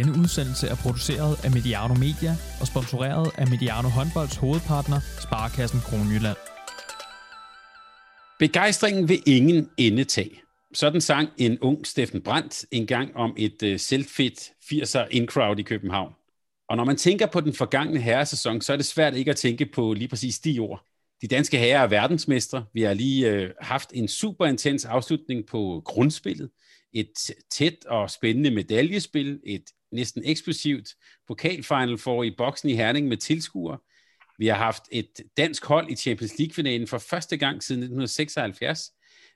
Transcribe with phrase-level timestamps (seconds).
[0.00, 6.36] Denne udsendelse er produceret af Mediano Media og sponsoreret af Mediano Håndbolds hovedpartner, Sparkassen Kronjylland.
[8.38, 10.40] Begejstringen vil ingen ende tage.
[10.74, 16.12] Sådan sang en ung Steffen Brandt engang om et uh, selvfedt 80'er in-crowd i København.
[16.68, 19.66] Og når man tænker på den forgangne herresæson, så er det svært ikke at tænke
[19.66, 20.84] på lige præcis de ord.
[21.22, 22.64] De danske herrer er verdensmestre.
[22.74, 26.50] Vi har lige øh, haft en super intens afslutning på grundspillet.
[26.92, 27.12] Et
[27.50, 29.40] tæt og spændende medaljespil.
[29.46, 30.88] Et næsten eksplosivt
[31.26, 33.78] pokalfinal for i boksen i Herning med tilskuere.
[34.38, 38.90] Vi har haft et dansk hold i Champions League-finalen for første gang siden 1976.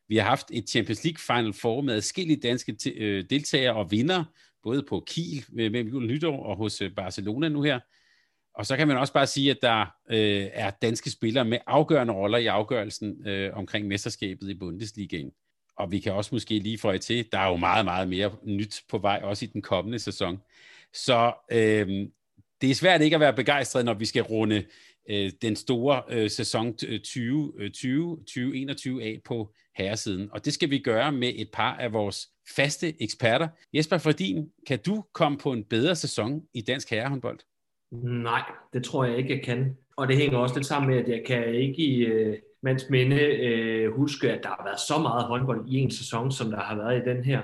[0.08, 4.24] Vi har haft et Champions League Final Four med adskillige danske øh, deltagere og vinder,
[4.62, 7.80] både på Kiel med jul og nytår og hos øh, Barcelona nu her.
[8.54, 9.80] Og så kan man også bare sige, at der
[10.10, 15.30] øh, er danske spillere med afgørende roller i afgørelsen øh, omkring mesterskabet i Bundesligaen.
[15.76, 18.36] Og vi kan også måske lige få jer til, der er jo meget, meget mere
[18.44, 20.42] nyt på vej, også i den kommende sæson.
[20.92, 22.08] Så øh,
[22.60, 24.64] det er svært ikke at være begejstret, når vi skal runde
[25.10, 30.28] øh, den store øh, sæson øh, 2020-2021 øh, af på herresiden.
[30.32, 33.48] Og det skal vi gøre med et par af vores faste eksperter.
[33.72, 37.38] Jesper Fordin, kan du komme på en bedre sæson i dansk herrehåndbold?
[38.02, 39.76] Nej, det tror jeg ikke, jeg kan.
[39.96, 43.20] Og det hænger også lidt sammen med, at jeg kan ikke i øh, mands minde
[43.20, 46.76] øh, huske, at der har været så meget håndbold i en sæson, som der har
[46.76, 47.42] været i den her,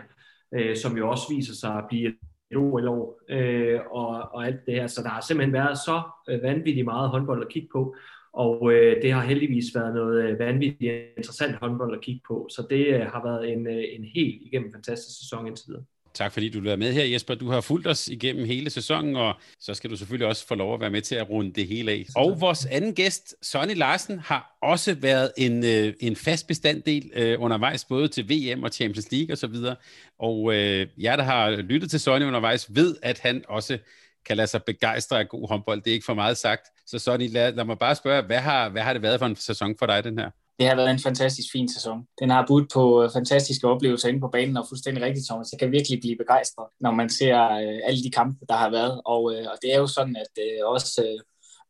[0.55, 2.09] øh, som jo også viser sig at blive
[2.51, 4.87] et OL-år øh, og, og alt det her.
[4.87, 7.95] Så der har simpelthen været så øh, vanvittigt meget håndbold at kigge på,
[8.33, 12.49] og øh, det har heldigvis været noget øh, vanvittigt interessant håndbold at kigge på.
[12.51, 15.85] Så det øh, har været en, øh, en helt igennem fantastisk sæson indtil videre.
[16.15, 17.35] Tak fordi du vil være med her, Jesper.
[17.35, 20.75] Du har fulgt os igennem hele sæsonen, og så skal du selvfølgelig også få lov
[20.75, 22.07] at være med til at runde det hele af.
[22.17, 27.41] Og vores anden gæst, Sonny Larsen, har også været en, øh, en fast bestanddel øh,
[27.41, 29.55] undervejs, både til VM og Champions League osv.
[29.55, 29.77] Og,
[30.19, 33.79] og øh, jer, der har lyttet til Sonny undervejs, ved, at han også
[34.27, 35.83] kan lade sig begejstre af god håndbold.
[35.83, 36.63] Det er ikke for meget sagt.
[36.87, 39.37] Så Sonny, lad, lad mig bare spørge, hvad har, hvad har det været for en
[39.37, 40.31] sæson for dig, den her?
[40.61, 41.99] Det har været en fantastisk fin sæson.
[42.21, 45.53] Den har budt på øh, fantastiske oplevelser inde på banen, og fuldstændig rigtigt, Thomas.
[45.53, 49.01] Jeg kan virkelig blive begejstret, når man ser øh, alle de kampe, der har været.
[49.05, 51.21] Og, øh, og det er jo sådan, at øh, også øh,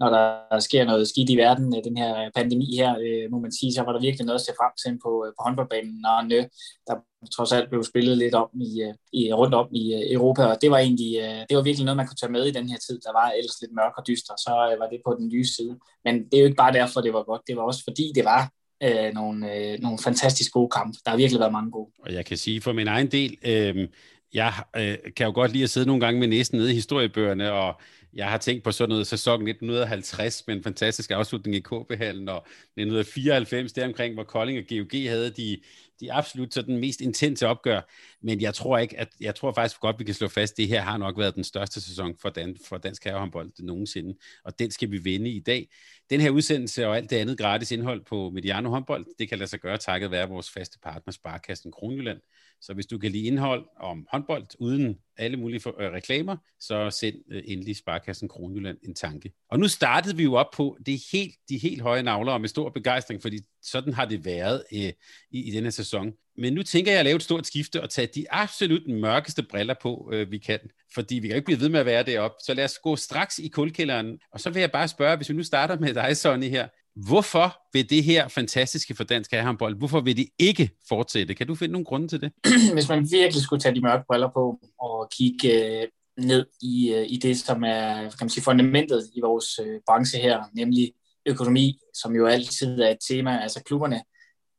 [0.00, 3.52] når der sker noget skidt i verden, øh, den her pandemi her, øh, må man
[3.52, 6.26] sige, så var der virkelig noget at se frem til på, øh, på håndboldbanen, og
[6.26, 6.40] nø,
[6.86, 6.94] der
[7.36, 10.56] trods alt blev spillet lidt om i, øh, i, rundt om i øh, Europa, og
[10.62, 12.78] det var egentlig øh, det var virkelig noget, man kunne tage med i den her
[12.86, 12.96] tid.
[13.06, 15.74] Der var ellers lidt mørk og dyster, så øh, var det på den lyse side.
[16.04, 18.24] Men det er jo ikke bare derfor, det var godt, det var også fordi, det
[18.24, 18.42] var
[18.82, 20.98] øh, nogle, øh, nogle fantastisk gode kampe.
[21.04, 21.90] Der har virkelig været mange gode.
[21.98, 23.88] Og jeg kan sige for min egen del, øh,
[24.34, 27.52] jeg øh, kan jo godt lide at sidde nogle gange med næsten nede i historiebøgerne,
[27.52, 27.80] og
[28.14, 32.36] jeg har tænkt på sådan noget sæson 1950 med en fantastisk afslutning i KB-hallen, og
[32.36, 35.60] 1994 deromkring, hvor Kolding og GOG havde de,
[36.00, 37.80] de absolut sådan mest intense opgør.
[38.22, 40.68] Men jeg tror ikke, at jeg tror faktisk godt, vi kan slå fast, at det
[40.68, 44.14] her har nok været den største sæson for, dan, for dansk herrehåndbold nogensinde,
[44.44, 45.68] og den skal vi vinde i dag.
[46.10, 49.50] Den her udsendelse og alt det andet gratis indhold på Mediano håndbold, det kan lade
[49.50, 52.20] sig gøre takket være vores faste partner Sparkassen Kronjylland.
[52.60, 56.90] Så hvis du kan lide indhold om håndbold uden alle mulige for, øh, reklamer, så
[56.90, 59.32] send øh, endelig Sparkassen Kronjylland en tanke.
[59.50, 62.48] Og nu startede vi jo op på det helt, de helt høje navler og med
[62.48, 64.92] stor begejstring, fordi sådan har det været øh,
[65.30, 66.12] i, i denne sæson.
[66.36, 69.74] Men nu tænker jeg at lave et stort skifte og tage de absolut mørkeste briller
[69.82, 70.60] på, øh, vi kan.
[70.94, 72.36] Fordi vi kan ikke blive ved med at være deroppe.
[72.44, 74.18] Så lad os gå straks i kulkælderen.
[74.32, 76.68] Og så vil jeg bare spørge, hvis vi nu starter med dig, Sonny, her.
[76.96, 81.34] Hvorfor vil det her fantastiske for dansk herrehåndbold, hvorfor vil det ikke fortsætte?
[81.34, 82.32] Kan du finde nogle grunde til det?
[82.74, 87.06] Hvis man virkelig skulle tage de mørke briller på og kigge øh, ned i, øh,
[87.08, 90.92] i det, som er kan man sige, fundamentet i vores øh, branche her, nemlig
[91.26, 94.02] økonomi, som jo altid er et tema, altså klubberne,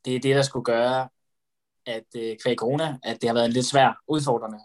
[0.06, 1.10] det er det, der skulle gøre,
[1.86, 4.60] at øh, kvæg corona, at det har været en lidt svær, udfordrende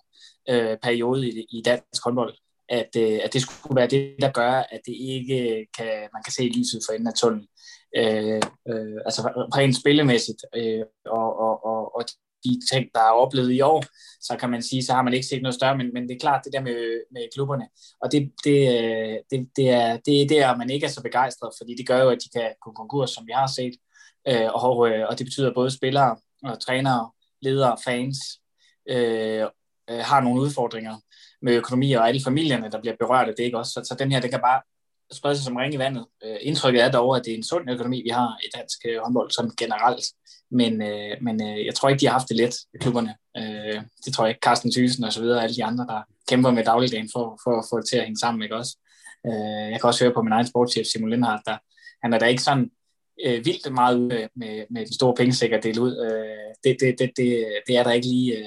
[0.48, 2.34] øh, periode i, i dansk håndbold.
[2.68, 6.22] At, øh, at det skulle være det, der gør, at det ikke øh, kan, man
[6.24, 7.48] kan se lyset for enden af tunnelen.
[7.96, 9.22] Øh, øh, altså
[9.56, 12.04] rent spillemæssigt øh, og, og, og, og
[12.44, 13.84] de ting, der er oplevet i år,
[14.20, 16.18] så kan man sige, så har man ikke set noget større, men, men det er
[16.18, 17.68] klart det der med, med klubberne,
[18.02, 21.52] og det, det, øh, det, det, er, det er der, man ikke er så begejstret,
[21.60, 23.74] fordi det gør jo, at de kan gå konkurs, som vi har set,
[24.28, 27.10] øh, og, øh, og det betyder, at både spillere og trænere,
[27.42, 28.18] ledere, fans
[28.88, 29.44] øh,
[29.90, 30.96] øh, har nogle udfordringer
[31.42, 33.72] med økonomi, og alle familierne, der bliver berørt af det, ikke også?
[33.72, 34.62] Så, så den her, det kan bare
[35.12, 36.06] sprede sig som ring i vandet.
[36.24, 38.98] Øh, indtrykket er dog, at det er en sund økonomi, vi har i dansk øh,
[39.04, 40.04] håndbold sådan generelt.
[40.50, 43.14] Men, øh, men øh, jeg tror ikke, de har haft det let i klubberne.
[43.36, 44.44] Øh, det tror jeg ikke.
[44.44, 47.64] Carsten Thyssen og så videre, alle de andre, der kæmper med dagligdagen for, for at
[47.70, 48.76] få det til at hænge sammen, ikke også?
[49.26, 51.56] Øh, jeg kan også høre på min egen sportschef, Simon Lindhardt, der
[52.02, 52.70] han er da ikke sådan
[53.24, 55.92] øh, vildt meget ude med, med, med de store pengesækker del ud.
[56.06, 58.44] Øh, det, det, det, det, det er der ikke lige, øh,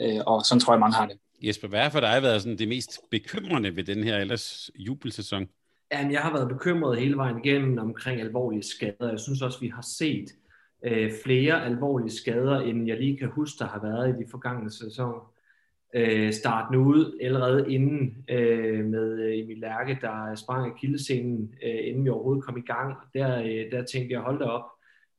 [0.00, 1.18] øh, og sådan tror jeg, mange har det.
[1.42, 5.46] Jesper, hvad har for dig været sådan det mest bekymrende ved den her ellers jubelsæson?
[5.92, 9.08] Jamen, jeg har været bekymret hele vejen igennem omkring alvorlige skader.
[9.10, 10.26] Jeg synes også, vi har set
[10.84, 14.70] øh, flere alvorlige skader, end jeg lige kan huske, der har været i de forgangne
[14.70, 15.32] sæsoner.
[15.94, 21.88] Øh, starten ud allerede inden øh, med øh, Emil Lærke, der sprang af kildescenen, øh,
[21.88, 22.96] inden vi overhovedet kom i gang.
[23.14, 24.66] Der, øh, der tænkte jeg, hold da op,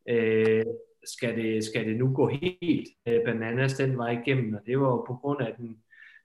[0.10, 0.66] øh,
[1.04, 4.54] skal, det, skal det nu gå helt øh, bananas den vej igennem?
[4.54, 5.78] Og det var jo på grund af den,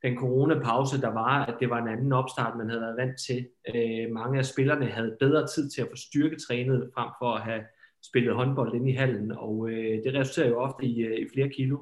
[0.02, 3.48] den coronapause, der var, at det var en anden opstart, man havde været vant til.
[3.74, 7.62] Øh, mange af spillerne havde bedre tid til at få styrketrænet, frem for at have
[8.08, 11.48] spillet håndbold inde i hallen, og øh, det resulterer jo ofte i, øh, i flere
[11.48, 11.78] kilo.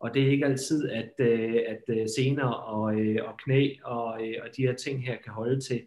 [0.00, 4.26] Og det er ikke altid, at, øh, at øh, sener og, øh, og knæ og,
[4.26, 5.82] øh, og de her ting her kan holde til,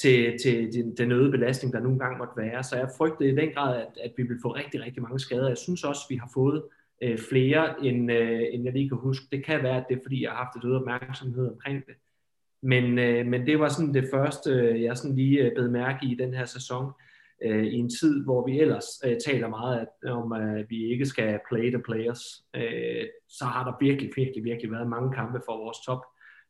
[0.00, 2.62] til, til den, øgede belastning, der nogle gange måtte være.
[2.62, 5.48] Så jeg frygtede i den grad, at, at vi vil få rigtig, rigtig mange skader.
[5.48, 6.62] Jeg synes også, vi har fået
[7.02, 9.26] øh, flere, end, øh, end jeg lige kan huske.
[9.32, 11.94] Det kan være, at det er, fordi jeg har haft et øget opmærksomhed omkring det.
[12.62, 16.14] Men, øh, men det var sådan det første, jeg sådan lige øh, bed mærke i
[16.14, 16.92] den her sæson,
[17.42, 21.06] øh, i en tid, hvor vi ellers øh, taler meget at, om, at vi ikke
[21.06, 22.22] skal play the players.
[22.56, 26.02] Øh, så har der virkelig, virkelig, virkelig været mange kampe for vores top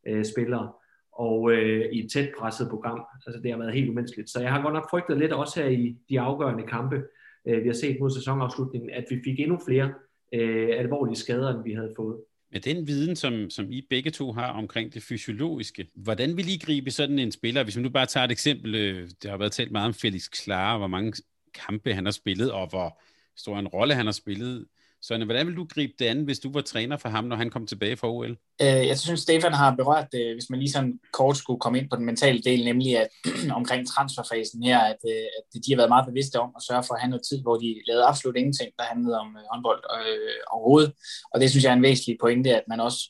[0.07, 0.73] øh, spillere
[1.13, 3.01] og øh, i et tæt presset program.
[3.27, 4.31] Altså det har været helt umenneskeligt.
[4.31, 7.03] Så jeg har godt nok frygtet lidt også her i de afgørende kampe,
[7.47, 9.93] øh, vi har set mod sæsonafslutningen, at vi fik endnu flere
[10.32, 12.17] øh, alvorlige skader, end vi havde fået.
[12.52, 16.58] Med den viden, som, som I begge to har omkring det fysiologiske, hvordan vil I
[16.58, 17.62] gribe sådan en spiller?
[17.62, 20.31] Hvis man nu bare tager et eksempel, øh, der har været talt meget om Felix
[20.31, 21.12] Klare, hvor mange
[21.55, 23.00] kampe han har spillet, og hvor
[23.37, 24.67] stor en rolle han har spillet.
[25.03, 27.51] Så hvordan vil du gribe det an, hvis du var træner for ham, når han
[27.51, 28.37] kom tilbage fra OL?
[28.63, 31.91] Øh, jeg synes, Stefan har berørt det, hvis man lige sådan kort skulle komme ind
[31.91, 33.09] på den mentale del, nemlig at
[33.61, 36.95] omkring transferfasen her, at, øh, at de har været meget bevidste om at sørge for
[36.95, 40.37] at have noget tid, hvor de lavede absolut ingenting, der handlede om øh, håndbold øh,
[40.51, 40.93] overhovedet.
[41.35, 43.01] Og det synes jeg er en væsentlig pointe, at man også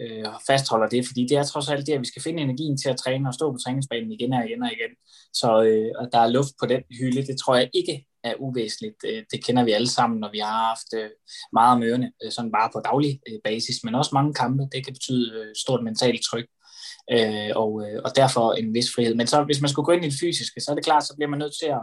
[0.00, 2.88] øh, fastholder det, fordi det er trods alt det, at vi skal finde energien til
[2.88, 4.92] at træne og stå på træningsbanen igen og igen og igen.
[5.32, 8.96] Så øh, at der er luft på den hylde, det tror jeg ikke er uvæsentligt.
[9.06, 11.10] Øh, det kender vi alle sammen, når vi har haft øh,
[11.52, 14.62] meget om ørerne, øh, sådan bare på daglig basis, men også mange kampe.
[14.72, 16.46] Det kan betyde stort mentalt tryk,
[17.54, 17.72] og,
[18.04, 19.14] og derfor en vis frihed.
[19.14, 21.14] Men så hvis man skulle gå ind i det fysiske, så er det klart, så
[21.16, 21.82] bliver man nødt til at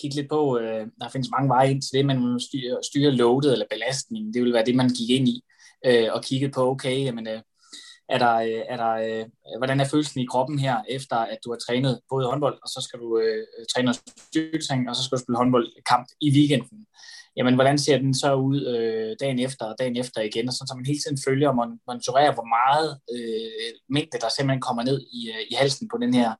[0.00, 0.58] kigge lidt på,
[1.00, 4.34] der findes mange veje ind til det, man styrer, styre loadet eller belastningen.
[4.34, 5.42] Det vil være det, man gik ind i
[6.12, 7.26] og kiggede på, okay, jamen,
[8.10, 9.24] er der, øh, er der, øh,
[9.58, 12.80] hvordan er følelsen i kroppen her, efter at du har trænet både håndbold, og så
[12.86, 13.94] skal du øh, træne
[14.28, 16.86] styrketræning, og så skal du spille håndboldkamp i weekenden.
[17.36, 20.68] Jamen, hvordan ser den så ud øh, dagen efter og dagen efter igen, og sådan,
[20.68, 21.56] så man hele tiden følger og
[21.88, 26.14] monitorerer, hvor meget øh, mængde, der simpelthen kommer ned i, øh, i halsen på den
[26.14, 26.30] her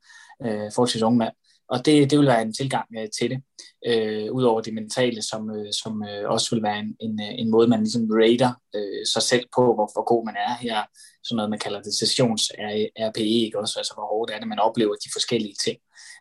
[0.44, 1.34] øh, forholdsvis unge mand.
[1.69, 3.43] Og det, det vil være en tilgang øh, til det,
[3.87, 7.50] øh, udover det mentale, som, øh, som øh, også vil være en, en, øh, en
[7.50, 10.82] måde, man ligesom rater øh, sig selv på, hvor, hvor god man er her.
[11.25, 13.79] Sådan noget, man kalder det sessions-RPE, ikke også?
[13.79, 15.79] Altså, hvor hårdt er det, man oplever de forskellige ting.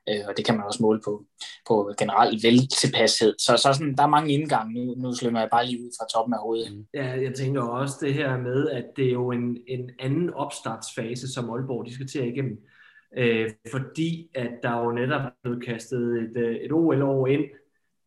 [0.09, 1.23] Øh, og det kan man også måle på,
[1.67, 3.33] på generelt veltilpashed.
[3.39, 4.73] Så, så sådan, der er mange indgange.
[4.73, 6.71] Nu, nu slår jeg bare lige ud fra toppen af hovedet.
[6.73, 6.85] Mm.
[6.93, 11.33] Ja, jeg tænker også det her med, at det er jo en, en anden opstartsfase,
[11.33, 12.57] som Aalborg de skal til at igennem
[13.17, 17.45] øh, fordi at der jo netop er blevet kastet et, øh, et OL-år ind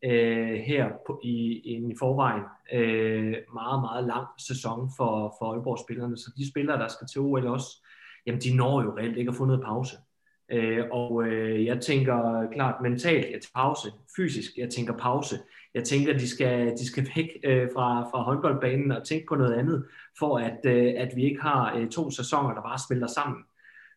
[0.05, 2.43] øh, her på, i, i forvejen.
[2.73, 7.47] Øh, meget, meget lang sæson for, for Aalborg-spillerne, så de spillere, der skal til OL
[7.47, 7.87] også,
[8.27, 9.97] jamen de når jo reelt ikke at få noget pause.
[10.53, 15.37] Øh, og øh, jeg tænker klart mentalt, jeg tænker pause, fysisk, jeg tænker pause.
[15.75, 19.55] Jeg tænker, de skal, de skal væk øh, fra, fra håndboldbanen og tænke på noget
[19.55, 19.87] andet,
[20.19, 23.45] for at, øh, at vi ikke har øh, to sæsoner, der bare smelter sammen.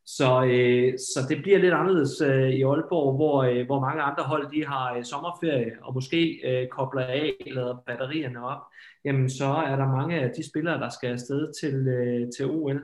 [0.05, 4.24] Så, øh, så det bliver lidt anderledes øh, i Aalborg, hvor, øh, hvor mange andre
[4.24, 8.62] hold de har øh, sommerferie og måske øh, kobler af eller batterierne op.
[9.05, 12.81] Jamen så er der mange af de spillere, der skal afsted til, øh, til OL.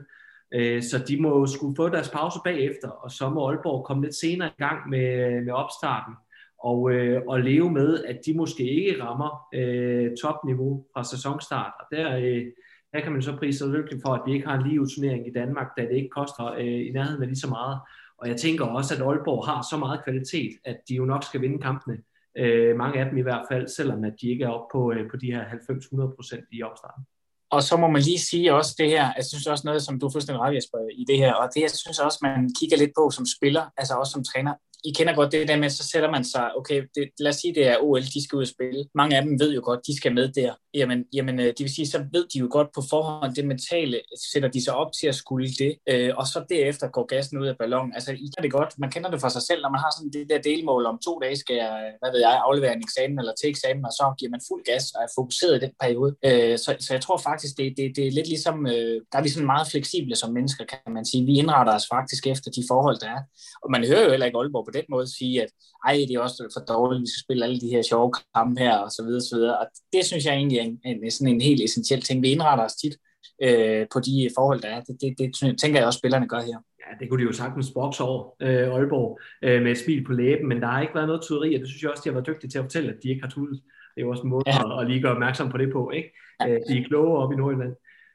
[0.54, 4.14] Øh, så de må skulle få deres pause bagefter, og så må Aalborg komme lidt
[4.14, 6.14] senere i gang med, med opstarten
[6.58, 11.72] og, øh, og leve med, at de måske ikke rammer øh, topniveau fra sæsonstart.
[11.80, 12.46] Og der, øh,
[12.94, 15.26] her kan man så prise sig lykkelig for, at vi ikke har en lige turnering
[15.26, 17.80] i Danmark, da det ikke koster øh, i nærheden af lige så meget.
[18.18, 21.40] Og jeg tænker også, at Aalborg har så meget kvalitet, at de jo nok skal
[21.40, 21.96] vinde kampene.
[22.38, 25.10] Øh, mange af dem i hvert fald, selvom at de ikke er oppe på, øh,
[25.10, 27.04] på de her 90-100% i opstarten.
[27.50, 30.06] Og så må man lige sige også det her, jeg synes også noget, som du
[30.06, 32.92] er fuldstændig ret, Jesper, i det her, og det jeg synes også, man kigger lidt
[32.98, 36.10] på som spiller, altså også som træner, I kender godt det der med, så sætter
[36.10, 38.84] man sig, okay, det, lad os sige, det er OL, de skal ud og spille.
[38.94, 40.54] Mange af dem ved jo godt, de skal med der.
[40.74, 43.96] Jamen, jamen øh, det vil sige, så ved de jo godt på forhånd, det mentale,
[43.96, 47.38] øh, sætter de sig op til at skulle det, øh, og så derefter går gassen
[47.38, 47.92] ud af ballonen.
[47.94, 50.12] Altså, I kan det godt, man kender det for sig selv, når man har sådan
[50.12, 53.32] det der delmål om to dage, skal jeg, hvad ved jeg, aflevere en eksamen eller
[53.40, 56.10] til eksamen, og så giver man fuld gas og er fokuseret i den periode.
[56.28, 59.22] Øh, så, så jeg tror faktisk, det, det, det er lidt ligesom, øh, der er
[59.22, 61.26] vi sådan meget fleksible som mennesker, kan man sige.
[61.26, 63.22] Vi indretter os faktisk efter de forhold, der er.
[63.62, 65.50] Og man hører jo heller ikke Aalborg på den måde sige, at
[65.88, 68.76] ej, det er også for dårligt, vi skal spille alle de her sjove kampe her,
[68.76, 69.58] og så videre, og så videre.
[69.58, 72.22] Og det synes jeg egentlig er en, sådan en helt essentiel ting.
[72.22, 72.96] Vi indretter os tit
[73.42, 74.80] øh, på de forhold, der er.
[74.80, 76.58] Det, det, det tænker jeg også, spillerne gør her.
[76.82, 80.12] Ja, det kunne de jo sagtens bokse over, øh, Aalborg, øh, med et smil på
[80.12, 82.14] læben, men der har ikke været noget tuderi, og det synes jeg også, de har
[82.14, 83.62] været dygtige til at fortælle, at de ikke har tudet.
[83.94, 84.76] Det er jo også en måde ja.
[84.76, 86.08] at, at lige gøre opmærksom på det på, ikke?
[86.40, 86.48] Ja.
[86.48, 87.74] Øh, de er kloge op i Nordjylland.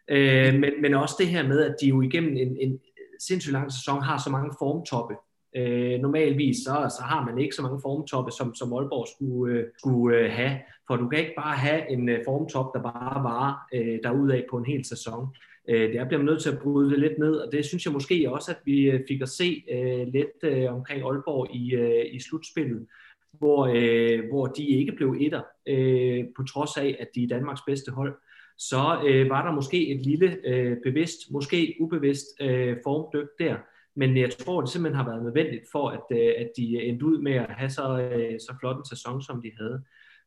[0.09, 2.79] Øh, men, men også det her med, at de jo igennem en, en
[3.19, 5.15] sindssygt lang sæson har så mange formtoppe.
[5.57, 9.65] Øh, normalvis så, så har man ikke så mange formtoppe, som, som Aalborg skulle, øh,
[9.77, 10.59] skulle øh, have.
[10.87, 14.57] For du kan ikke bare have en øh, formtop, der bare varer øh, derudad på
[14.57, 15.27] en hel sæson.
[15.69, 17.93] Øh, der bliver man nødt til at bryde det lidt ned, og det synes jeg
[17.93, 22.05] måske også, at vi øh, fik at se øh, lidt øh, omkring Aalborg i, øh,
[22.15, 22.87] i slutspillet,
[23.31, 27.61] hvor, øh, hvor de ikke blev etter, øh, på trods af, at de er Danmarks
[27.67, 28.13] bedste hold
[28.57, 33.55] så øh, var der måske et lille øh, bevidst, måske ubevidst øh, formdyk der.
[33.97, 37.17] Men jeg tror, det simpelthen har været nødvendigt for, at, øh, at de endte ud
[37.21, 39.83] med at have så, øh, så flot en sæson, som de havde.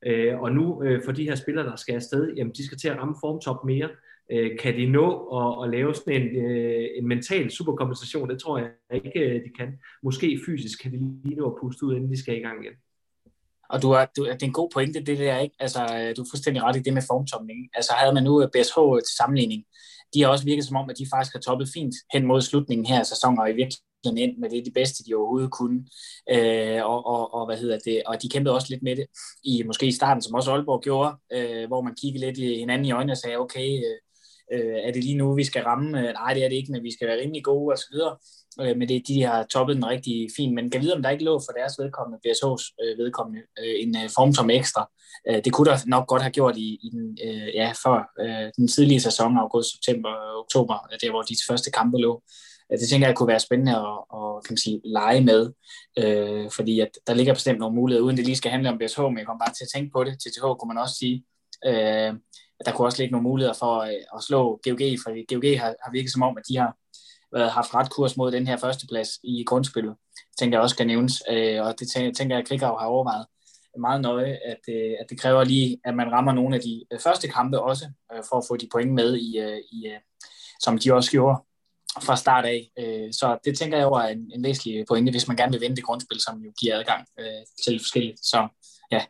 [0.06, 2.98] Øh, og nu for de her spillere, der skal afsted, jamen de skal til at
[2.98, 3.88] ramme formtop mere.
[4.60, 5.06] Kan de nå
[5.38, 6.46] at, at lave sådan en,
[6.98, 8.30] en mental superkompensation?
[8.30, 9.78] Det tror jeg ikke, de kan.
[10.02, 12.74] Måske fysisk kan de lige nå at puste ud, inden de skal i gang igen.
[13.70, 15.56] Og du er, du, det er en god pointe, det der, ikke?
[15.58, 15.80] Altså,
[16.16, 17.68] du er fuldstændig ret i det med formtomning.
[17.74, 19.64] Altså, havde man nu BSH til sammenligning,
[20.14, 22.86] de har også virket som om, at de faktisk har toppet fint hen mod slutningen
[22.86, 25.86] her af sæsonen, og i virkeligheden ind med det det bedste, de overhovedet kunne.
[26.30, 28.02] Øh, og, og, og, hvad hedder det?
[28.06, 29.06] Og de kæmpede også lidt med det,
[29.44, 32.86] i måske i starten, som også Aalborg gjorde, øh, hvor man kiggede lidt i hinanden
[32.86, 33.98] i øjnene og sagde, okay, øh,
[34.52, 35.98] øh er det lige nu, vi skal ramme?
[35.98, 37.96] Øh, nej, det er det ikke, men vi skal være rimelig gode osv.
[38.60, 40.54] Øh, men det, de har toppet den rigtig fint.
[40.54, 43.96] Men kan vide, om der ikke lå for deres vedkommende, BSH's øh, vedkommende, øh, en
[43.96, 44.90] øh, form som ekstra.
[45.28, 48.52] Øh, det kunne der nok godt have gjort i, i den, øh, ja, før øh,
[48.56, 52.22] den tidlige sæson, august, september, oktober, øh, der hvor de første kampe lå.
[52.72, 55.52] Øh, det tænker jeg kunne være spændende at, at kan man sige, lege med,
[55.98, 59.00] øh, fordi at der ligger bestemt nogle muligheder, uden det lige skal handle om BSH,
[59.00, 60.12] men jeg kommer bare til at tænke på det.
[60.20, 61.24] TTH kunne man også sige,
[61.66, 62.12] øh,
[62.60, 65.74] at der kunne også ligge nogle muligheder for at, at slå GOG, for GOG har,
[65.84, 66.70] har virket som om, at de har
[67.32, 69.94] været, haft ret kurs mod den her førsteplads i grundspillet,
[70.38, 73.26] tænker jeg også skal nævnes, øh, og det tænker, jeg, at Krigau har overvejet
[73.78, 77.00] meget nøje, at, øh, at det kræver lige, at man rammer nogle af de øh,
[77.00, 79.38] første kampe også, øh, for at få de point med, i,
[79.72, 79.92] i,
[80.60, 81.38] som de også gjorde
[82.02, 82.70] fra start af.
[83.12, 85.84] Så det tænker jeg over en, en væsentlig pointe, hvis man gerne vil vinde det
[85.84, 87.06] grundspil, som jo giver adgang
[87.64, 88.26] til forskelligt.
[88.26, 88.48] Så
[88.92, 89.04] ja,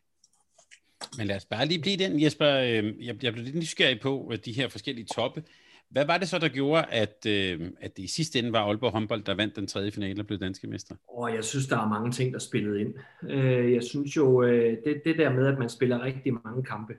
[1.16, 2.46] men lad os bare lige blive den, Jesper.
[2.46, 5.44] Jeg, jeg blev lidt nysgerrig på de her forskellige toppe.
[5.90, 8.92] Hvad var det så, der gjorde, at, øh, at det i sidste ende var Aalborg
[8.92, 10.94] håndbold, der vandt den tredje finale og blev danske mester?
[11.09, 12.94] Og jeg synes, der er mange ting, der spillede ind.
[13.30, 16.94] Øh, jeg synes jo, øh, det, det der med, at man spiller rigtig mange kampe,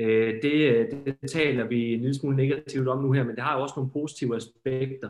[0.00, 3.44] øh, det, øh, det taler vi en lille smule negativt om nu her, men det
[3.44, 5.08] har jo også nogle positive aspekter.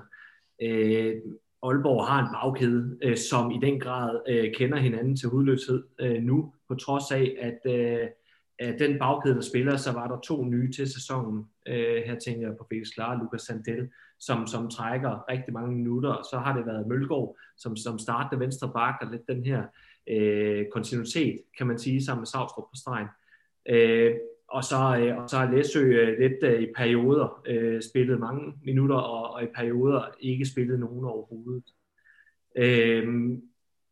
[1.63, 4.21] Aalborg har en bagkæde, som i den grad
[4.55, 5.83] kender hinanden til hudløshed
[6.21, 7.61] nu, på trods af, at
[8.63, 11.45] af den bagkæde, der spiller, så var der to nye til sæsonen.
[11.69, 13.89] Øh, her tænker jeg på Felix Klar og Lukas Sandel,
[14.21, 16.29] som, som trækker rigtig mange minutter.
[16.31, 19.63] Så har det været Mølgaard, som, som startede venstre bak, og lidt den her
[20.09, 23.09] øh, kontinuitet, kan man sige, sammen med Savstrup på stregen.
[23.69, 24.15] Øh,
[24.49, 28.53] og så, øh, og så har Læsø øh, lidt øh, i perioder øh, spillet mange
[28.65, 31.65] minutter, og, og i perioder ikke spillet nogen overhovedet.
[32.57, 33.39] Øh,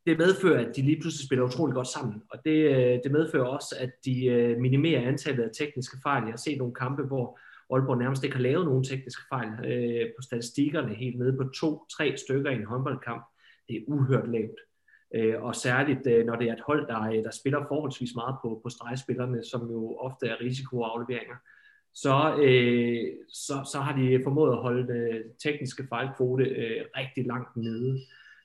[0.06, 2.22] det medfører, at de lige pludselig spiller utrolig godt sammen.
[2.30, 6.22] Og det, øh, det medfører også, at de øh, minimerer antallet af tekniske fejl.
[6.22, 7.38] Jeg har set nogle kampe, hvor
[7.70, 12.16] Aalborg nærmest ikke har lavet nogen tekniske fejl øh, på statistikkerne, helt nede på to-tre
[12.16, 13.24] stykker i en håndboldkamp.
[13.68, 14.60] Det er uhørt lavt.
[15.14, 18.36] Øh, og særligt, øh, når det er et hold, der, øh, der spiller forholdsvis meget
[18.42, 21.36] på, på stregspillerne, som jo ofte er risikoafleveringer,
[21.94, 27.56] så, øh, så, så har de formået at holde øh, tekniske fejlkvote øh, rigtig langt
[27.56, 28.00] nede.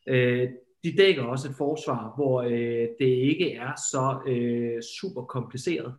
[0.07, 0.49] Øh,
[0.85, 5.93] de dækker også et forsvar, hvor øh, det ikke er så øh, super kompliceret.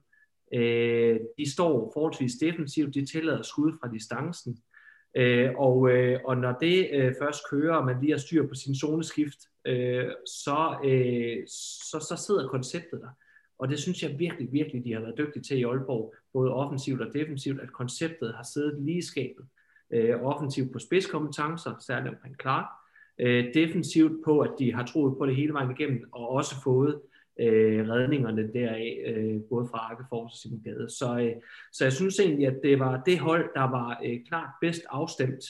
[0.54, 4.58] Øh, de står forholdsvis defensivt, de tillader skud fra distancen,
[5.16, 8.54] øh, og, øh, og når det øh, først kører, og man lige har styr på
[8.54, 11.46] sin zoneskift, øh, så, øh,
[11.90, 13.10] så, så sidder konceptet der.
[13.58, 17.00] Og det synes jeg virkelig, virkelig, de har været dygtige til i Aalborg, både offensivt
[17.00, 19.46] og defensivt, at konceptet har siddet lige i skabet.
[19.90, 22.66] Øh, offensivt på spidskompetencer, særligt omkring Clark,
[23.18, 27.00] øh, defensivt på, at de har troet på det hele vejen igennem, og også fået
[27.40, 30.90] øh, redningerne deraf, øh, både fra Arkefors og Simon Gade.
[30.90, 31.32] Så, øh,
[31.72, 35.44] så jeg synes egentlig, at det var det hold, der var øh, klart bedst afstemt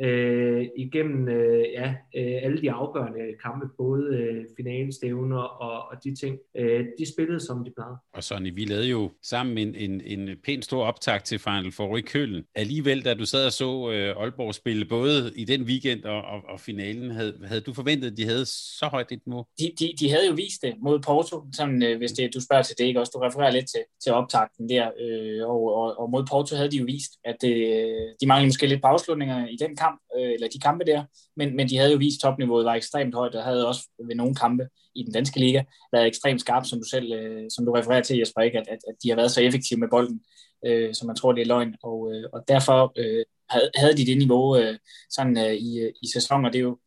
[0.00, 6.14] øh, igennem øh, ja, øh, alle de afgørende kampe, både øh, finalestævner og, og de
[6.14, 6.38] ting.
[6.56, 7.96] Øh, de spillede, som de plejede.
[8.14, 11.96] Og Sonny, vi lavede jo sammen en, en, en pæn stor optag til Final Four
[11.96, 12.44] i Køln.
[12.54, 16.40] Alligevel, da du sad og så øh, Aalborg spille både i den weekend og, og,
[16.48, 19.44] og finalen, havde, havde du forventet, at de havde så højt et mål?
[19.58, 22.62] De, de, de havde jo vist det mod Porto, sådan, øh, hvis det, du spørger
[22.62, 23.00] til det, ikke?
[23.00, 26.70] Også, du refererer lidt til, til optakten der, øh, og, og, og mod Porto havde
[26.70, 29.81] de jo vist, at øh, de manglede måske lidt på afslutninger i den kamp,
[30.16, 31.04] øh, eller de kampe der,
[31.36, 34.34] men, men de havde jo vist, topniveauet var ekstremt højt, og havde også ved nogle
[34.34, 35.62] kampe i den danske liga
[35.92, 38.58] været ekstremt skarpe, som du selv øh, som du refererer til, Jesper, ikke?
[38.58, 40.20] At, at, at de har været så effektive med bolden,
[40.66, 43.24] øh, som man tror, det er løgn, og, øh, og derfor øh,
[43.76, 44.78] havde de det niveau øh,
[45.10, 46.78] sådan øh, i, øh, i sæsonen, og det er jo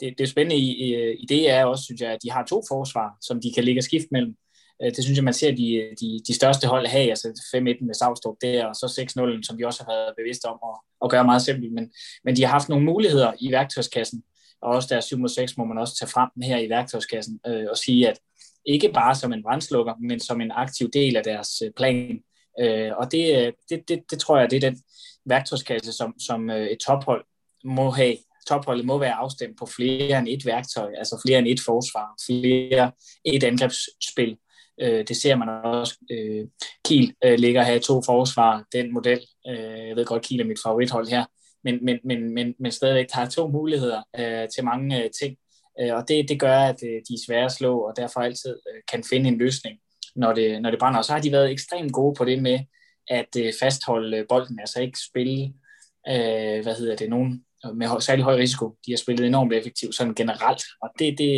[0.00, 2.30] det, det er spændende i, øh, i, i det er også, synes jeg, at de
[2.30, 4.36] har to forsvar, som de kan ligge og skifte mellem.
[4.82, 7.94] Øh, det synes jeg, man ser de, de, de største hold have, altså 5-1 med
[7.94, 11.24] Savstrup der, og så 6-0, som de også har været bevidste om at, at gøre
[11.24, 11.72] meget simpelt.
[11.72, 11.92] Men,
[12.24, 14.22] men de har haft nogle muligheder i værktøjskassen,
[14.62, 17.76] og også der 7 6 må man også tage frem her i værktøjskassen øh, og
[17.76, 18.18] sige, at
[18.66, 22.20] ikke bare som en brændslukker, men som en aktiv del af deres øh, plan.
[22.60, 24.82] Øh, og det, øh, det, det, det tror jeg, det er den
[25.26, 27.24] værktøjskasse, som, som et tophold
[27.64, 28.16] må have.
[28.48, 32.92] Topholdet må være afstemt på flere end et værktøj, altså flere end et forsvar, flere
[33.24, 34.36] et angrebsspil,
[34.80, 35.96] Øh, det ser man også.
[36.10, 36.46] Øh,
[36.84, 39.20] Kiel øh, ligger her i to forsvar, den model.
[39.48, 41.24] Øh, jeg ved godt, Kiel er mit favorithold her,
[41.64, 45.36] men, men, men, men, men stadigvæk har to muligheder øh, til mange øh, ting.
[45.80, 48.56] Øh, og det, det gør, at øh, de er svære at slå, og derfor altid
[48.74, 49.78] øh, kan finde en løsning,
[50.16, 50.98] når det, når det brænder.
[50.98, 52.58] Og så har de været ekstremt gode på det med
[53.08, 55.44] at øh, fastholde bolden, altså ikke spille,
[56.08, 58.76] øh, hvad hedder det, nogen med særlig høj risiko.
[58.86, 61.28] De har spillet enormt effektivt sådan generelt, og det, det,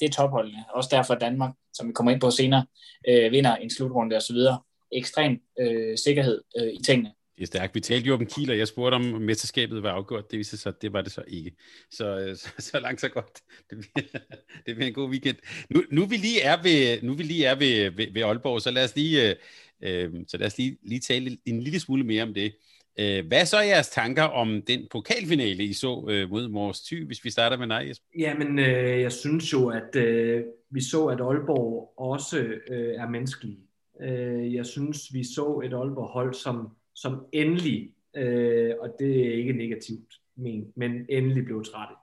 [0.00, 0.64] det er topholdene.
[0.74, 2.66] Også derfor Danmark, som vi kommer ind på senere,
[3.08, 4.58] øh, vinder en slutrunde og så videre.
[4.92, 7.12] Ekstrem øh, sikkerhed øh, i tingene.
[7.40, 7.74] Det er stærkt.
[7.74, 10.30] Vi talte jo om Kiel, og jeg spurgte om mesterskabet var afgjort.
[10.30, 11.52] Det viste sig, det var det så ikke.
[11.90, 13.40] Så, øh, så, så langt så godt.
[13.70, 14.06] Det bliver,
[14.66, 15.36] det bliver en god weekend.
[15.70, 18.70] Nu, nu vi lige er ved, nu vi lige er ved, ved, ved Aalborg, så
[18.70, 19.36] lad os lige, øh,
[19.82, 22.52] øh så lad os lige, lige tale en lille smule mere om det.
[22.98, 27.06] Øh, hvad er så jeres tanker om den pokalfinale, I så øh, mod Mors Thy,
[27.06, 28.06] hvis vi starter med dig, Jesper?
[28.18, 32.38] Jamen, øh, jeg synes jo, at øh, vi så, at Aalborg også
[32.70, 33.58] øh, er menneskelige.
[34.00, 39.52] Øh, jeg synes, vi så et Aalborg-hold, som, som endelig, øh, og det er ikke
[39.52, 41.94] negativt men, men endelig blev trætte.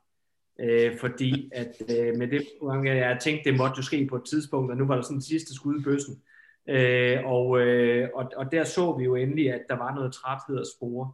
[0.60, 2.46] Øh, fordi at øh, med det,
[2.86, 5.56] jeg tænkte, det måtte jo ske på et tidspunkt, og nu var der sådan sidste
[5.56, 6.22] skud i bøssen.
[6.70, 10.60] Øh, og, øh, og, og der så vi jo endelig, at der var noget træthed
[10.60, 11.12] at spore.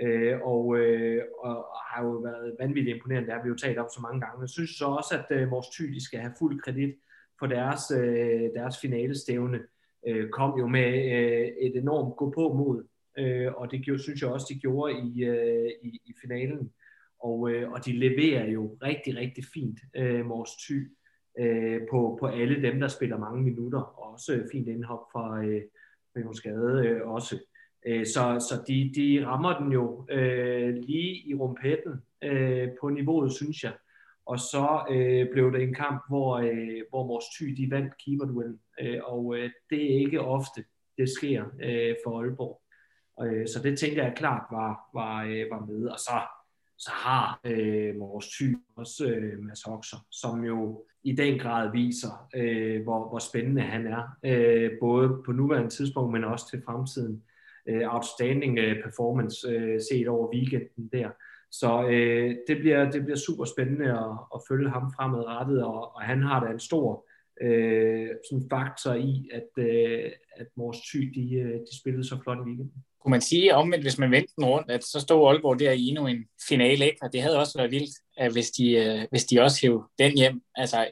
[0.00, 3.88] Øh, og, øh, og har jo været vanvittigt imponerende, det har vi jo talt om
[3.94, 4.40] så mange gange.
[4.40, 6.94] Jeg synes så også, at øh, vores ty, de skal have fuld kredit
[7.38, 9.60] for deres, øh, deres finalestævne.
[10.08, 12.84] Øh, kom jo med øh, et enormt gå på mod,
[13.18, 16.72] øh, og det gjorde, synes jeg også, de gjorde i, øh, i, i finalen.
[17.20, 20.78] Og, øh, og de leverer jo rigtig, rigtig fint, øh, vores ty
[21.38, 23.80] øh, på, på alle dem, der spiller mange minutter.
[23.80, 25.62] Og også fint indhop fra øh,
[26.16, 27.38] Raymond Skade øh, også.
[27.86, 31.92] Øh, så så de, de rammer den jo øh, lige i rumpetten
[32.24, 33.72] øh, på niveauet, synes jeg.
[34.26, 38.60] Og så øh, blev det en kamp, hvor, øh, hvor vores Thy de vandt keeperduellen.
[38.80, 40.64] Øh, og øh, det er ikke ofte,
[40.98, 42.60] det sker øh, for Aalborg.
[43.22, 45.86] Øh, så det tænker jeg klart var, var, øh, var med.
[45.86, 46.20] Og så
[46.80, 52.28] så har øh, vores Thy også øh, Mads Hoxer, som jo i den grad viser,
[52.34, 57.22] øh, hvor, hvor spændende han er, øh, både på nuværende tidspunkt, men også til fremtiden.
[57.70, 61.08] Øh, outstanding øh, performance øh, set over weekenden der.
[61.50, 66.02] Så øh, det, bliver, det bliver super spændende at, at følge ham fremadrettet, og, og
[66.02, 67.06] han har da en stor
[67.42, 72.38] øh, sådan faktor i, at, øh, at vores ty de, øh, de spillede så flot
[72.38, 75.58] i weekenden kunne man sige omvendt, hvis man vendte den rundt, at så stod Aalborg
[75.58, 76.98] der i endnu en finale, ikke?
[77.02, 80.16] og det havde også været vildt, at hvis de, øh, hvis de også hævde den
[80.16, 80.90] hjem, altså,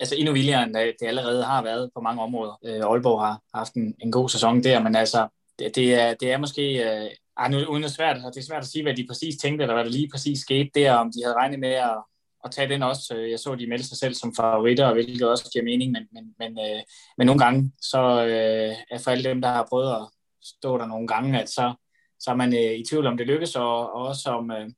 [0.00, 2.58] altså endnu vildere, end det allerede har været på mange områder.
[2.64, 5.28] Øh, Aalborg har haft en, en god sæson der, men altså,
[5.60, 8.62] det, det, er, det er måske, øh, ej, nu, uden at svært, det er svært
[8.62, 11.22] at sige, hvad de præcis tænkte, eller hvad der lige præcis skete der, om de
[11.24, 11.98] havde regnet med at,
[12.44, 13.14] at tage den også.
[13.16, 16.34] Øh, jeg så, de meldte sig selv som favoritter, hvilket også giver mening, men, men,
[16.38, 16.82] men, øh,
[17.18, 20.08] men nogle gange, så øh, er for alle dem, der har prøvet at
[20.42, 21.74] stå der nogle gange, at så,
[22.20, 24.68] så er man øh, i tvivl om det lykkes, og, og også om, øh,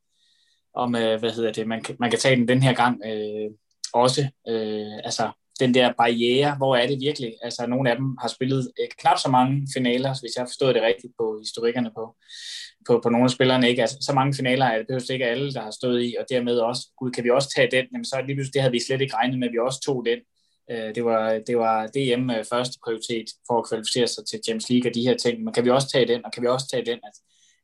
[0.75, 3.51] om øh, hvad hedder det, man, man kan tage den den her gang øh,
[3.93, 4.23] også.
[4.49, 5.31] Øh, altså,
[5.63, 7.33] den der barriere, hvor er det virkelig?
[7.43, 10.75] Altså, nogle af dem har spillet øh, knap så mange finaler, hvis jeg har forstået
[10.75, 12.05] det rigtigt på historikkerne på,
[12.87, 13.69] på, på nogle af spillerne.
[13.69, 13.83] Ikke?
[13.83, 16.57] Altså, så mange finaler er det behøves ikke alle, der har stået i, og dermed
[16.59, 17.85] også, gud, kan vi også tage den?
[17.93, 19.99] Jamen, så lige pludselig, det havde vi slet ikke regnet med, at vi også tog
[20.11, 20.19] den.
[20.71, 24.71] Øh, det var, det var DM øh, første prioritet for at kvalificere sig til Champions
[24.71, 25.45] League og de her ting.
[25.45, 26.99] Men kan vi også tage den, og kan vi også tage den?
[27.09, 27.17] At,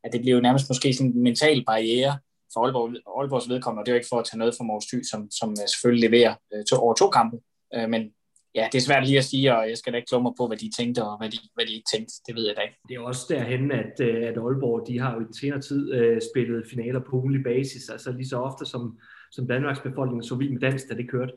[0.05, 2.19] at det bliver jo nærmest måske sådan en mental barriere
[2.53, 4.87] for Aalborg, Aalborgs vedkommende, og det er jo ikke for at tage noget fra Mors
[4.87, 7.37] Thy, som, som øh, selvfølgelig leverer øh, to, over to kampe.
[7.73, 8.13] Men
[8.55, 10.57] ja, det er svært lige at sige, og jeg skal da ikke mig på, hvad
[10.57, 12.15] de tænkte og hvad de, hvad de ikke tænkte.
[12.27, 12.79] Det ved jeg da ikke.
[12.89, 16.19] Det er også derhen, at, at Aalborg de har jo i den senere tid uh,
[16.33, 18.99] spillet finaler på ugenlig basis, altså lige så ofte som,
[19.33, 21.33] som Danmarks befolkning så vild med dans, da det kørte.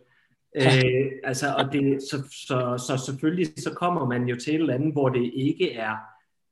[0.55, 2.17] Øh, altså, og det, så,
[2.47, 5.95] så, så selvfølgelig så kommer man jo til et eller andet, hvor det ikke er,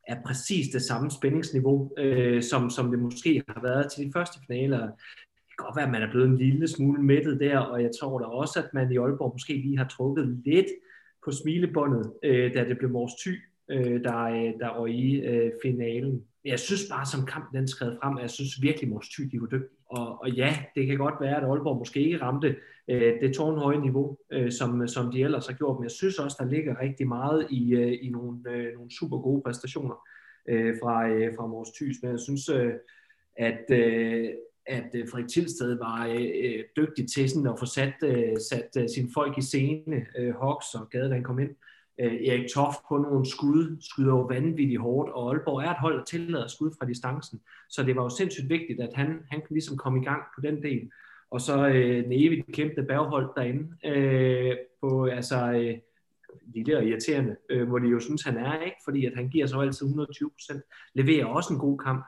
[0.07, 4.39] er præcis det samme spændingsniveau, øh, som, som det måske har været til de første
[4.47, 4.89] finaler.
[5.59, 8.19] Kan godt være, at man er blevet en lille smule mættet der, og jeg tror
[8.19, 10.67] da også, at man i Aalborg måske lige har trukket lidt
[11.25, 13.33] på smilebåndet, øh, da det blev Mors Thy,
[13.71, 16.23] øh, der, øh, der var i øh, finalen.
[16.45, 19.41] Jeg synes bare, som kampen den skred frem, at jeg synes virkelig, Mors Thy, de
[19.41, 19.79] var dygtige.
[19.89, 22.55] Og, og ja, det kan godt være, at Aalborg måske ikke ramte
[22.87, 26.37] øh, det tårnhøje niveau, øh, som, som de ellers har gjort, men jeg synes også,
[26.39, 29.95] der ligger rigtig meget i, øh, i nogle, øh, nogle super gode præstationer
[30.49, 31.97] øh, fra, øh, fra Mors Thys.
[32.01, 32.73] Men jeg synes, øh,
[33.37, 34.29] at, øh,
[34.69, 38.69] at øh, Frederik Tilsted var øh, øh, dygtig til sådan at få sat, øh, sat
[38.77, 41.49] øh, sine folk i scene, øh, Hox og Gade, da han kom ind.
[41.99, 45.97] Øh, Erik Toft på nogle skud, skyder jo vanvittigt hårdt, og Aalborg er et hold,
[45.97, 47.41] der tillader skud fra distancen.
[47.69, 50.41] Så det var jo sindssygt vigtigt, at han, han kunne ligesom komme i gang på
[50.41, 50.91] den del.
[51.31, 55.77] Og så øh, en evigt kæmpe baghold derinde, øh, på altså, øh,
[56.55, 58.77] lille og irriterende, øh, hvor de jo synes, han er, ikke?
[58.85, 62.05] fordi at han giver så altid 120 procent, leverer også en god kamp.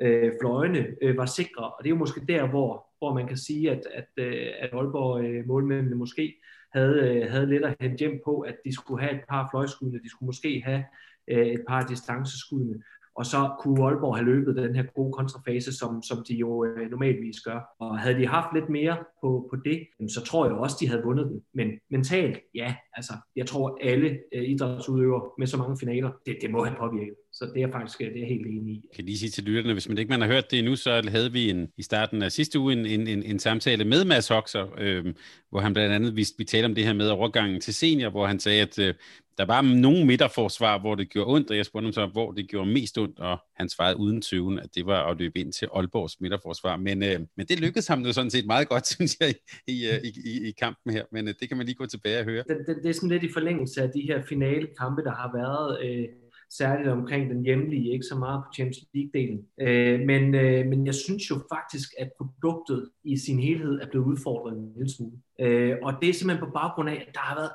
[0.00, 3.36] Øh, fløjene øh, var sikre, og det er jo måske der, hvor, hvor man kan
[3.36, 6.34] sige, at, at, øh, at Aalborg øh, målmændene måske
[6.72, 10.02] havde, øh, havde lidt at hente hjem på, at de skulle have et par fløjskuddene,
[10.02, 10.84] de skulle måske have
[11.28, 12.82] øh, et par distanceskuddene,
[13.16, 16.90] og så kunne Aalborg have løbet den her gode kontrafase, som, som de jo øh,
[16.90, 17.60] normalvis gør.
[17.78, 21.02] Og havde de haft lidt mere på, på det, så tror jeg også, de havde
[21.02, 21.42] vundet den.
[21.54, 26.50] Men mentalt, ja, altså, jeg tror alle øh, idrætsudøvere med så mange finaler, det, det
[26.50, 27.14] må have påvirket.
[27.38, 28.80] Så det er faktisk det er helt enig i.
[28.84, 31.02] Jeg kan lige sige til lytterne, hvis man ikke man har hørt det endnu, så
[31.08, 34.28] havde vi en, i starten af sidste uge en, en, en, en samtale med Mads
[34.28, 35.14] Hoxer, øh,
[35.50, 38.26] hvor han blandt andet, vi, vi talte om det her med overgangen til senior, hvor
[38.26, 38.94] han sagde, at øh,
[39.38, 42.48] der var nogle midterforsvar, hvor det gjorde ondt, og jeg spurgte ham så, hvor det
[42.48, 45.68] gjorde mest ondt, og han svarede uden tøven, at det var at løbe ind til
[45.74, 46.76] Aalborgs midterforsvar.
[46.76, 49.34] Men, øh, men det lykkedes ham jo sådan set meget godt, synes jeg,
[49.66, 51.04] i, i, i, i kampen her.
[51.12, 52.44] Men øh, det kan man lige gå tilbage og høre.
[52.48, 55.30] Det, det, det er sådan lidt i forlængelse af de her finale kampe, der har
[55.34, 55.84] været...
[55.84, 56.08] Øh
[56.50, 59.64] særligt omkring den hjemlige, ikke så meget på Champions League-delen.
[59.66, 64.06] Øh, men, øh, men jeg synes jo faktisk, at produktet i sin helhed er blevet
[64.06, 65.16] udfordret en lille smule.
[65.40, 67.50] Øh, og det er simpelthen på baggrund af, at der har været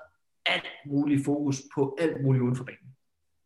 [0.45, 2.95] alt muligt fokus på alt muligt uden for banen.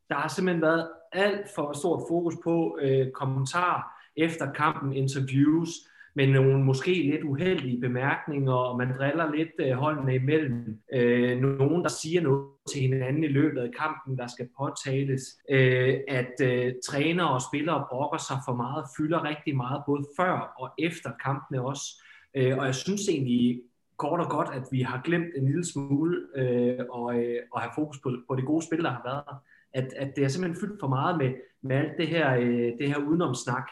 [0.10, 3.82] Der har simpelthen været alt for stort fokus på øh, kommentarer
[4.18, 5.70] efter kampen, interviews,
[6.16, 10.80] med nogle måske lidt uheldige bemærkninger, og man driller lidt øh, holdene imellem.
[10.94, 15.22] Øh, nogen, der siger noget til hinanden i løbet af kampen, der skal påtales.
[15.50, 20.54] Øh, at øh, trænere og spillere brokker sig for meget, fylder rigtig meget, både før
[20.60, 22.04] og efter kampene også.
[22.36, 23.62] Øh, og jeg synes egentlig
[23.98, 27.72] kort og godt, at vi har glemt en lille smule øh, og, øh, at have
[27.76, 29.40] fokus på, på det gode spil, der har været.
[29.74, 32.88] At, at det er simpelthen fyldt for meget med, med alt det her, øh, det
[32.88, 33.68] her udenomsnak.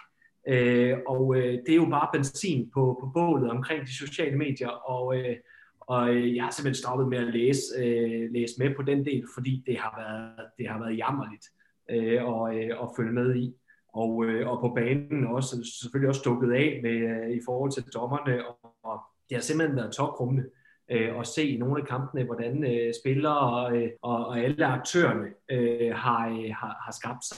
[0.47, 4.69] Øh, og øh, det er jo bare benzin på, på bålet omkring de sociale medier,
[4.69, 5.35] og, øh,
[5.79, 9.23] og øh, jeg har simpelthen stoppet med at læse, øh, læse med på den del,
[9.33, 11.45] fordi det har været, det har været jammerligt
[11.91, 13.53] øh, og, øh, at følge med i.
[13.93, 17.83] Og, øh, og på banen også selvfølgelig også dukket af med, øh, i forhold til
[17.83, 20.43] dommerne, og, og det har simpelthen været toprummende
[20.91, 24.65] øh, at se i nogle af kampene, hvordan øh, spillere og, øh, og, og alle
[24.65, 27.37] aktørerne øh, har, øh, har, har skabt sig.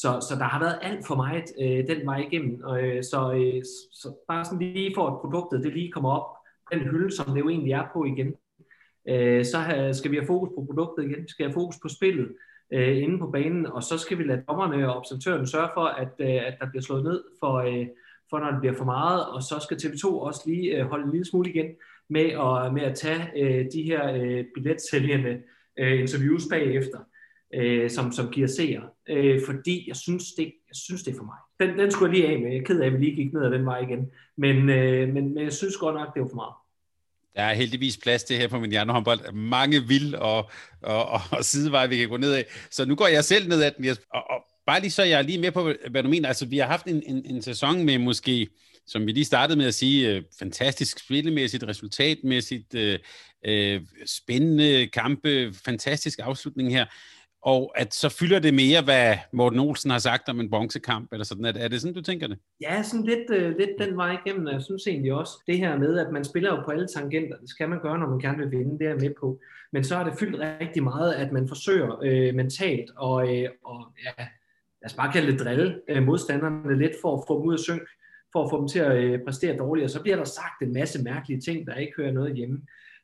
[0.00, 2.54] Så, så der har været alt for meget øh, den vej igennem.
[2.70, 6.26] Øh, så, øh, så bare sådan lige for at produktet det lige kommer op,
[6.72, 8.34] den hylde, som det jo egentlig er på igen,
[9.08, 11.22] øh, så have, skal vi have fokus på produktet igen.
[11.22, 12.28] Vi skal have fokus på spillet
[12.72, 16.12] øh, inde på banen, og så skal vi lade dommerne og observatøren sørge for, at,
[16.18, 17.86] øh, at der bliver slået ned for, øh,
[18.30, 21.10] for, når det bliver for meget, og så skal TV2 også lige øh, holde en
[21.10, 21.66] lille smule igen
[22.08, 25.42] med at, med at tage øh, de her øh, billetsælgende
[25.78, 26.98] øh, interviews bagefter
[27.56, 31.24] øh, som, som giver seer, øh, fordi jeg synes, det, jeg synes, det er for
[31.24, 31.36] mig.
[31.60, 32.50] Den, den skulle jeg lige af med.
[32.50, 34.06] Jeg er ked af, at vi lige gik ned ad den vej igen.
[34.36, 36.54] Men, øh, men, men jeg synes godt nok, det var for meget.
[37.36, 39.32] Der er heldigvis plads til her på min hjernehåndbold.
[39.32, 40.50] Mange vil og,
[40.82, 42.44] og, og, og sideveje, vi kan gå ned af.
[42.70, 43.96] Så nu går jeg selv ned ad den.
[44.10, 46.28] Og, og bare lige så jeg er lige med på, hvad du mener.
[46.28, 48.48] Altså, vi har haft en, en, en sæson med måske
[48.86, 52.98] som vi lige startede med at sige, øh, fantastisk spillemæssigt, resultatmæssigt, øh,
[53.46, 56.86] øh, spændende kampe, fantastisk afslutning her
[57.42, 61.24] og at så fylder det mere, hvad Morten Olsen har sagt om en bronzekamp, eller
[61.24, 61.44] sådan.
[61.44, 62.38] Er, er det sådan, du tænker det?
[62.60, 64.48] Ja, sådan lidt, øh, lidt den vej igennem.
[64.48, 67.48] Jeg synes egentlig også, det her med, at man spiller jo på alle tangenter, det
[67.50, 69.38] skal man gøre, når man gerne vil vinde, det er med på.
[69.72, 73.86] Men så har det fyldt rigtig meget, at man forsøger øh, mentalt og, øh, og
[74.04, 74.24] ja,
[74.82, 77.60] lad os bare kalde det drille øh, modstanderne lidt for at få dem ud af
[77.60, 77.82] synk,
[78.32, 81.02] for at få dem til at øh, præstere og Så bliver der sagt en masse
[81.02, 82.62] mærkelige ting, der ikke hører noget hjemme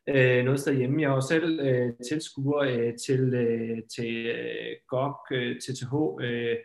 [0.09, 1.03] øh, noget sted hjemme.
[1.03, 6.57] Jeg var selv øh, tilskuer øh, til, øh, til øh, GOG, øh, TTH, øh,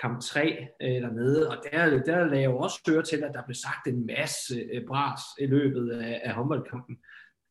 [0.00, 3.42] kamp 3 øh, dernede, og der, der lagde jeg jo også høre til, at der
[3.46, 6.96] blev sagt en masse øh, bras i løbet af, af håndboldkampen.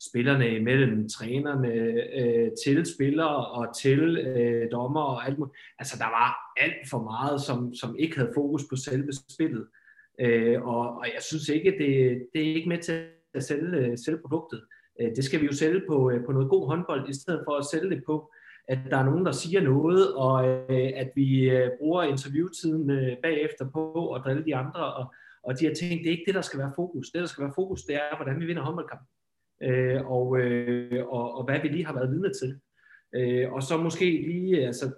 [0.10, 1.74] Spillerne imellem, trænerne,
[2.20, 5.58] øh, til spillere og til øh, dommer og alt muligt.
[5.80, 9.68] Altså, der var alt for meget, som, som ikke havde fokus på selve spillet.
[10.20, 13.98] Øh, og, og jeg synes ikke, det, det er ikke med til at sælge, øh,
[13.98, 14.64] sælge produktet.
[15.02, 17.58] Øh, det skal vi jo sælge på, øh, på noget god håndbold, i stedet for
[17.58, 18.32] at sælge det på,
[18.68, 24.14] at der er nogen, der siger noget, og øh, at vi bruger interviewtiden bagefter på
[24.14, 26.60] at drille de andre, og, og de har tænkt, det er ikke det, der skal
[26.60, 27.10] være fokus.
[27.10, 29.08] Det, der skal være fokus, det er, hvordan vi vinder håndboldkampen,
[30.06, 30.28] og,
[31.10, 32.60] og, og hvad vi lige har været vidne til.
[33.52, 34.92] Og så måske lige, altså,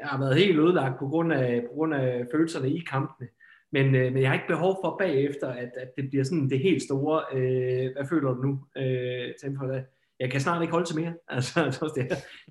[0.00, 3.28] jeg har været helt ødelagt på grund af, på grund af følelserne i kampene.
[3.72, 6.58] Men, øh, men jeg har ikke behov for bagefter, at, at det bliver sådan det
[6.58, 7.22] helt store.
[7.32, 8.60] Øh, hvad føler du nu?
[8.76, 9.84] Øh, for det?
[10.20, 11.14] Jeg kan snart ikke holde til mere.
[11.28, 11.60] Altså,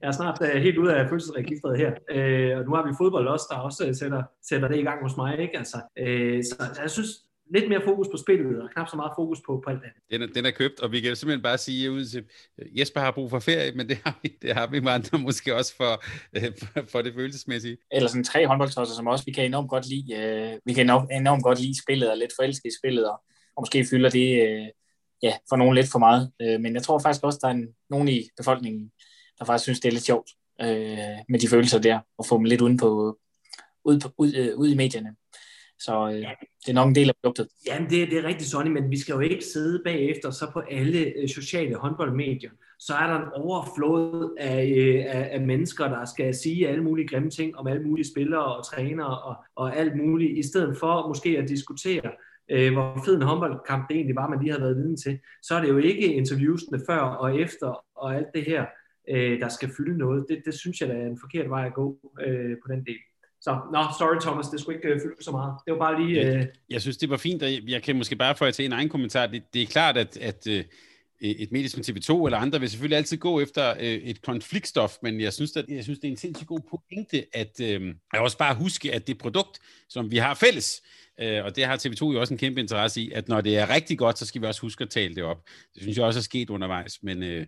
[0.02, 1.92] jeg er snart uh, helt ude af følelsesregistret her.
[2.12, 5.04] Øh, og nu har vi fodbold også, der også øh, sætter, sætter det i gang
[5.04, 5.40] hos mig.
[5.40, 5.58] Ikke?
[5.58, 7.10] Altså, øh, så, så jeg synes,
[7.54, 10.02] lidt mere fokus på spillet, og knap så meget fokus på, på alt andet.
[10.12, 12.24] Den er, den er købt, og vi kan simpelthen bare sige ud til,
[12.80, 15.56] Jesper har brug for ferie, men det har vi, det har vi med andre måske
[15.56, 17.78] også for, øh, for, for det følelsesmæssige.
[17.92, 21.12] Eller sådan tre håndboldtosser, som også vi kan enormt godt lide, øh, vi kan enormt,
[21.12, 23.22] enormt godt lide spillet, og lidt forelsket i spillet, og,
[23.56, 24.68] og måske fylder det øh,
[25.24, 26.32] ja, for nogen lidt for meget.
[26.42, 28.92] Øh, men jeg tror faktisk også, der er en, nogen i befolkningen,
[29.40, 30.30] der faktisk synes, det er lidt sjovt
[30.62, 33.20] øh, med de følelser der, og få dem lidt uden på,
[33.86, 35.16] ud, på, ud, øh, ud i medierne.
[35.80, 36.16] Så øh,
[36.66, 37.48] det er nok en del af produktet.
[37.68, 40.60] Jamen, det, det er rigtig Sonny, men vi skal jo ikke sidde bagefter så på
[40.60, 42.52] alle øh, sociale håndboldmedier.
[42.80, 47.08] Så er der en overflod af, øh, af, af mennesker, der skal sige alle mulige
[47.08, 51.08] grimme ting om alle mulige spillere og trænere og, og alt muligt, i stedet for
[51.08, 52.12] måske at diskutere,
[52.52, 55.20] øh, hvor fed en håndboldkamp det egentlig var, man lige havde været viden til.
[55.44, 58.66] Så er det jo ikke interviewsene før og efter og alt det her,
[59.10, 60.26] øh, der skal fylde noget.
[60.30, 63.00] Det, det synes jeg, der er en forkert vej at gå øh, på den del.
[63.42, 65.54] Så, nå, sorry Thomas, det skulle ikke uh, fylde så meget.
[65.66, 66.22] Det var bare lige...
[66.22, 66.28] Uh...
[66.28, 68.90] Jeg, jeg synes, det var fint, og jeg kan måske bare få til en egen
[68.90, 69.28] kommentar.
[69.28, 70.60] Det, det er klart, at, at uh,
[71.22, 75.22] et medie som TV2 eller andre vil selvfølgelig altid gå efter uh, et konfliktstof, men
[75.22, 77.60] jeg synes, at, jeg synes, det er en sindssygt god pointe, at
[78.14, 80.82] jeg også bare huske, at det produkt, som vi har fælles,
[81.24, 83.70] uh, og det har TV2 jo også en kæmpe interesse i, at når det er
[83.70, 85.44] rigtig godt, så skal vi også huske at tale det op.
[85.74, 87.24] Det synes jeg også er sket undervejs, men...
[87.24, 87.46] Uh,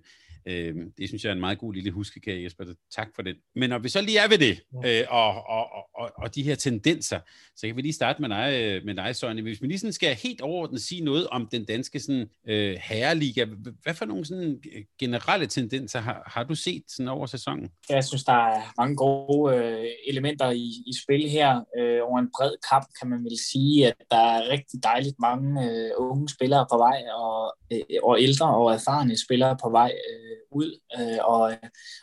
[0.49, 2.65] Øh, det synes jeg er en meget god lille huskekage, Jesper.
[2.95, 3.35] Tak for det.
[3.55, 6.55] Men når vi så lige er ved det, øh, og, og, og, og de her
[6.55, 7.19] tendenser,
[7.55, 9.41] så kan vi lige starte med dig, øh, med dig Søren.
[9.41, 13.45] Hvis vi lige sådan skal helt overordnet sige noget om den danske sådan, øh, herreliga,
[13.83, 17.69] hvad for nogle sådan, øh, generelle tendenser har, har du set sådan over sæsonen?
[17.89, 21.63] Jeg synes, der er mange gode øh, elementer i, i spil her.
[21.77, 25.69] Øh, over en bred kamp kan man vel sige, at der er rigtig dejligt mange
[25.69, 29.91] øh, unge spillere på vej, og, øh, og ældre og erfarne spillere på vej.
[30.09, 31.51] Øh, ud, øh, og,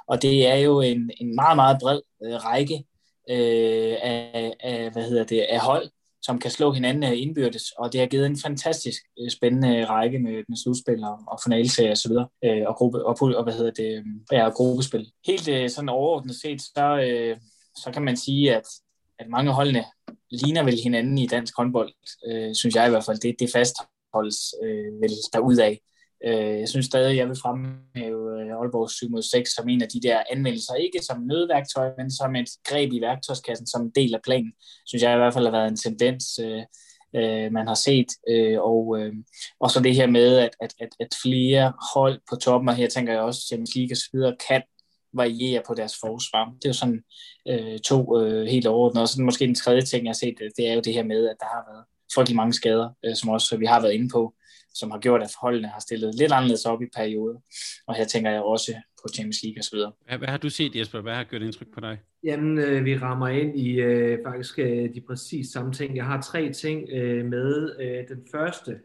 [0.08, 2.84] og det er jo en, en meget, meget bred øh, række
[3.30, 5.90] øh, af, af, hvad hedder det, af hold,
[6.22, 9.88] som kan slå hinanden øh, indbyrdes, og det har givet en fantastisk øh, spændende øh,
[9.88, 13.52] række med, med slutspil og, og finalserier osv., og, øh, og, gruppe, og, og, hvad
[13.52, 15.12] hedder det, ja, gruppespil.
[15.26, 17.36] Helt øh, sådan overordnet set, så, øh,
[17.76, 18.66] så kan man sige, at,
[19.18, 19.84] at mange holdene
[20.30, 21.92] ligner vel hinanden i dansk håndbold,
[22.28, 23.18] øh, synes jeg i hvert fald.
[23.18, 25.76] Det, det fastholdes øh, vel derudaf.
[26.24, 29.88] Øh, jeg synes stadig, jeg vil fremhæve øh, Aalborg 7 mod 6 som en af
[29.88, 34.14] de der anmeldelser, ikke som nødværktøj, men som et greb i værktøjskassen, som en del
[34.14, 34.52] af planen,
[34.86, 36.62] synes jeg i hvert fald har været en tendens, øh,
[37.16, 38.06] øh, man har set.
[38.28, 39.12] Øh, og, øh,
[39.60, 42.88] og så det her med, at, at, at, at flere hold på toppen, og her
[42.88, 44.62] tænker jeg også Champions League og så videre, kan
[45.12, 46.44] variere på deres forsvar.
[46.44, 47.02] Det er jo sådan
[47.48, 49.02] øh, to øh, helt overordnede.
[49.02, 51.04] Og så måske den tredje ting, jeg har set, øh, det er jo det her
[51.04, 54.08] med, at der har været frygtelig mange skader, øh, som også vi har været inde
[54.12, 54.34] på
[54.78, 57.38] som har gjort, at holdene har stillet lidt anderledes op i perioder.
[57.86, 59.78] Og her tænker jeg også på Champions League osv.
[60.06, 61.00] Hvad, hvad har du set, Jesper?
[61.00, 61.98] Hvad har gjort indtryk på dig?
[62.24, 65.96] Jamen, øh, vi rammer ind i øh, faktisk øh, de præcis samme ting.
[65.96, 67.76] Jeg har tre ting øh, med.
[67.80, 68.80] Øh, den første,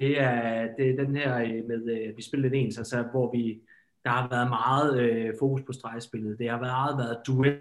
[0.00, 3.32] det er, det er den her øh, med, øh, vi spiller lidt ens, altså hvor
[3.32, 3.60] vi,
[4.04, 6.38] der har været meget øh, fokus på stregspillet.
[6.38, 7.58] Det har været, været duel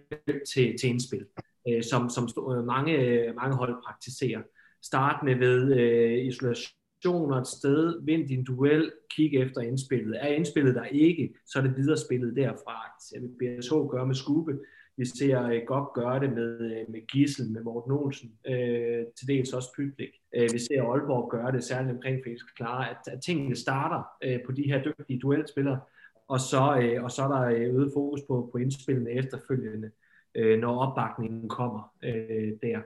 [0.53, 1.25] til, til indspil,
[1.67, 2.93] øh, som, som st- mange,
[3.35, 4.41] mange hold praktiserer.
[4.83, 10.17] startende ved øh, isolation og et sted, vind din duel, kig efter indspillet.
[10.21, 12.77] Er indspillet der ikke, så er det videre spillet derfra.
[12.99, 14.59] Så vi BSH gøre med Skube,
[14.97, 19.27] vi ser øh, godt gøre det med, øh, med Gissel, med Morten Olsen, øh, til
[19.27, 20.09] dels også Pytlik.
[20.35, 24.39] Øh, vi ser Aalborg gøre det, særligt omkring Felix Klare, at, at tingene starter øh,
[24.45, 25.79] på de her dygtige duelspillere,
[26.27, 29.91] og så, øh, og så er der øh, øget fokus på, på indspillene efterfølgende,
[30.35, 32.79] øh, når opbakningen kommer øh, der.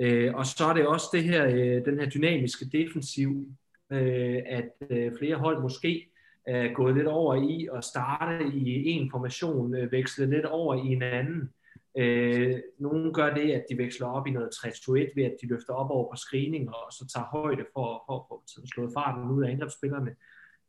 [0.00, 3.46] Øh, og så er det også det her, øh, den her dynamiske defensiv,
[3.92, 6.10] øh, at øh, flere hold måske
[6.46, 10.86] er gået lidt over i at starte i en formation, øh, veksle lidt over i
[10.86, 11.50] en anden.
[11.98, 15.74] Øh, nogle gør det, at de veksler op i noget 3-2-1 ved, at de løfter
[15.74, 19.44] op over på screening og så tager højde for, for, for at slå farten ud
[19.44, 20.10] af angrebsspillerne.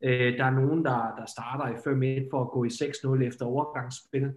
[0.03, 3.45] Øh, der er nogen, der, der starter i 5-1 for at gå i 6-0 efter
[3.45, 4.33] overgangsspil.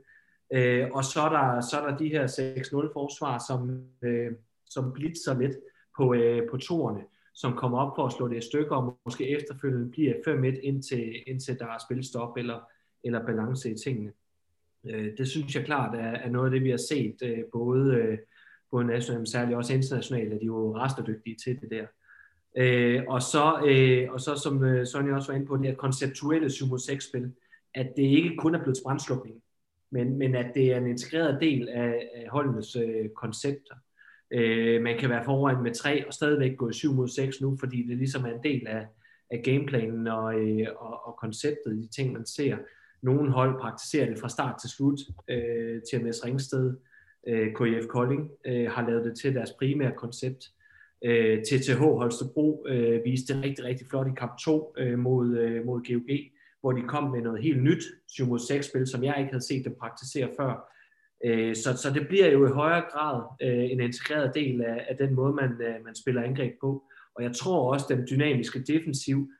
[0.53, 4.33] Øh, og så er, der, så er der de her 6-0 forsvar, som, øh,
[4.71, 5.57] som blitzer lidt
[5.97, 7.01] på, øh, på toerne
[7.39, 11.15] som kommer op for at slå det i stykker, og måske efterfølgende bliver 5-1, indtil,
[11.27, 12.61] indtil der er spilstop eller,
[13.05, 14.13] eller balance i tingene.
[14.87, 17.95] Øh, det synes jeg klart er, er noget af det, vi har set, øh, både,
[17.95, 18.19] øh,
[18.71, 21.87] både nationalt, men særligt også internationalt, at de er jo resterdygtige til det der.
[22.57, 25.75] Øh, og, så, øh, og så som øh, Sonja også var inde på, det her
[25.75, 27.33] konceptuelle 7-6-spil,
[27.75, 29.43] at det ikke kun er blevet brændslukning,
[29.91, 33.75] men, men at det er en integreret del af, af holdenes øh, koncepter.
[34.31, 37.87] Øh, man kan være foran med tre og stadigvæk gå 7 mod 6 nu, fordi
[37.89, 38.87] det ligesom er en del af,
[39.31, 42.57] af gameplanen og, øh, og, og konceptet, de ting, man ser.
[43.03, 44.99] Nogle hold praktiserer det fra start til slut.
[45.29, 46.77] Øh, TMS Ringsted,
[47.29, 50.45] øh, KIF Kolding øh, har lavet det til deres primære koncept.
[51.05, 55.67] Øh, TTH Holstebro øh, viste det rigtig, rigtig flot i kamp 2 øh, mod, øh,
[55.67, 56.17] mod GOG,
[56.61, 59.47] hvor de kom med noget helt nyt 7 mod 6 spil, som jeg ikke havde
[59.47, 60.75] set dem praktisere før
[61.25, 64.97] Øh, så, så det bliver jo i højere grad øh, en integreret del af, af
[64.97, 66.85] den måde, man, øh, man spiller angreb på.
[67.17, 69.31] Og jeg tror også, at den dynamiske defensiv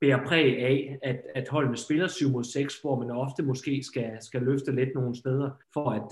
[0.00, 4.10] bærer præg af, at, at holdene spiller 7 mod 6, hvor man ofte måske skal,
[4.20, 6.08] skal løfte lidt nogle steder, for at,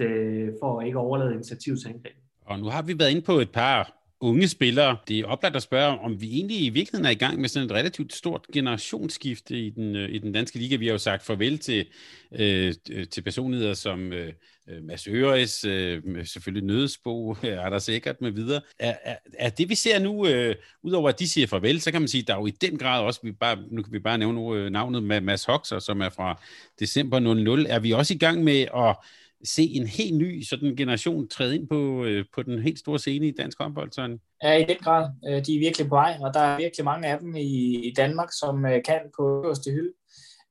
[0.60, 2.16] for at ikke overlade initiativ til angreb.
[2.44, 4.96] Og nu har vi været inde på et par unge spillere.
[5.08, 7.66] Det er oplagt at spørge, om vi egentlig i virkeligheden er i gang med sådan
[7.66, 10.76] et relativt stort generationsskifte i den, øh, i den danske liga.
[10.76, 11.86] Vi har jo sagt farvel til,
[12.32, 12.74] øh,
[13.10, 14.32] til personligheder som øh,
[14.68, 18.60] øh Mads Øres, øh, selvfølgelig Nødesbo, er Eckert sikkert med videre.
[18.78, 22.00] Er, er, er det, vi ser nu, øh, udover at de siger farvel, så kan
[22.00, 23.98] man sige, at der er jo i den grad også, vi bare, nu kan vi
[23.98, 26.40] bare nævne øh, navnet med Mads Hoxer, som er fra
[26.80, 27.66] december 00.
[27.68, 28.96] Er vi også i gang med at
[29.44, 33.28] se en helt ny sådan generation træde ind på, øh, på den helt store scene
[33.28, 34.20] i dansk håndbold, Sådan?
[34.42, 35.10] Ja, i den grad.
[35.28, 37.94] Øh, de er virkelig på vej, og der er virkelig mange af dem i, i
[37.96, 39.92] Danmark, som øh, kan på øverste hylde.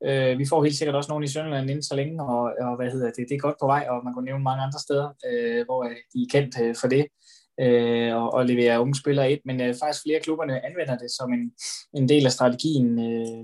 [0.06, 2.92] Øh, vi får helt sikkert også nogle i Sønderland inden så længe, og, og hvad
[2.92, 5.66] hedder det, det er godt på vej, og man kunne nævne mange andre steder, øh,
[5.66, 7.06] hvor øh, de er kendt øh, for det,
[7.62, 11.34] øh, og, og leverer unge spillere ind, men øh, faktisk flere klubberne anvender det som
[11.34, 11.52] en,
[11.94, 13.00] en del af strategien.
[13.00, 13.44] Øh,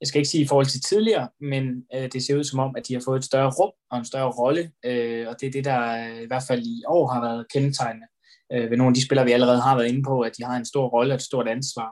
[0.00, 2.76] jeg skal ikke sige i forhold til tidligere, men øh, det ser ud som om,
[2.76, 5.50] at de har fået et større rum og en større rolle, øh, og det er
[5.50, 8.06] det, der øh, i hvert fald i år har været kendetegnende
[8.52, 10.56] øh, ved nogle af de spillere, vi allerede har været inde på, at de har
[10.56, 11.90] en stor rolle og et stort ansvar,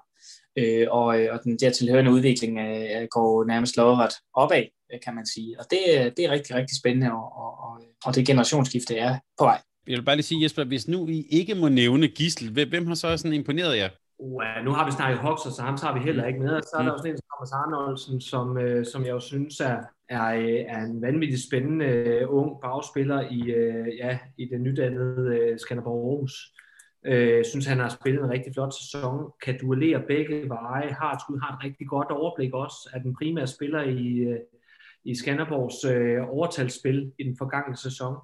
[0.58, 4.64] øh, og, øh, og den der tilhørende udvikling øh, øh går nærmest lodret opad,
[5.04, 5.60] kan man sige.
[5.60, 5.78] Og det,
[6.16, 9.60] det er rigtig, rigtig spændende, og, og, og, og det generationsskifte er på vej.
[9.86, 12.94] Jeg vil bare lige sige, Jesper, hvis nu I ikke må nævne Gissel, hvem har
[12.94, 13.88] så sådan imponeret jer?
[14.20, 16.50] Uh, nu har vi snakket Hoxer, så ham tager vi heller ikke med.
[16.50, 16.94] Og så er der mm.
[16.94, 19.78] også en som Thomas Arnoldsen, som, øh, som jeg jo synes er,
[20.08, 21.88] er, øh, er en vanvittig spændende
[22.28, 26.34] uh, ung bagspiller i, uh, ja, i det nydannede uh, Skanderborg Aarhus.
[27.08, 31.20] Uh, synes, han har spillet en rigtig flot sæson, kan duellere begge veje, har et
[31.20, 34.36] skud, har et rigtig godt overblik også, er den primære spiller i, uh,
[35.04, 38.14] i Skanderborgs uh, overtalsspil i den forgangne sæson.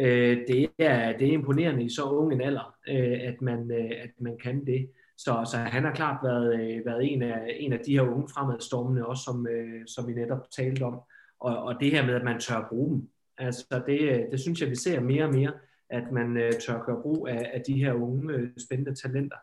[0.00, 3.90] Uh, det, er, det er imponerende i så ung en alder, uh, at, man, uh,
[4.04, 4.90] at man kan det.
[5.24, 8.28] Så, så han har klart været, øh, været en, af, en af de her unge
[8.28, 11.00] fremadstormende, også som, øh, som vi netop talte om.
[11.40, 13.08] Og, og det her med, at man tør bruge dem.
[13.38, 15.52] Altså det, det synes jeg, vi ser mere og mere,
[15.90, 19.36] at man øh, tør gøre brug af, af de her unge øh, spændende talenter.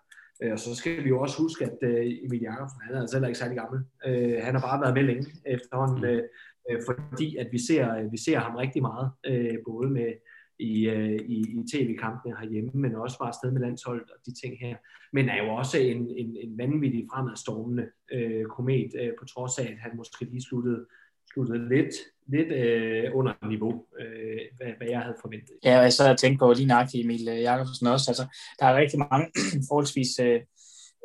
[0.44, 3.16] Øh, og så skal vi jo også huske, at øh, Emil Jakobsen, han er altså
[3.16, 3.80] heller ikke særlig gammel.
[4.06, 6.24] Øh, han har bare været med længe efterhånden, øh,
[6.70, 10.14] øh, fordi at vi ser, vi ser ham rigtig meget, øh, både med,
[10.60, 14.60] i, øh, i, i tv-kampene herhjemme, men også var afsted med landsholdet og de ting
[14.60, 14.76] her.
[15.14, 19.64] Men er jo også en, en, en vanvittig fremadstormende øh, komet, øh, på trods af,
[19.64, 20.86] at han måske lige sluttede,
[21.34, 21.96] sluttede lidt,
[22.28, 25.56] lidt øh, under niveau, øh, hvad, hvad jeg havde forventet.
[25.64, 28.06] Ja, og jeg så har tænkt på lige nøjagtigt Emil Jakobsen også.
[28.12, 28.26] Altså,
[28.60, 29.28] der er rigtig mange
[29.70, 30.40] forholdsvis øh,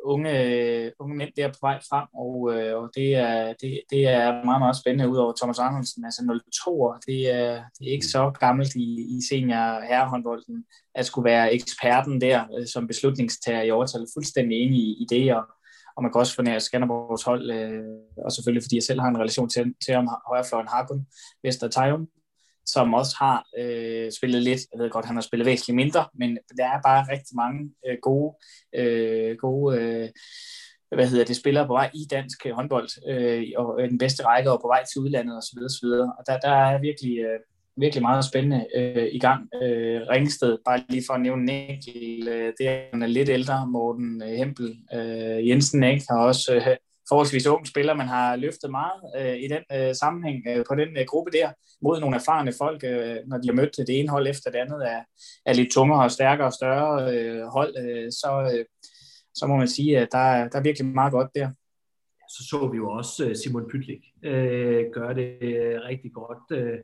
[0.05, 4.45] unge, unge mænd der på vej frem, og, øh, og det, er, det, det er
[4.45, 6.05] meget, meget spændende ud over Thomas Andersen.
[6.05, 10.65] Altså 02 år, det er, det er ikke så gammelt i, i senior herrehåndbolden
[10.95, 14.07] at skulle være eksperten der øh, som beslutningstager i overtal.
[14.13, 15.43] Fuldstændig enig i, i det, og,
[15.95, 17.83] og man kan også fornære Skanderborgs hold, øh,
[18.25, 21.05] og selvfølgelig fordi jeg selv har en relation til, til ham, højrefløjen Hakun,
[21.43, 22.07] Vester Tejum,
[22.65, 24.61] som også har øh, spillet lidt.
[24.73, 27.97] Jeg ved godt, han har spillet væsentligt mindre, men der er bare rigtig mange øh,
[28.01, 28.35] gode,
[28.75, 30.09] øh, gode øh,
[30.95, 34.25] hvad hedder det, spillere på vej i dansk øh, håndbold, øh, og øh, den bedste
[34.25, 35.59] række og på vej til udlandet osv.
[35.65, 35.87] osv.
[36.17, 37.39] Og der, der er virkelig, øh,
[37.77, 39.49] virkelig meget spændende øh, i gang.
[39.63, 43.29] Øh, Ringsted, bare lige for at nævne en enkelt, øh, det er, han er lidt
[43.29, 46.05] ældre, Morten øh, Hempel øh, Jensen, ikke?
[46.09, 46.75] har også øh,
[47.09, 50.97] forholdsvis ung spiller, man har løftet meget øh, i den øh, sammenhæng øh, på den
[50.97, 51.51] øh, gruppe der,
[51.81, 54.91] mod nogle erfarne folk, øh, når de har mødt det ene hold efter det andet,
[54.91, 55.01] er,
[55.45, 58.65] er lidt tungere og stærkere og større øh, hold, øh, så, øh,
[59.35, 61.49] så må man sige, at der, der er virkelig meget godt der.
[62.29, 66.59] Så så vi jo også øh, Simon Pytlik øh, gøre det øh, rigtig godt.
[66.59, 66.79] Øh,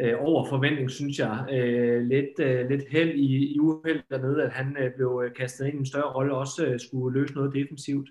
[0.00, 1.46] øh, over forventning, synes jeg.
[1.52, 5.74] Øh, lidt, øh, lidt held i, i uheld dernede, at han øh, blev kastet ind
[5.74, 8.08] i en større rolle, også øh, skulle løse noget defensivt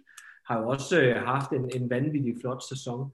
[0.48, 3.12] har jo også øh, haft en, en vanvittig flot sæson.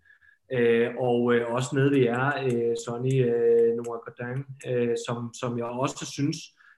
[0.52, 5.66] Øh, og øh, også nede ved jer, øh, Sonny øh, Godin, øh, som, som jeg
[5.66, 6.38] også synes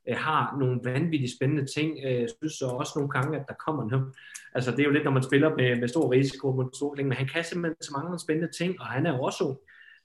[0.10, 1.98] øh, har nogle vanvittigt spændende ting.
[2.06, 4.14] Øh, jeg synes også nogle gange, at der kommer noget.
[4.56, 7.12] Altså det er jo lidt, når man spiller med, med stor risiko mod stor men
[7.12, 9.58] han kan simpelthen så mange spændende ting, og han er jo også ung.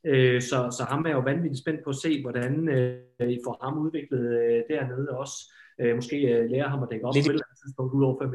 [0.04, 3.64] Øh, så, så ham er jo vanvittigt spændt på at se, hvordan øh, I får
[3.64, 5.52] ham udviklet øh, dernede også.
[5.80, 8.18] Øh, måske øh, lære ham at dække op på et eller andet tidspunkt ud over
[8.22, 8.34] 5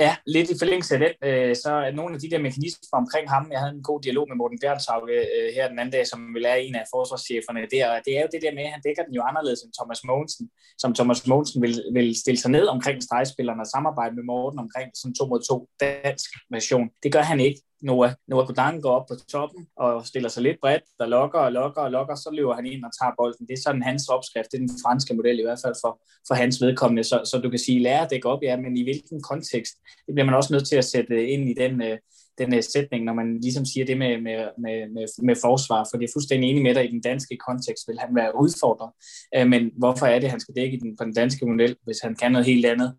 [0.00, 3.30] Ja, lidt i forlængelse af den, øh, så er nogle af de der mekanismer omkring
[3.34, 6.34] ham, jeg havde en god dialog med Morten Bjørnshauge øh, her den anden dag, som
[6.34, 8.82] vil er en af forsvarscheferne der, og det er jo det der med, at han
[8.86, 10.50] dækker den jo anderledes end Thomas Mogensen,
[10.82, 14.88] som Thomas Mogensen vil, vil stille sig ned omkring stregspillerne og samarbejde med Morten omkring
[14.94, 16.88] sådan to mod to dansk version.
[17.02, 17.60] Det gør han ikke.
[17.82, 21.52] Noah, Noah Godang går op på toppen og stiller sig lidt bredt, der lokker og
[21.52, 23.46] lokker og lokker, så løber han ind og tager bolden.
[23.46, 25.92] Det er sådan hans opskrift, det er den franske model i hvert fald for,
[26.28, 27.04] for hans vedkommende.
[27.04, 29.74] Så, så du kan sige, lære at dække op, ja, men i hvilken kontekst?
[30.06, 31.98] Det bliver man også nødt til at sætte ind i den, øh,
[32.38, 35.98] den øh, sætning, når man ligesom siger det med, med, med, med, med forsvar, for
[35.98, 38.90] det er fuldstændig enig med dig, i den danske kontekst vil han være udfordret.
[39.36, 42.14] Øh, men hvorfor er det, han skal dække den på den danske model, hvis han
[42.14, 42.94] kan noget helt andet?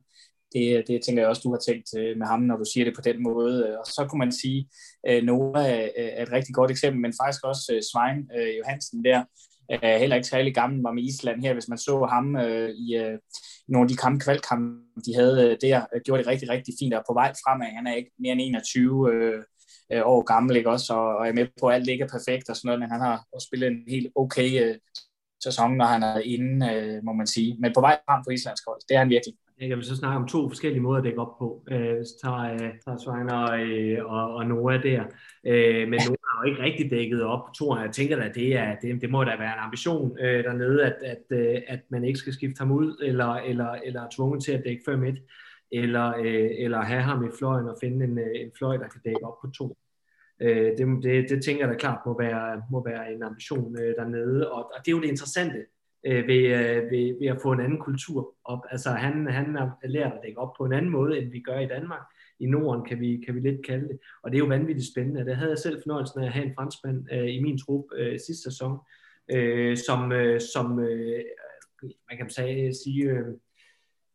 [0.53, 2.95] Det, det tænker jeg også, du har tænkt øh, med ham, når du siger det
[2.95, 3.67] på den måde.
[3.67, 4.69] Øh, og så kunne man sige,
[5.07, 8.19] øh, at Nora er et rigtig godt eksempel, men faktisk også Svein
[8.57, 9.23] Johansen der,
[9.69, 11.53] er heller ikke særlig gammel, var med Island her.
[11.53, 12.35] Hvis man så ham
[12.87, 13.17] i
[13.67, 17.13] nogle af de kampe, kvalkampe, de havde der, gjorde det rigtig, rigtig fint og på
[17.13, 17.67] vej fremad.
[17.67, 19.13] Han er ikke mere end 21
[19.91, 22.49] øh, år gammel, ikke også, og, og er med på, at alt ikke er perfekt
[22.49, 24.75] og sådan noget, men han har også spillet en helt okay øh,
[25.43, 27.57] sæson, når han er inde, øh, må man sige.
[27.59, 29.35] Men på vej frem på Islands hold, det er han virkelig.
[29.61, 31.63] Jeg vil så snakke om to forskellige måder at dække op på.
[31.71, 35.03] Øh, så tager, øh, tager Svein og, øh, og, og Noah der.
[35.43, 37.83] Øh, men Noah har jo ikke rigtig dækket op på toren.
[37.83, 40.95] Jeg tænker at det, er, det, det må da være en ambition øh, dernede, at,
[41.03, 44.51] at, øh, at man ikke skal skifte ham ud, eller, eller, eller er tvunget til
[44.51, 48.51] at dække 5-1, eller, øh, eller have ham i fløjen og finde en, øh, en
[48.57, 49.77] fløj, der kan dække op på to.
[50.41, 53.95] Øh, det, det, det tænker jeg da klart må være, må være en ambition øh,
[53.95, 55.65] dernede, og, og det er jo det interessante
[56.05, 58.59] øh, ved, øh, ved, ved at få en anden kultur op.
[58.71, 61.59] Altså han, han har lært at dække op på en anden måde, end vi gør
[61.59, 62.01] i Danmark.
[62.39, 63.99] I Norden kan vi, kan vi lidt kalde det.
[64.23, 65.25] Og det er jo vanvittigt spændende.
[65.25, 68.19] Der havde jeg selv fornøjelsen af at have en franskmand øh, i min trup øh,
[68.19, 68.77] sidste sæson,
[69.31, 71.23] øh, som, øh, som øh,
[71.83, 73.25] man kan sige, sige øh,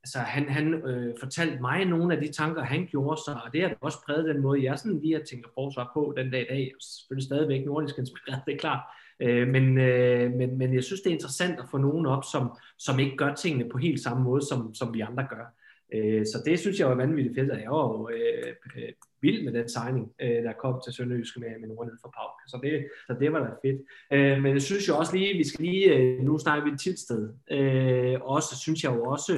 [0.05, 3.62] altså han, han øh, fortalte mig nogle af de tanker, han gjorde sig, og det
[3.62, 6.53] har også præget den måde, jeg sådan lige har tænkt forsvar på den dag i
[6.55, 6.72] dag.
[6.80, 8.82] Selvfølgelig stadigvæk nordisk inspireret, det er klart.
[9.21, 12.51] Øh, men, øh, men, men jeg synes, det er interessant at få nogen op, som,
[12.79, 15.55] som ikke gør tingene på helt samme måde, som, som vi andre gør.
[15.95, 19.45] Øh, så det synes jeg var vanvittigt fedt, og jeg var jo øh, øh, vild
[19.45, 22.41] med den signing, øh, der kom til Sønderjyske med, med Nordned for Pauk.
[22.47, 23.81] Så det, så det var da fedt.
[24.12, 27.33] Øh, men jeg synes jo også lige, vi skal lige, øh, nu snakker vi Tilsted,
[27.51, 29.33] øh, også synes jeg jo også,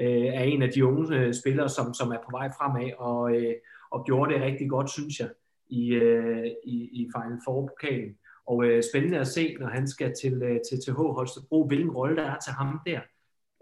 [0.00, 3.36] øh, er en af de unge øh, spillere, som, som er på vej fremad, og,
[3.36, 3.54] øh,
[3.90, 5.28] og gjorde det rigtig godt, synes jeg,
[5.68, 8.16] i, øh, i, i Final Four-pokalen.
[8.50, 12.16] Og øh, spændende at se, når han skal til, øh, til TH Holstebro, hvilken rolle
[12.16, 13.00] der er til ham der.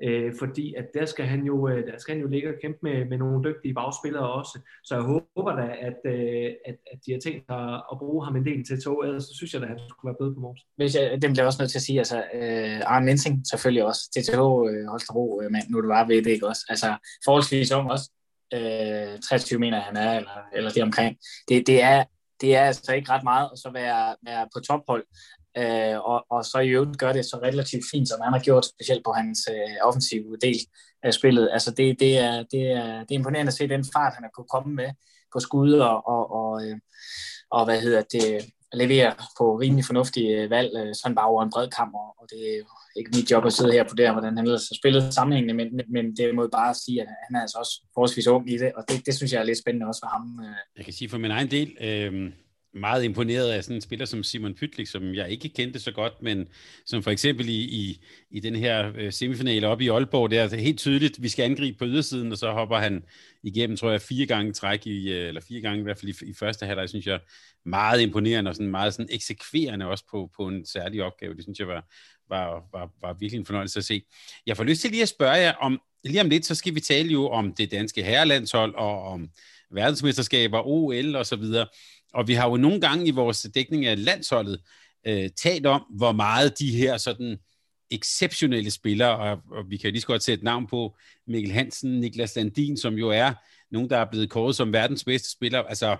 [0.02, 2.78] Øh, fordi at der skal han jo, øh, der skal han jo ligge og kæmpe
[2.82, 4.60] med, med nogle dygtige bagspillere også.
[4.84, 8.36] Så jeg håber da, at, øh, at, at de har tænkt at, at bruge ham
[8.36, 10.40] en del til tog, ellers så synes jeg da, at han skulle være bedre på
[10.40, 10.60] Mors.
[10.76, 14.02] Hvis jeg, det bliver også nødt til at sige, altså øh, Arne Mensing selvfølgelig også,
[14.12, 16.64] TTH øh, Holstebro, øh, men nu det var ved det ikke også.
[16.68, 18.10] Altså forholdsvis ung også,
[18.54, 21.16] øh, 23 mener han er, eller, eller det omkring.
[21.48, 22.04] Det, det, er,
[22.40, 25.04] det er altså ikke ret meget at så være, være på tophold
[25.56, 28.66] øh, og, og så i øvrigt gør det så relativt fint, som han har gjort,
[28.66, 30.58] specielt på hans øh, offensive del
[31.02, 31.50] af spillet.
[31.52, 34.30] Altså det, det, er, det, er, det er imponerende at se den fart, han har
[34.34, 34.90] kunne komme med
[35.32, 36.76] på skud og, og, og, øh,
[37.50, 41.50] og hvad hedder det, leverer på rimelig fornuftige øh, valg, øh, sådan bare over en
[41.50, 42.62] bred kamp, og det er
[42.96, 45.80] ikke mit job at sidde her på det, hvordan han ellers har spillet sammenhængende, men,
[45.88, 48.84] men det må bare sige, at han er altså også forholdsvis ung i det, og
[48.88, 50.40] det, det synes jeg er lidt spændende også for ham.
[50.44, 50.56] Øh.
[50.76, 52.32] Jeg kan sige for min egen del, øh,
[52.74, 56.22] meget imponeret af sådan en spiller som Simon Pytlik, som jeg ikke kendte så godt,
[56.22, 56.48] men
[56.86, 58.00] som for eksempel i, i,
[58.30, 61.42] i den her øh, semifinale oppe i Aalborg, der er helt tydeligt, at vi skal
[61.42, 63.04] angribe på ydersiden, og så hopper han
[63.42, 66.30] igennem, tror jeg, fire gange træk, i, øh, eller fire gange i hvert fald i,
[66.30, 67.20] i første halvleg, synes jeg,
[67.64, 71.34] meget imponerende og sådan meget sådan eksekverende også på, på en særlig opgave.
[71.34, 71.86] Det synes jeg var,
[72.28, 74.02] var, var, var virkelig en fornøjelse at se.
[74.46, 76.80] Jeg får lyst til lige at spørge jer om, lige om lidt, så skal vi
[76.80, 79.28] tale jo om det danske herrelandshold og om
[79.70, 81.66] verdensmesterskaber, OL og så videre.
[82.14, 84.60] Og vi har jo nogle gange i vores dækning af landsholdet
[85.06, 87.38] øh, talt om, hvor meget de her sådan
[87.90, 90.96] exceptionelle spillere, og, og vi kan lige så godt sætte navn på
[91.26, 93.32] Mikkel Hansen, Niklas Landin, som jo er
[93.70, 95.62] nogen, der er blevet kåret som verdens bedste spiller.
[95.62, 95.96] Altså,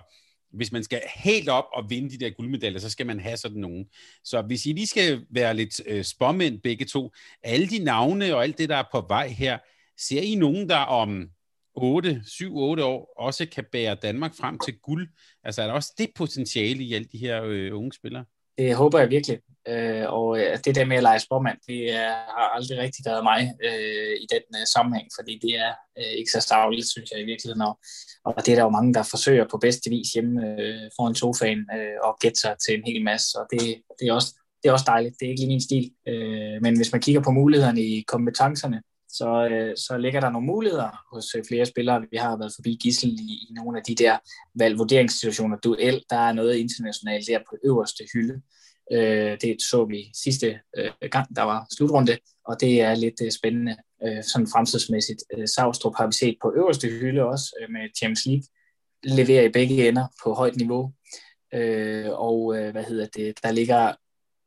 [0.53, 3.57] hvis man skal helt op og vinde de der guldmedaljer, så skal man have sådan
[3.57, 3.85] nogen.
[4.23, 7.11] Så hvis I lige skal være lidt øh, spåmænd begge to,
[7.43, 9.57] alle de navne og alt det, der er på vej her,
[9.97, 11.29] ser I nogen, der om
[11.81, 15.07] 8, 7, 8 år også kan bære Danmark frem til guld?
[15.43, 18.25] Altså er der også det potentiale i alle de her øh, unge spillere?
[18.57, 19.39] Det håber jeg virkelig.
[19.67, 23.23] Øh, og øh, det der med at lege spormand, det er, har aldrig rigtig været
[23.23, 27.21] mig øh, i den øh, sammenhæng, fordi det er øh, ikke så stavligt, synes jeg
[27.21, 27.61] i virkeligheden.
[27.61, 27.79] Og,
[28.25, 31.61] og det er der jo mange, der forsøger på bedste vis hjemme øh, foran sofaen
[31.77, 33.61] øh, og gætte sig til en hel masse, og det,
[33.99, 34.31] det, er også,
[34.63, 35.15] det er også dejligt.
[35.19, 35.85] Det er ikke lige min stil.
[36.07, 40.47] Øh, men hvis man kigger på mulighederne i kompetencerne, så, øh, så ligger der nogle
[40.47, 42.05] muligheder hos øh, flere spillere.
[42.11, 44.17] Vi har været forbi Gissel i, i nogle af de der
[44.55, 45.57] valgvurderingssituationer.
[45.57, 48.41] Duel, der er noget internationalt der på øverste hylde.
[48.91, 53.31] Øh, det så vi sidste øh, gang, der var slutrunde, og det er lidt øh,
[53.31, 55.23] spændende øh, sådan fremtidsmæssigt.
[55.37, 58.43] Øh, Savstrup har vi set på øverste hylde også øh, med Champions League,
[59.03, 60.93] leverer i begge ender på højt niveau.
[61.53, 63.93] Øh, og øh, hvad hedder det, der ligger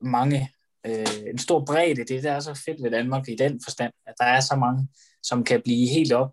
[0.01, 0.51] mange
[0.87, 2.05] øh, en stor bredde.
[2.05, 4.89] Det der er så fedt ved Danmark i den forstand, at der er så mange,
[5.23, 6.33] som kan blive helt op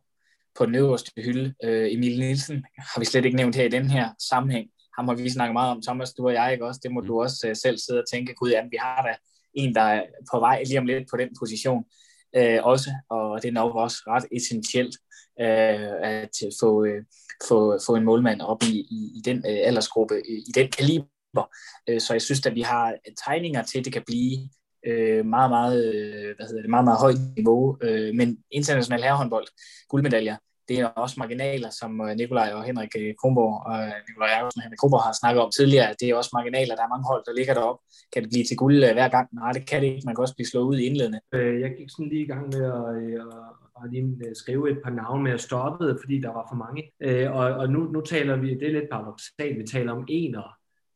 [0.57, 1.53] på den øverste hylde.
[1.63, 4.69] Øh, Emil Nielsen har vi slet ikke nævnt her i den her sammenhæng.
[4.97, 6.79] Ham har vi snakket meget om, Thomas, du og jeg, ikke også?
[6.83, 7.07] Det må mm.
[7.07, 9.15] du også uh, selv sidde og tænke, gud, jamen, vi har da
[9.53, 11.83] en, der er på vej lige om lidt på den position
[12.35, 14.95] øh, også, og det er nok også ret essentielt
[15.41, 17.03] øh, at få, øh,
[17.47, 21.05] få, få en målmand op i, i, i den øh, aldersgruppe, i, i den kaliber,
[21.05, 21.18] Øh,
[21.89, 24.49] Øh, så jeg synes, at vi har øh, tegninger til, at det kan blive
[24.87, 27.77] øh, meget, meget, øh, hvad hedder det, meget, meget højt niveau.
[28.19, 29.47] men international herrehåndbold,
[29.89, 30.35] guldmedaljer,
[30.69, 33.77] det er også marginaler, som Nikolaj og Henrik Kronborg og
[34.07, 35.95] Nikolaj Jacobsen og Henrik Kronborg har snakket om tidligere.
[35.99, 36.75] Det er også marginaler.
[36.75, 37.81] Der er mange hold, der ligger deroppe.
[38.13, 39.27] Kan det blive til guld hver gang?
[39.39, 40.05] Nej, det kan det ikke.
[40.05, 41.19] Man kan også blive slået ud i indledende.
[41.63, 42.87] Jeg gik sådan lige i gang med at,
[43.79, 46.81] at, lige skrive et par navne, med jeg stoppede, fordi der var for mange.
[47.37, 50.49] Og, og nu, nu taler vi, det er lidt paradoxalt, vi taler om enere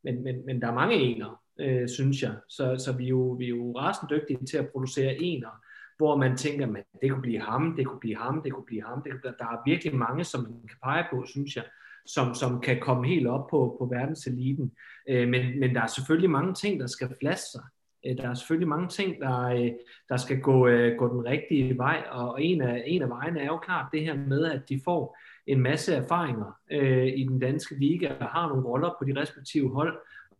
[0.03, 2.35] men, men, men der er mange ener, øh, synes jeg.
[2.49, 5.49] Så, så vi, er jo, vi er jo rasende dygtige til at producere ener,
[5.97, 8.83] hvor man tænker, at det kunne blive ham, det kunne blive ham, det kunne blive
[8.83, 9.01] ham.
[9.03, 11.63] Det, kunne, der er virkelig mange, som man kan pege på, synes jeg,
[12.05, 14.71] som, som kan komme helt op på, på verdenseliten.
[15.09, 17.63] Øh, men, men der er selvfølgelig mange ting, der skal flaske sig.
[18.05, 19.71] Øh, der er selvfølgelig mange ting, der, øh,
[20.09, 23.45] der skal gå, øh, gå den rigtige vej, og en af, en af vejene er
[23.45, 25.17] jo klart det her med, at de får
[25.47, 29.69] en masse erfaringer øh, i den danske liga og har nogle roller på de respektive
[29.69, 29.97] hold.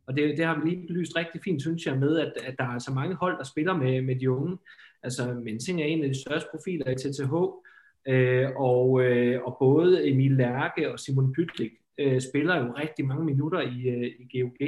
[0.08, 2.64] Og det, det har vi lige belyst rigtig fint, synes jeg, med, at, at der
[2.64, 4.58] er så mange hold, der spiller med, med de unge.
[5.04, 7.34] Altså, Mensing er en af de største profiler i TTH,
[8.08, 13.26] øh, og, øh, og både Emil Lærke og Simon Pytlik øh, spiller jo rigtig mange
[13.26, 14.68] minutter i, øh, i GOG.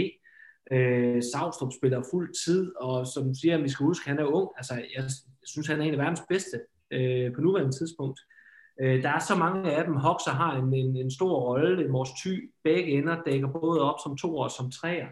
[0.71, 4.49] Øh, Savstrup spiller fuld tid, og som du siger, vi skal huske, han er ung.
[4.57, 5.03] Altså, jeg
[5.45, 6.59] synes, han er en af verdens bedste
[6.91, 8.19] øh, på nuværende tidspunkt.
[8.19, 8.34] Øh,
[8.81, 9.95] Øh, der er så mange af dem.
[9.95, 11.87] Hoxer har en, en, en stor rolle.
[11.87, 15.07] Mors Ty, begge ender dækker både op som to og som treer.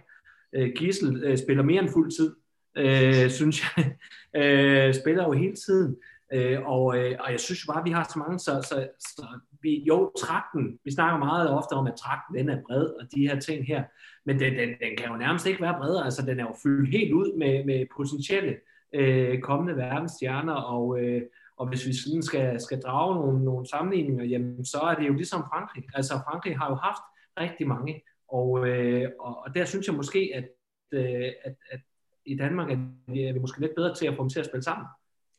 [0.53, 2.35] Øh, Gissel øh, spiller mere end fuld tid,
[2.77, 3.95] øh, synes jeg.
[4.41, 5.95] øh, spiller jo hele tiden.
[6.33, 8.87] Øh, og, øh, og jeg synes jo bare, at vi har så mange, så, så,
[8.99, 9.25] så
[9.61, 13.27] vi, jo, trakten, vi snakker meget ofte om, at trakten den er bred, og de
[13.27, 13.83] her ting her,
[14.25, 16.89] men den, den, den kan jo nærmest ikke være bredere, altså den er jo fyldt
[16.89, 18.55] helt ud med, med potentielle
[18.93, 21.21] øh, kommende verdensstjerner, og, øh,
[21.57, 25.13] og hvis vi sådan skal, skal drage nogle, nogle sammenligninger, jamen, så er det jo
[25.13, 25.83] ligesom Frankrig.
[25.93, 27.03] Altså Frankrig har jo haft
[27.39, 30.45] rigtig mange, og, øh, og, og der synes jeg måske, at,
[30.91, 31.79] øh, at, at
[32.25, 32.77] i Danmark er
[33.07, 34.85] vi, er vi måske lidt bedre til at få dem til at spille sammen.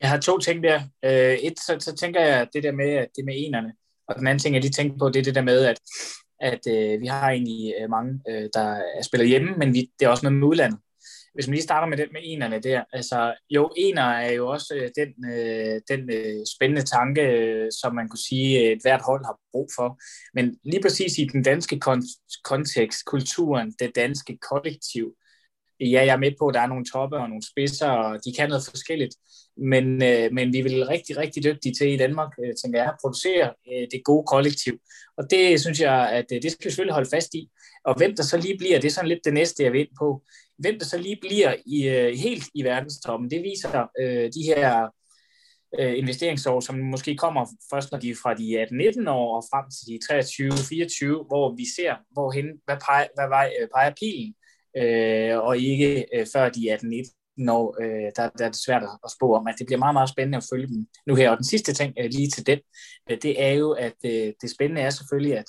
[0.01, 0.81] Jeg har to ting der.
[1.05, 3.73] Øh, et, så, så tænker jeg det der med, det med enerne,
[4.07, 5.79] og den anden ting, jeg lige tænker på, det er det der med, at,
[6.39, 10.09] at øh, vi har egentlig øh, mange, øh, der spiller hjemme, men vi, det er
[10.09, 10.79] også noget med udlandet
[11.35, 14.75] hvis man lige starter med den med enerne der, altså jo, ener er jo også
[14.75, 19.01] øh, den, øh, den øh, spændende tanke, øh, som man kunne sige, øh, et hvert
[19.01, 19.99] hold har brug for.
[20.33, 25.15] Men lige præcis i den danske kon- kontekst, kulturen, det danske kollektiv,
[25.79, 28.33] ja, jeg er med på, at der er nogle toppe og nogle spidser, og de
[28.37, 29.15] kan noget forskelligt.
[29.57, 32.97] Men, øh, men vi vil rigtig, rigtig dygtige til i Danmark, øh, tænker jeg, at
[33.01, 34.79] producere øh, det gode kollektiv.
[35.17, 37.49] Og det synes jeg, at øh, det skal vi selvfølgelig holde fast i.
[37.85, 40.23] Og hvem der så lige bliver, det er sådan lidt det næste, jeg vil på.
[40.57, 44.87] Hvem der så lige bliver i, øh, helt i verdenstoppen, det viser øh, de her
[45.79, 49.65] øh, investeringsår, som måske kommer først, når de er fra de 18-19 år og frem
[49.75, 49.99] til de
[51.21, 54.35] 23-24, hvor vi ser, hvorhen, hvad, peger, hvad vej øh, peger pilen
[54.77, 58.83] øh, og ikke øh, før de er 18-19 når øh, der, der er det svært
[59.05, 61.29] at spå om, at det bliver meget, meget spændende at følge dem nu her.
[61.29, 62.59] Og den sidste ting øh, lige til den,
[63.09, 65.45] øh, det er jo, at øh, det spændende er selvfølgelig, at,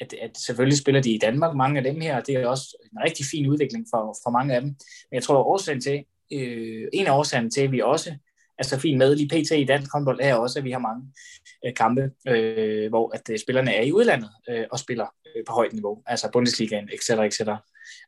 [0.00, 2.76] at, at selvfølgelig spiller de i Danmark, mange af dem her, og det er også
[2.92, 4.68] en rigtig fin udvikling for, for mange af dem.
[5.10, 8.14] Men jeg tror, at årsagen til, øh, en af årsagerne til, at vi også
[8.58, 9.50] er så fint med lige pt.
[9.50, 11.12] i dansk håndbold, er også, at vi har mange
[11.66, 15.06] øh, kampe, øh, hvor at øh, spillerne er i udlandet øh, og spiller
[15.36, 17.10] øh, på højt niveau, altså Bundesligaen, etc.
[17.10, 17.40] etc.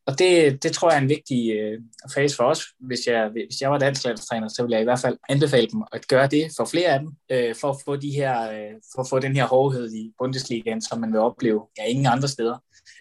[0.06, 1.80] Og det, det tror jeg er en vigtig øh,
[2.14, 2.62] fase for os.
[2.80, 5.82] Hvis jeg, hvis jeg var dansk landstræner, så ville jeg i hvert fald anbefale dem
[5.92, 9.02] at gøre det for flere af dem, øh, for, at få de her, øh, for
[9.02, 12.58] at få den her hårdhed i Bundesligaen, som man vil opleve ja, ingen andre steder,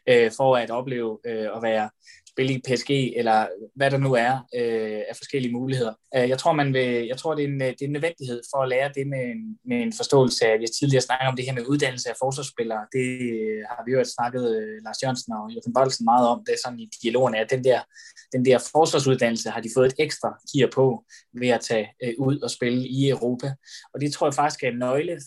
[0.10, 1.90] øh, for at opleve øh, at være
[2.34, 5.94] spille i PSG, eller hvad der nu er øh, af forskellige muligheder.
[6.16, 8.42] Øh, jeg tror, man vil, jeg tror det, er en, øh, det er en nødvendighed
[8.52, 11.36] for at lære det med en, med en forståelse af, vi har tidligere snakket om
[11.36, 12.84] det her med uddannelse af forsvarsspillere.
[12.98, 13.08] Det
[13.38, 14.46] øh, har vi jo snakket
[14.86, 16.40] Lars Jørgensen og Jørgen Bolsen meget om.
[16.46, 17.80] Det er sådan i dialogen, at den der,
[18.36, 20.86] den der forsvarsuddannelse har de fået et ekstra gear på
[21.42, 23.50] ved at tage øh, ud og spille i Europa.
[23.94, 25.22] Og det tror jeg faktisk er en nøgle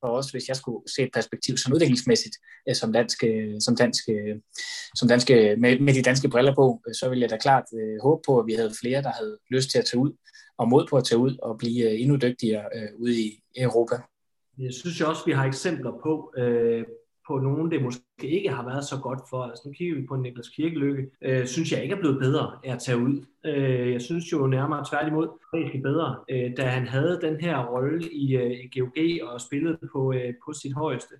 [0.00, 2.36] for os, hvis jeg skulle se et perspektiv sådan udviklingsmæssigt,
[2.68, 4.36] øh, som danske, øh, som danske, øh,
[4.94, 7.64] som danske øh, med, med de danske briller på, øh, så ville jeg da klart
[7.74, 10.12] øh, håbe på, at vi havde flere, der havde lyst til at tage ud,
[10.58, 13.96] og mod på at tage ud og blive endnu dygtigere øh, ude i Europa.
[14.58, 16.84] Jeg synes jo også, vi har eksempler på, øh,
[17.30, 19.42] på nogen, det måske ikke har været så godt for.
[19.42, 22.72] Altså nu kigger vi på Niklas Kirkelykke, øh, synes jeg ikke er blevet bedre af
[22.72, 23.24] at tage ud.
[23.46, 28.12] Øh, jeg synes jo nærmere tværtimod, rigtig bedre, øh, da han havde den her rolle
[28.12, 31.14] i, øh, i GOG og spillede på, øh, på sit højeste.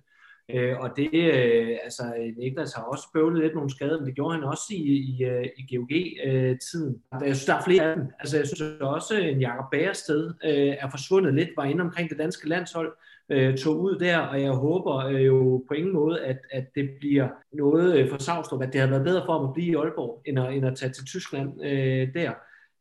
[0.53, 2.03] Øh, og det, øh, altså
[2.37, 5.45] Niklas har også bøvlet lidt nogle skader, men det gjorde han også i, i, øh,
[5.57, 6.93] i GOG-tiden.
[7.13, 8.05] Øh, jeg synes, der er flere af dem.
[8.19, 12.09] Altså jeg synes også, øh, en Jakob Bærested øh, er forsvundet lidt, var inde omkring
[12.09, 12.91] det danske landshold,
[13.31, 16.89] øh, tog ud der, og jeg håber øh, jo på ingen måde, at, at det
[16.99, 19.75] bliver noget øh, for Savstrup, at det har været bedre for ham at blive i
[19.75, 22.31] Aalborg, end at, end at tage til Tyskland øh, der.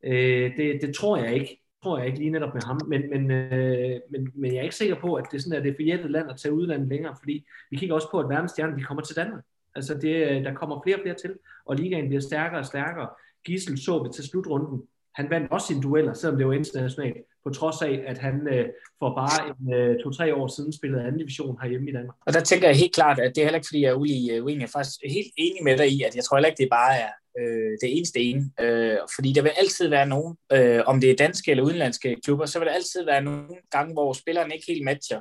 [0.05, 3.31] Øh, det, det tror jeg ikke tror jeg ikke lige netop med ham, men, men,
[3.31, 6.31] øh, men, men jeg er ikke sikker på, at det sådan, at det er land
[6.31, 9.45] at tage udlandet længere, fordi vi kigger også på, at verdensstjernen de kommer til Danmark.
[9.75, 11.35] Altså det, øh, der kommer flere og flere til,
[11.65, 13.09] og ligaen bliver stærkere og stærkere.
[13.45, 14.83] Gissel så vi til slutrunden.
[15.15, 18.69] Han vandt også sine dueller, selvom det var internationalt på trods af, at han øh,
[18.99, 22.17] for bare en, øh, to-tre år siden spillede anden division herhjemme i Danmark.
[22.27, 24.31] Og der tænker jeg helt klart, at det er heller ikke, fordi jeg er ulig,
[24.33, 24.61] øh, uenig.
[24.61, 26.95] Jeg er faktisk helt enig med dig i, at jeg tror heller ikke, det bare
[27.05, 28.51] er øh, det eneste ene.
[28.61, 32.47] Øh, fordi der vil altid være nogen, øh, om det er danske eller udenlandske klubber,
[32.47, 35.21] så vil der altid være nogle gange, hvor spilleren ikke helt matcher,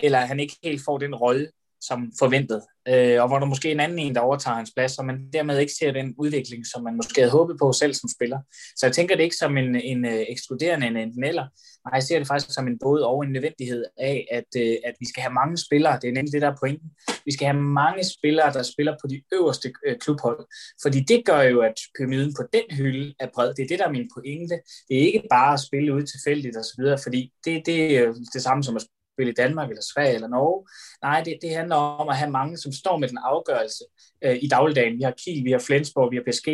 [0.00, 1.48] eller han ikke helt får den rolle,
[1.80, 4.98] som forventet, øh, og hvor der måske er en anden en, der overtager hans plads,
[4.98, 8.08] og man dermed ikke ser den udvikling, som man måske havde håbet på selv som
[8.16, 8.38] spiller.
[8.76, 11.46] Så jeg tænker det ikke som en, en uh, ekskluderende en enten eller,
[11.84, 14.94] nej, jeg ser det faktisk som en både og en nødvendighed af, at, øh, at
[15.00, 16.90] vi skal have mange spillere, det er nemlig det, der er pointen,
[17.24, 20.40] vi skal have mange spillere, der spiller på de øverste øh, klubhold,
[20.82, 23.54] fordi det gør jo, at pyramiden på den hylde er bred.
[23.54, 24.54] Det er det, der er min pointe.
[24.88, 28.64] Det er ikke bare at spille ud tilfældigt osv., fordi det, det er det samme
[28.64, 28.86] som at
[29.20, 30.58] spille i Danmark eller Sverige eller Norge.
[31.02, 33.84] Nej, det, det handler om at have mange, som står med den afgørelse
[34.24, 34.98] øh, i dagligdagen.
[34.98, 36.48] Vi har Kiel, vi har Flensborg, vi har PSG,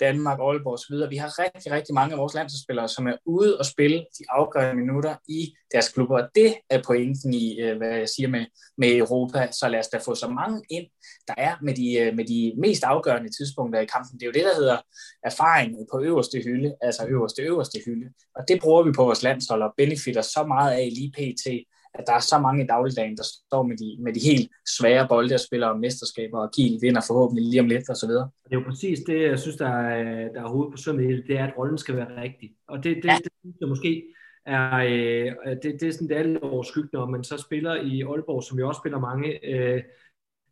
[0.00, 1.10] Danmark, Aalborg osv.
[1.10, 4.82] Vi har rigtig, rigtig mange af vores landsholdsspillere, som er ude og spille de afgørende
[4.82, 6.22] minutter i deres klubber.
[6.22, 8.44] Og det er pointen i, øh, hvad jeg siger med,
[8.78, 9.48] med Europa.
[9.52, 10.86] Så lad os da få så mange ind,
[11.28, 14.18] der er med de, øh, med de mest afgørende tidspunkter i kampen.
[14.18, 14.78] Det er jo det, der hedder
[15.24, 18.06] erfaring på øverste hylde, altså øverste, øverste hylde.
[18.36, 21.46] Og det bruger vi på vores landshold og benefitter så meget af lige pt
[21.94, 25.08] at der er så mange i dagligdagen, der står med de, med de helt svære
[25.08, 28.30] bolde og spiller om mesterskaber, og Kiel vinder forhåbentlig lige om lidt og så videre.
[28.44, 31.16] Det er jo præcis det, jeg synes, der er, der er hovedet på sømmet i
[31.16, 32.50] det, det er, at rollen skal være rigtig.
[32.68, 33.16] Og det, det, ja.
[33.24, 34.02] det synes jeg måske
[34.46, 38.42] er, øh, det, det er sådan, det lidt overskyggende, når man så spiller i Aalborg,
[38.42, 39.82] som jo også spiller mange øh,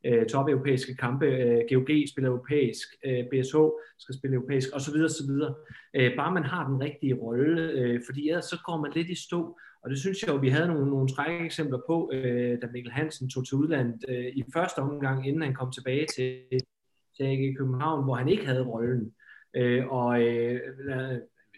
[0.07, 1.27] øh, top-europæiske kampe.
[1.27, 3.57] Øh, GOG spiller europæisk, øh, BSH
[3.99, 4.97] skal spille europæisk, osv.
[5.05, 5.31] osv.
[5.97, 9.25] Øh, bare man har den rigtige rolle, øh, fordi ellers så går man lidt i
[9.27, 12.67] stå, og det synes jeg jo, vi havde nogle, nogle skrække eksempler på, øh, da
[12.73, 16.41] Mikkel Hansen tog til udlandet øh, i første omgang, inden han kom tilbage til,
[17.17, 19.13] til AG København, hvor han ikke havde rollen.
[19.57, 20.61] Øh, og øh,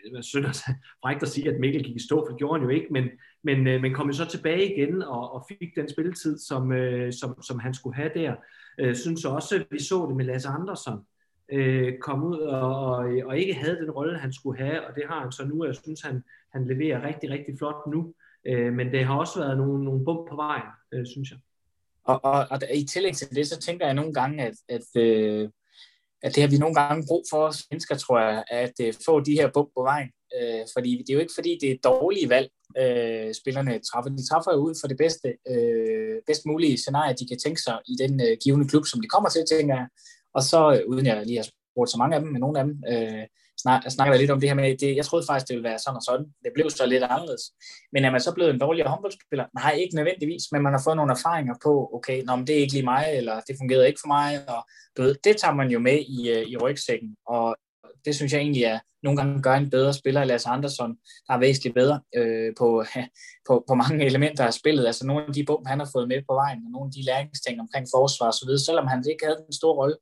[0.05, 0.57] det er synd at
[1.03, 3.09] frækt at sige, at Mikkel gik i stå, for det gjorde han jo ikke, men,
[3.43, 7.13] men, øh, men kom jo så tilbage igen og, og fik den spilletid, som, øh,
[7.13, 8.35] som, som han skulle have der.
[8.81, 11.01] Øh, synes også, at vi så det med Lasse Andersson,
[11.53, 15.05] øh, kom ud og, og, og ikke havde den rolle, han skulle have, og det
[15.09, 16.23] har han så nu, og jeg synes, han,
[16.53, 18.15] han leverer rigtig, rigtig flot nu.
[18.47, 21.39] Øh, men det har også været nogle, nogle bump på vejen, øh, synes jeg.
[22.05, 25.49] Og, og, og i tillæg til det, så tænker jeg nogle gange, at, at, øh,
[26.23, 29.21] at det har vi nogle gange brug for os mennesker, tror jeg, at øh, få
[29.21, 30.11] de her bump på vejen.
[30.37, 34.11] Øh, fordi det er jo ikke fordi, det er dårlige valg, øh, spillerne træffer.
[34.11, 37.79] De træffer jo ud for det bedste, øh, bedst mulige scenarie, de kan tænke sig
[37.93, 39.89] i den øh, givende klub, som de kommer til, tænker jeg.
[40.35, 42.65] Og så, øh, uden jeg lige har spurgt så mange af dem, men nogle af
[42.65, 43.25] dem, øh,
[43.63, 45.97] snak, snakker lidt om det her med, det, jeg troede faktisk, det ville være sådan
[45.97, 46.27] og sådan.
[46.45, 47.45] Det blev så lidt anderledes.
[47.93, 49.47] Men er man så blevet en dårligere håndboldspiller?
[49.61, 52.61] Nej, ikke nødvendigvis, men man har fået nogle erfaringer på, okay, nå, men det er
[52.61, 54.61] ikke lige mig, eller det fungerede ikke for mig, og
[54.97, 57.57] du ved, det tager man jo med i, øh, i rygsækken, og
[58.05, 61.39] det synes jeg egentlig er, nogle gange gør en bedre spiller, Lasse Andersson, der er
[61.39, 62.85] væsentligt bedre øh, på,
[63.49, 64.87] på, på mange elementer af spillet.
[64.87, 67.05] Altså nogle af de bum, han har fået med på vejen, og nogle af de
[67.05, 69.97] læringsting omkring forsvar osv., selvom han ikke havde en stor rolle,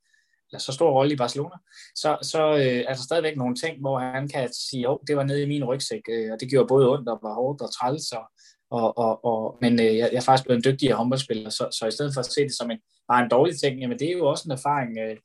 [0.53, 1.57] eller så stor rolle i Barcelona,
[1.95, 5.25] så, så øh, er der stadigvæk nogle ting, hvor han kan sige, at det var
[5.25, 8.13] nede i min rygsæk, øh, og det gjorde både ondt og var hårdt og træls,
[8.13, 8.25] og,
[8.71, 11.87] og, og, og, men øh, jeg, jeg er faktisk blevet en dygtigere håndboldspiller, så, så
[11.87, 12.79] i stedet for at se det som en,
[13.09, 15.17] bare en dårlig ting, jamen det er jo også en erfaring, øh,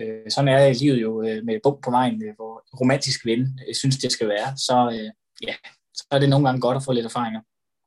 [0.00, 3.40] øh, sådan er i livet jo øh, med bum på vejen, øh, hvor romantisk ven
[3.68, 5.10] øh, synes, det skal være, så øh,
[5.48, 5.54] ja,
[5.94, 7.40] så er det nogle gange godt at få lidt erfaringer.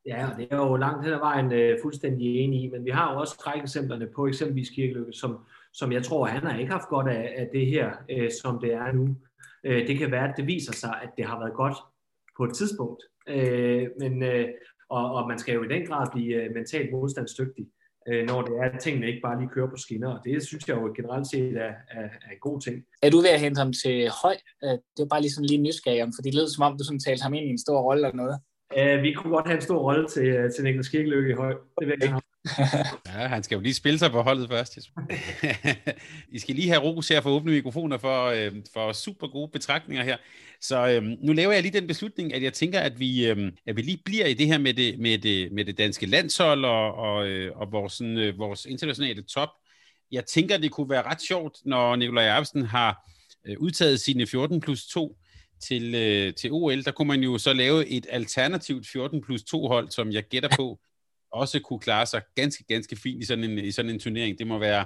[0.05, 2.89] Ja, og det er jo langt hen ad vejen øh, fuldstændig enig i, men vi
[2.89, 5.39] har jo også skrækeksemplerne på eksempelvis Kirkeløkke, som,
[5.79, 8.73] som jeg tror, han har ikke haft godt af, af det her, øh, som det
[8.73, 9.15] er nu.
[9.63, 11.77] Øh, det kan være, at det viser sig, at det har været godt
[12.37, 14.47] på et tidspunkt, øh, men, øh,
[14.89, 17.65] og, og man skal jo i den grad blive øh, mentalt modstandsdygtig,
[18.09, 20.67] øh, når det er, at tingene ikke bare lige kører på skinner, og det synes
[20.67, 22.75] jeg jo generelt set er, er, er en god ting.
[23.01, 24.35] Er du ved at hente ham til høj?
[24.63, 26.83] Øh, det var bare lige sådan lige nysgerrig om, for det lød som om, du
[26.83, 28.37] sådan talte ham ind i en stor rolle eller noget.
[28.79, 31.53] Uh, vi kunne godt have en stor rolle til, til Niklas Kirkeløkke i høj.
[31.79, 32.21] Det vil jeg.
[33.05, 34.77] ja, han skal jo lige spille sig på holdet først.
[36.35, 40.03] I skal lige have ros her for åbne mikrofoner for, øh, for super gode betragtninger
[40.03, 40.17] her.
[40.61, 43.75] Så øh, nu laver jeg lige den beslutning, at jeg tænker, at vi, øh, at
[43.75, 46.93] vi lige bliver i det her med det, med det, med det danske landshold og,
[46.93, 49.49] og, øh, og vores, sådan, øh, vores internationale top.
[50.11, 53.09] Jeg tænker, det kunne være ret sjovt, når Nikolaj Erbsen har
[53.45, 55.17] øh, udtaget sine 14 plus 2
[55.67, 56.83] til, øh, til OL.
[56.83, 60.49] Der kunne man jo så lave et alternativt 14 plus 2 hold, som jeg gætter
[60.57, 60.79] på
[61.35, 64.39] også kunne klare sig ganske, ganske fint i sådan en, i sådan en turnering.
[64.39, 64.85] Det må være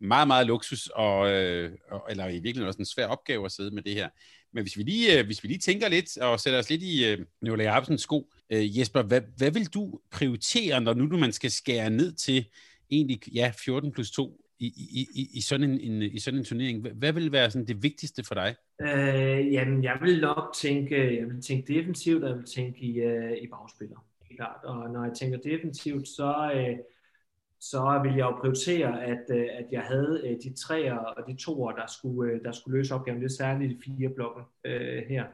[0.00, 1.72] meget, meget luksus, og, øh,
[2.10, 4.08] eller i virkeligheden også en svær opgave at sidde med det her.
[4.52, 7.12] Men hvis vi lige, øh, hvis vi lige tænker lidt og sætter os lidt i
[7.12, 11.50] øh, Nicolai Jacobsens sko, øh, Jesper, hvad, hvad vil du prioritere, når nu man skal
[11.50, 12.46] skære ned til
[12.90, 16.44] egentlig, ja, 14 plus 2 i, i, i, i, sådan en, en, i sådan en
[16.44, 16.88] turnering?
[16.88, 18.54] Hvad vil være sådan det vigtigste for dig?
[18.82, 22.98] Øh, jamen, jeg vil nok tænke, jeg vil tænke defensivt, og jeg vil tænke i,
[22.98, 23.46] øh, i
[24.30, 24.64] bagspillere klart.
[24.64, 26.78] Og når jeg tænker defensivt, så, øh,
[27.60, 31.36] så vil jeg jo prioritere, at, øh, at jeg havde øh, de tre og de
[31.36, 33.20] toer, der skulle, øh, der skulle løse opgaven.
[33.20, 35.24] Det er særligt de fire blokke øh, her.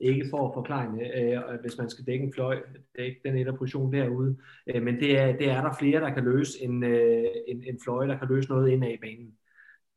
[0.00, 3.36] Ikke for at forklare, øh, hvis man skal dække en fløj, det er ikke den
[3.36, 4.36] ene position derude,
[4.66, 7.78] øh, men det er, det er der flere, der kan løse en, øh, en, en
[7.84, 9.36] fløj, der kan løse noget ind i banen.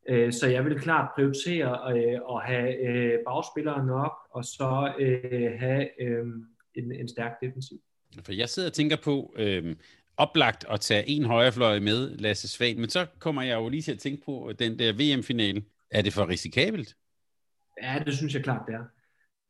[0.10, 5.52] Øh, så jeg vil klart prioritere øh, at have øh, bagspillere nok, og så øh,
[5.60, 6.26] have øh,
[6.76, 7.78] en, en stærk defensiv.
[8.26, 9.76] For jeg sidder og tænker på, øh,
[10.18, 13.92] oplagt at tage en højrefløj med, Lasse Svag, men så kommer jeg jo lige til
[13.92, 15.64] at tænke på øh, den der VM-finale.
[15.92, 16.96] Er det for risikabelt?
[17.84, 18.84] Ja, det synes jeg klart, det er.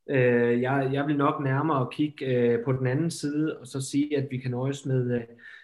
[0.09, 4.17] Øh, jeg, jeg vil nok nærmere kigge øh, på den anden side, og så sige,
[4.17, 5.21] at vi kan nøjes med, øh,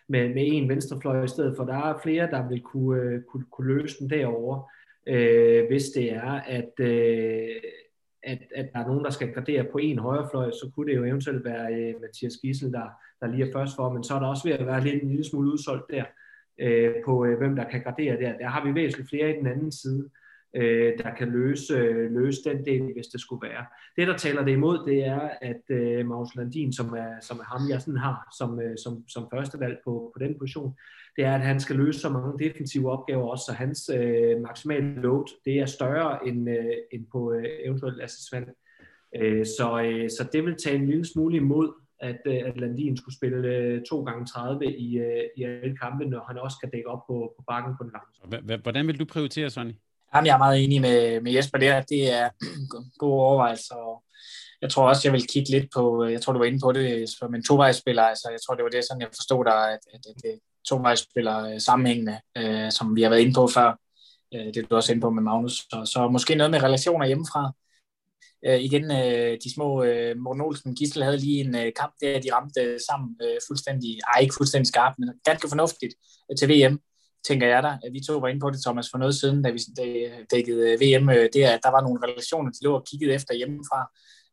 [0.07, 1.65] med, med en venstrefløj i stedet for.
[1.65, 4.63] Der er flere, der vil kunne, øh, kunne, kunne løse den derovre,
[5.07, 7.55] øh, hvis det er, at, øh,
[8.23, 11.03] at, at der er nogen, der skal gradere på en højrefløj, så kunne det jo
[11.03, 12.87] eventuelt være øh, Mathias Gissel, der,
[13.21, 15.09] der lige er først for, men så er der også ved at være lidt en
[15.09, 16.03] lille smule udsolgt der,
[16.59, 18.37] øh, på øh, hvem der kan gradere der.
[18.37, 20.09] Der har vi væsentligt flere i den anden side,
[20.55, 23.65] øh, der kan løse, øh, løse den del, hvis det skulle være.
[23.95, 27.43] Det, der taler det imod, det er, at øh, Magnus Landin, som er, som er
[27.43, 30.75] ham, jeg sådan har som, øh, som, som første valg på, på den position,
[31.15, 35.01] det er, at han skal løse så mange defensive opgaver også, så hans øh, maksimale
[35.01, 38.47] load, det er større end, øh, end på øh, eventuelt Lasse Svand.
[39.15, 42.97] Øh, så, øh, så det vil tage en lille smule imod, at, øh, at Landin
[42.97, 46.69] skulle spille øh, 2 gange 30 i, øh, i alle kampe, når han også skal
[46.73, 48.57] dække op på, på bakken på den lange.
[48.57, 49.73] Hvordan vil du prioritere, Sonny?
[50.15, 51.81] Jamen, jeg er meget enig med, med Jesper der.
[51.81, 52.29] Det er
[53.01, 54.03] gode overvejelser.
[54.61, 57.09] Jeg tror også, jeg vil kigge lidt på, jeg tror, du var inde på det,
[57.09, 58.03] som en tovejsspiller.
[58.03, 60.39] Altså, jeg tror, det var det, sådan jeg forstod dig, at, at, at,
[60.69, 63.79] tovejsspiller øh, sammenhængende, øh, som vi har været inde på før.
[64.33, 65.53] Øh, det er du også inde på med Magnus.
[65.53, 67.51] Så, så måske noget med relationer hjemmefra.
[68.45, 72.19] Øh, igen, øh, de små øh, Morten Olsen Gissel havde lige en øh, kamp der,
[72.19, 75.93] de ramte sammen øh, fuldstændig, ej ikke fuldstændig skarpt, men ganske fornuftigt
[76.31, 76.79] øh, til VM,
[77.27, 77.77] tænker jeg da.
[77.91, 79.59] Vi to var inde på det, Thomas, for noget siden, da vi
[80.31, 83.79] dækkede VM, øh, det at der var nogle relationer, de lå og kiggede efter hjemmefra.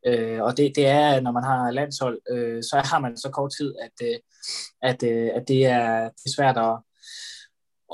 [0.08, 3.52] Øh, og det, det er, når man har landshold, øh, så har man så kort
[3.58, 4.18] tid, at, øh,
[4.90, 6.74] at, øh, at det, er, det er svært at,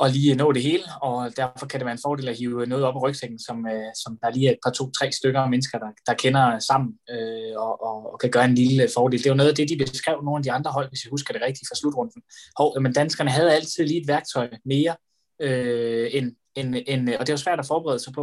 [0.02, 2.84] at lige nå det hele, og derfor kan det være en fordel at hive noget
[2.84, 5.78] op af rygsækken, som, øh, som der lige er et par to-tre stykker af mennesker,
[5.78, 9.18] der, der kender sammen øh, og, og, og kan gøre en lille fordel.
[9.18, 11.10] Det er jo noget af det, de beskrev nogle af de andre hold, hvis jeg
[11.10, 12.22] husker det rigtigt fra slutrunden.
[12.58, 14.96] Hov, men danskerne havde altid lige et værktøj mere,
[15.40, 18.22] øh, end, en, en, øh, og det er jo svært at forberede sig på.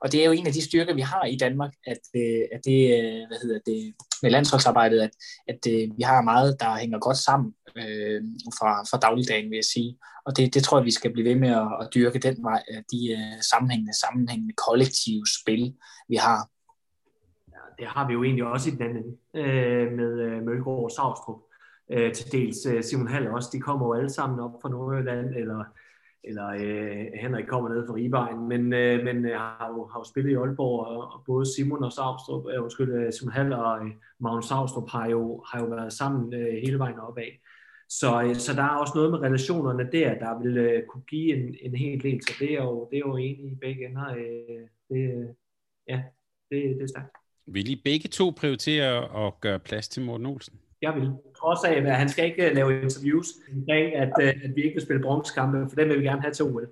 [0.00, 2.60] Og det er jo en af de styrker, vi har i Danmark, at, øh, at
[2.64, 5.10] det, øh, hvad hedder det, med landsholdsarbejdet, at,
[5.48, 5.60] at
[5.96, 8.22] vi har meget, der hænger godt sammen øh,
[8.58, 9.98] fra, fra dagligdagen, vil jeg sige.
[10.26, 12.62] Og det, det tror jeg, vi skal blive ved med at, at dyrke den vej,
[12.68, 15.74] af de uh, sammenhængende, sammenhængende kollektive spil,
[16.08, 16.48] vi har.
[17.52, 20.90] Ja, det har vi jo egentlig også i den anden øh, med øh, Mølgaard og
[20.90, 21.40] Savstrup.
[21.92, 25.34] Øh, til dels øh, Simon Hall også, de kommer jo alle sammen op fra Nordjylland,
[25.36, 25.64] eller
[26.24, 30.04] eller øh, Henrik kommer ned fra Ribein, men, øh, men øh, har, jo, har jo
[30.04, 33.86] spillet i Aalborg, og, og både Simon og Savstrup, øh, undskyld, øh, Simon Hall og
[33.86, 37.32] øh, Magnus Savstrup har jo, har jo været sammen øh, hele vejen opad.
[37.88, 41.36] Så, øh, så der er også noget med relationerne der, der vil øh, kunne give
[41.36, 44.08] en, en hel del, så det er jo, det er jo egentlig i begge ender.
[44.10, 45.28] Øh, det, øh,
[45.88, 46.02] ja,
[46.50, 47.16] det, det er stærkt.
[47.46, 50.54] Vil I begge to prioritere at gøre plads til Morten Olsen?
[50.82, 51.10] Jeg vil.
[51.42, 53.26] Trods af, at han skal ikke øh, lave interviews
[53.56, 56.34] omkring, at, øh, at vi ikke vil spille bronzekampe, for den vil vi gerne have
[56.34, 56.68] til OL.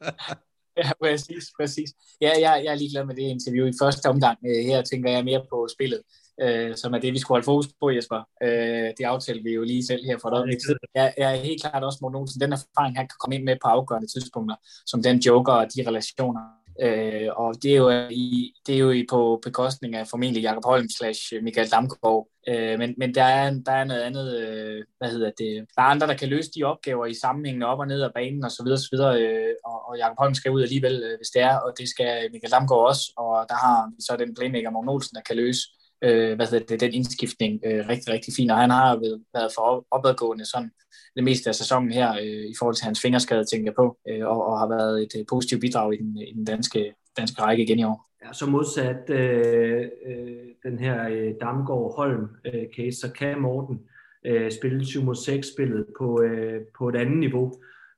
[0.80, 1.90] ja, præcis, præcis.
[2.20, 4.38] Ja, jeg, jeg er ligeglad med det interview i første omgang.
[4.46, 6.00] Øh, her tænker jeg mere på spillet,
[6.42, 8.20] øh, som er det, vi skulle holde fokus på, Jesper.
[8.42, 10.76] Øh, det aftalte vi jo lige selv her for tid.
[10.94, 12.40] Jeg, jeg er helt klart også Morten Olsen.
[12.40, 15.88] Den erfaring, han kan komme ind med på afgørende tidspunkter, som den joker og de
[15.88, 16.40] relationer,
[16.82, 20.42] Øh, og det er jo, øh, i, det er jo i på bekostning af formentlig
[20.42, 22.28] Jakob Holm slash øh, Michael Damgaard.
[22.48, 25.86] Øh, men, men der, er, der er noget andet, øh, hvad hedder det, der er
[25.86, 28.62] andre, der kan løse de opgaver i sammenhængene op og ned af banen og så
[28.64, 31.56] videre, så videre øh, og, og Jakob Holm skal ud alligevel, øh, hvis det er,
[31.56, 35.22] og det skal Michael Damgaard også, og der har så den playmaker Morten Olsen, der
[35.22, 35.62] kan løse
[36.04, 38.96] øh, hvad hedder det, den indskiftning øh, rigtig, rigtig fint, og han har
[39.34, 40.70] været for opadgående sådan
[41.18, 44.26] det meste af sæsonen her øh, i forhold til hans fingerskade, tænker jeg på, øh,
[44.26, 47.42] og, og har været et øh, positivt bidrag i den, øh, i den danske, danske
[47.42, 48.08] række igen i år.
[48.24, 53.80] Ja, så modsat øh, øh, den her øh, Damgaard-Holm-case, øh, så kan Morten
[54.26, 57.52] øh, spille 7 mod 6 spillet på, øh, på et andet niveau,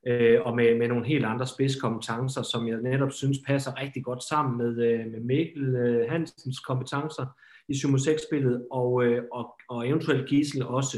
[0.07, 4.23] øh, og med, med nogle helt andre spidskompetencer, som jeg netop synes passer rigtig godt
[4.23, 7.25] sammen med, øh, med Mikkel øh, Hansens kompetencer
[7.69, 10.97] i 7 mod 6 spillet, og, øh, og, og eventuelt Gisel også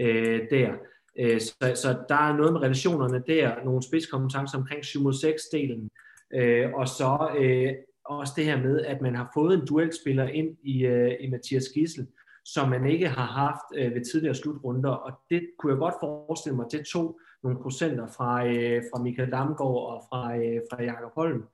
[0.00, 0.72] øh, der.
[1.18, 5.88] Øh, så, så der er noget med relationerne der, nogle spidskompetencer omkring 7 mod 6-delen,
[6.34, 7.72] øh, og så øh,
[8.04, 11.68] også det her med, at man har fået en duelspiller ind i, øh, i Mathias
[11.74, 12.06] Gissel,
[12.44, 16.56] som man ikke har haft øh, ved tidligere slutrunder, og det kunne jeg godt forestille
[16.56, 20.36] mig, det tog nogle procenter fra, øh, fra Michael Damgaard og fra,
[20.70, 21.44] fra Jakob Holm,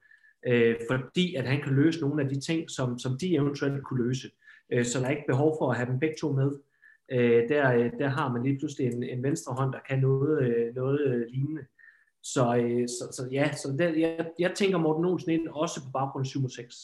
[0.91, 4.29] fordi at han kan løse nogle af de ting, som, som de eventuelt kunne løse.
[4.83, 6.51] så der er ikke behov for at have dem begge to med
[7.13, 10.43] øh, der, øh, der har man lige pludselig en, en venstre hånd, der kan noget,
[10.43, 11.63] øh, noget øh, lignende.
[12.23, 15.91] Så, øh, så, så ja, så der, jeg, jeg tænker Morten Olsen ind også på
[15.93, 16.77] baggrund 7 6.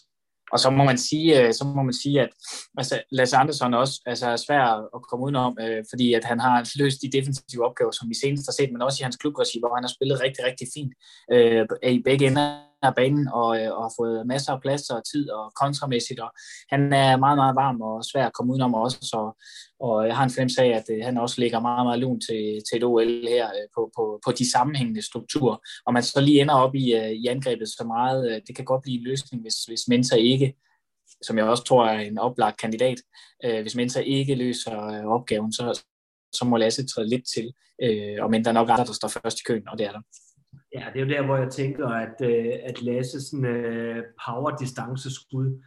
[0.53, 2.29] Og så må man sige, øh, så må man sige at
[2.79, 4.62] altså, Lasse Andersson også altså, er svær
[4.97, 8.47] at komme udenom, øh, fordi at han har løst de defensive opgaver, som vi senest
[8.49, 10.93] har set, men også i hans klubregi, hvor han har spillet rigtig, rigtig fint
[11.33, 15.03] øh, i begge ender af banen og, øh, og har fået masser af plads og
[15.12, 16.20] tid og kontramæssigt.
[16.20, 16.31] Og
[16.68, 18.99] han er meget, meget varm og svær at komme udenom også.
[19.03, 19.20] Så,
[19.81, 22.62] og jeg har en fornemmelse af, at øh, han også ligger meget, meget lun til,
[22.66, 25.57] til et OL her øh, på, på, på de sammenhængende strukturer.
[25.87, 28.64] Og man så lige ender op i, øh, i angrebet så meget, øh, det kan
[28.64, 30.55] godt blive en løsning, hvis, hvis Mensa ikke
[31.22, 32.99] som jeg også tror er en oplagt kandidat.
[33.45, 35.83] Øh, hvis Mensa ikke løser opgaven, så,
[36.33, 37.53] så må Lasse træde lidt til.
[38.22, 40.01] og men der er nok andre, der står først i køen, og det er der.
[40.79, 44.03] Ja, det er jo der, hvor jeg tænker, at, øh, at Lasse sådan, øh, uh,
[44.26, 45.62] power-distance-skud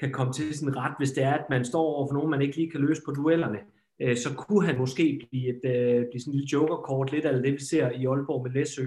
[0.00, 2.42] kan komme til sin ret, hvis det er, at man står over for nogen, man
[2.42, 3.58] ikke lige kan løse på duellerne.
[4.04, 7.42] Uh, så kunne han måske blive, et, uh, blive sådan en lille jokerkort, lidt af
[7.42, 8.86] det, vi ser i Aalborg med Læsø.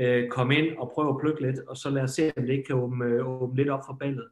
[0.00, 2.52] Uh, komme ind og prøve at plukke lidt, og så lad os se, om det
[2.52, 4.28] ikke kan åbne, åbne lidt op for ballet.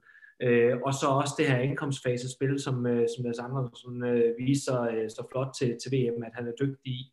[0.46, 5.08] Uh, og så også det her indkomstfase-spil, som, uh, som Lars Andersen uh, viser uh,
[5.08, 7.12] så flot til, til VM, at han er dygtig i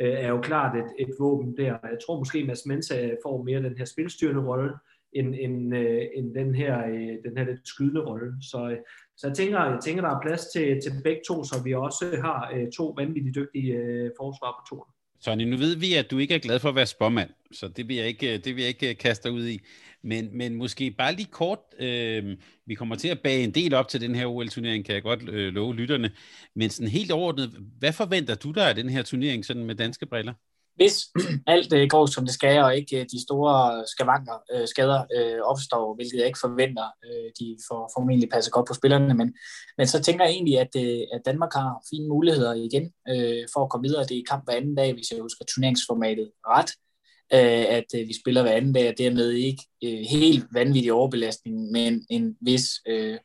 [0.00, 1.64] øh, er jo klart et, et våben der.
[1.64, 4.70] Jeg tror måske, at Mads Mensa får mere den her spilstyrende rolle,
[5.12, 8.32] end, end, øh, end den her, øh, den her lidt skydende rolle.
[8.40, 8.76] Så, øh,
[9.16, 12.04] så jeg, tænker, jeg tænker, der er plads til, til begge to, så vi også
[12.24, 14.90] har øh, to vanvittigt dygtige øh, forsvar på toren.
[15.20, 17.88] Sonny, nu ved vi, at du ikke er glad for at være spormand, så det
[17.88, 19.60] vil jeg ikke, øh, det vil jeg ikke øh, kaste dig ud i.
[20.02, 22.36] Men, men måske bare lige kort, øh,
[22.66, 25.28] vi kommer til at bage en del op til den her OL-turnering, kan jeg godt
[25.28, 26.10] øh, love lytterne.
[26.54, 30.06] Men sådan helt overordnet, hvad forventer du dig af den her turnering sådan med danske
[30.06, 30.32] briller?
[30.80, 30.96] hvis
[31.54, 35.00] alt øh, går som det skal, og ikke øh, de store øh, skavanker, øh, skader
[35.16, 39.34] øh, opstår, hvilket jeg ikke forventer, øh, de får formentlig passer godt på spillerne, men,
[39.78, 43.60] men så tænker jeg egentlig, at, øh, at Danmark har fine muligheder igen øh, for
[43.64, 44.04] at komme videre.
[44.04, 46.89] Det er kamp hver anden dag, hvis jeg husker turneringsformatet ret, øh,
[47.34, 51.70] Øh, at øh, vi spiller hver anden dag, og dermed ikke øh, helt vanvittig overbelastning,
[51.70, 53.18] men en vis øh,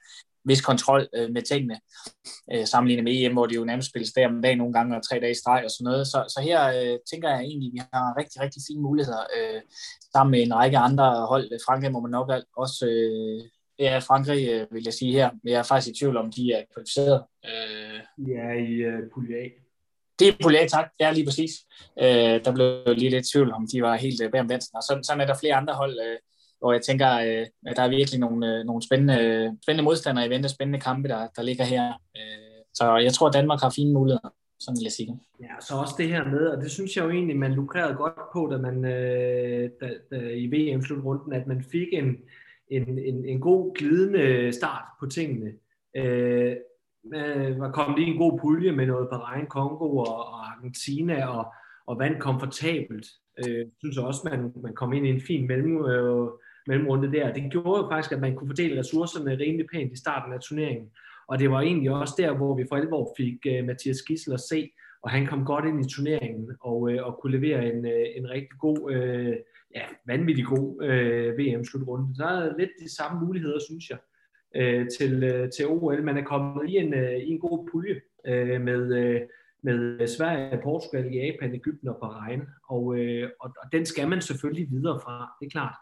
[0.47, 1.79] vis kontrol øh, med tingene,
[2.53, 5.03] øh, sammenlignet med EM, hvor det jo nærmest spilles der om dagen nogle gange, og
[5.09, 6.07] tre dage i streg og sådan noget.
[6.07, 9.61] Så, så her øh, tænker jeg egentlig, at vi har rigtig, rigtig fine muligheder øh,
[10.13, 11.51] sammen med en række andre hold.
[11.67, 12.85] Frankrig må man nok også...
[12.87, 13.49] Øh,
[13.79, 16.51] Ja, Frankrig øh, vil jeg sige her, men jeg er faktisk i tvivl om, de
[16.53, 17.23] er kvalificeret.
[17.45, 19.64] Øh, ja, i øh, Pulje A.
[20.19, 20.87] Det er tak.
[20.99, 21.51] Ja, lige præcis.
[22.01, 25.03] Øh, der blev lige lidt tvivl om, de var helt øh, bag om Og sådan,
[25.03, 26.17] sådan er der flere andre hold, øh,
[26.59, 29.17] hvor jeg tænker, øh, at der er virkelig nogle, øh, nogle spændende,
[29.63, 31.93] spændende modstandere i vente, spændende kampe, der, der ligger her.
[32.17, 35.73] Øh, så jeg tror, at Danmark har fine muligheder, sådan vil jeg sige Ja, så
[35.75, 38.57] også det her med, og det synes jeg jo egentlig, man lukrerede godt på, da
[38.57, 42.17] man øh, da, da, i VM-slutrunden, at man fik en,
[42.71, 45.51] en, en, en god glidende start på tingene.
[45.97, 46.55] Øh,
[47.13, 51.53] øh, var kommet i en god pulje med noget Bahrain, Kongo og, og Argentina, og,
[51.87, 53.07] og vandt komfortabelt.
[53.39, 56.27] Øh, synes også, man, man kom ind i en fin mellem, øh,
[56.67, 57.33] mellemrunde der.
[57.33, 60.89] Det gjorde jo faktisk, at man kunne fordele ressourcerne rimelig pænt i starten af turneringen.
[61.27, 64.39] Og det var egentlig også der, hvor vi for alvor fik øh, Mathias Gissel at
[64.39, 64.69] se,
[65.01, 68.29] og han kom godt ind i turneringen og, øh, og kunne levere en, øh, en
[68.29, 69.35] rigtig god, øh,
[69.75, 72.15] ja, vanvittig god øh, VM-slutrunde.
[72.15, 73.97] Så er lidt de samme muligheder, synes jeg,
[74.55, 76.03] øh, til, øh, til OL.
[76.03, 79.21] Man er kommet i en, øh, i en god pulje øh, med, øh,
[79.63, 82.41] med Sverige, Portugal, Japan, Ægypten og Bahrain.
[82.69, 85.75] Og, øh, og, og den skal man selvfølgelig videre fra, det er klart.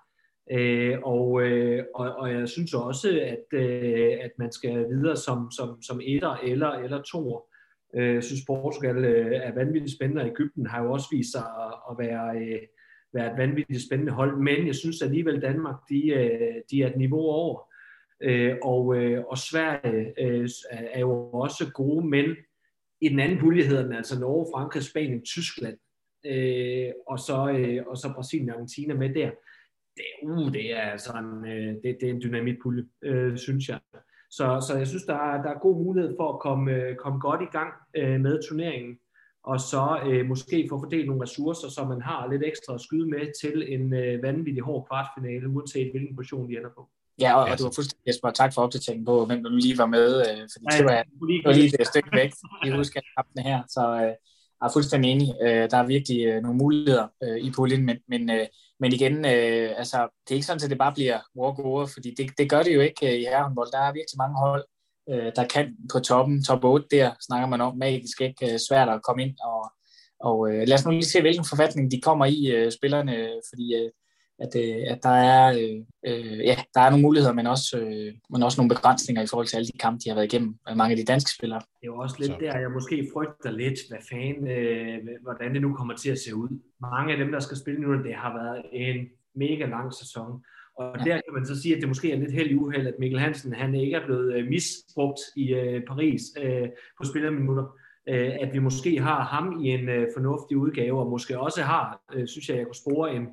[0.51, 5.51] Øh, og, øh, og, og jeg synes også, at, øh, at man skal videre som,
[5.51, 7.41] som, som etter eller, eller toer.
[7.95, 11.41] Øh, jeg synes, Portugal øh, er vanvittigt spændende, og Ægypten har jo også vist sig
[11.41, 12.61] at, at være, øh,
[13.13, 14.37] være et vanvittigt spændende hold.
[14.37, 17.72] Men jeg synes alligevel, Danmark de, øh, de er et niveau over.
[18.21, 22.25] Øh, og, øh, og Sverige øh, er jo også gode, men
[23.01, 25.77] i den anden pulje hedder den altså Norge, Frankrig, Spanien, Tyskland.
[26.25, 29.31] Øh, og, så, øh, og så Brasilien og Argentina med der
[29.97, 33.79] det, uh, det er sådan, øh, det, det er en dynamitpulje, øh, synes jeg.
[34.31, 37.19] Så, så jeg synes, der er, der er god mulighed for at komme, øh, komme
[37.19, 38.99] godt i gang øh, med turneringen,
[39.43, 43.09] og så øh, måske få fordelt nogle ressourcer, så man har lidt ekstra at skyde
[43.09, 46.89] med til en øh, vanvittig hård kvartfinale, uanset hvilken position de ender på.
[47.19, 49.85] Ja, og, og du har fuldstændig, Jesper, tak for opdateringen på, hvem du lige var
[49.85, 52.31] med, øh, fordi ja, det var, det var lige et stykke væk.
[52.63, 54.13] Vi husker kampene her, så øh,
[54.59, 55.33] jeg er fuldstændig enig.
[55.41, 58.45] Øh, der er virkelig øh, nogle muligheder øh, i puljen, men, men øh,
[58.83, 62.13] men igen, øh, altså, det er ikke sådan, at det bare bliver walk over, fordi
[62.17, 63.71] det, det gør det jo ikke øh, i herrehåndbold.
[63.71, 64.65] Der er virkelig mange hold,
[65.09, 66.43] øh, der kan på toppen.
[66.43, 69.35] Top 8 der snakker man om magisk ikke øh, svært at komme ind.
[69.43, 69.71] Og,
[70.19, 73.13] og øh, lad os nu lige se, hvilken forfatning de kommer i, øh, spillerne,
[73.49, 73.89] fordi øh,
[74.39, 78.13] at, øh, at der, er, øh, øh, ja, der er nogle muligheder, men også, øh,
[78.29, 80.91] men også nogle begrænsninger i forhold til alle de kampe, de har været igennem, mange
[80.91, 81.59] af de danske spillere.
[81.59, 82.37] Det er jo også lidt så.
[82.39, 86.35] der, jeg måske frygter lidt, hvad fanden, øh, hvordan det nu kommer til at se
[86.35, 86.49] ud.
[86.81, 89.05] Mange af dem, der skal spille nu, det har været en
[89.35, 90.43] mega lang sæson.
[90.77, 91.03] Og ja.
[91.03, 93.19] der kan man så sige, at det måske er lidt held i uheld, at Mikkel
[93.19, 96.67] Hansen han ikke er blevet øh, misbrugt i øh, Paris øh,
[96.97, 97.77] på spillerminutter.
[98.09, 102.01] Øh, at vi måske har ham i en øh, fornuftig udgave, og måske også har,
[102.13, 103.27] øh, synes jeg, jeg kunne spore en,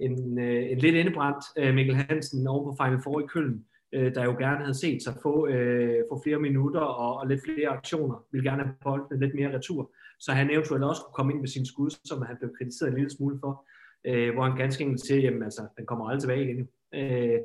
[0.00, 4.14] en, øh, en lidt indebrændt øh, Mikkel Hansen over på Final Four i Køln, øh,
[4.14, 7.68] der jo gerne havde set sig få, øh, få flere minutter og, og lidt flere
[7.68, 9.90] aktioner, vil gerne have bolden lidt mere retur,
[10.20, 12.96] så han eventuelt også kunne komme ind med sin skud, som han blev kritiseret en
[12.96, 13.64] lille smule for,
[14.04, 16.68] øh, hvor han ganske enkelt siger, jamen altså, den kommer aldrig tilbage igen.
[16.94, 17.40] Øh,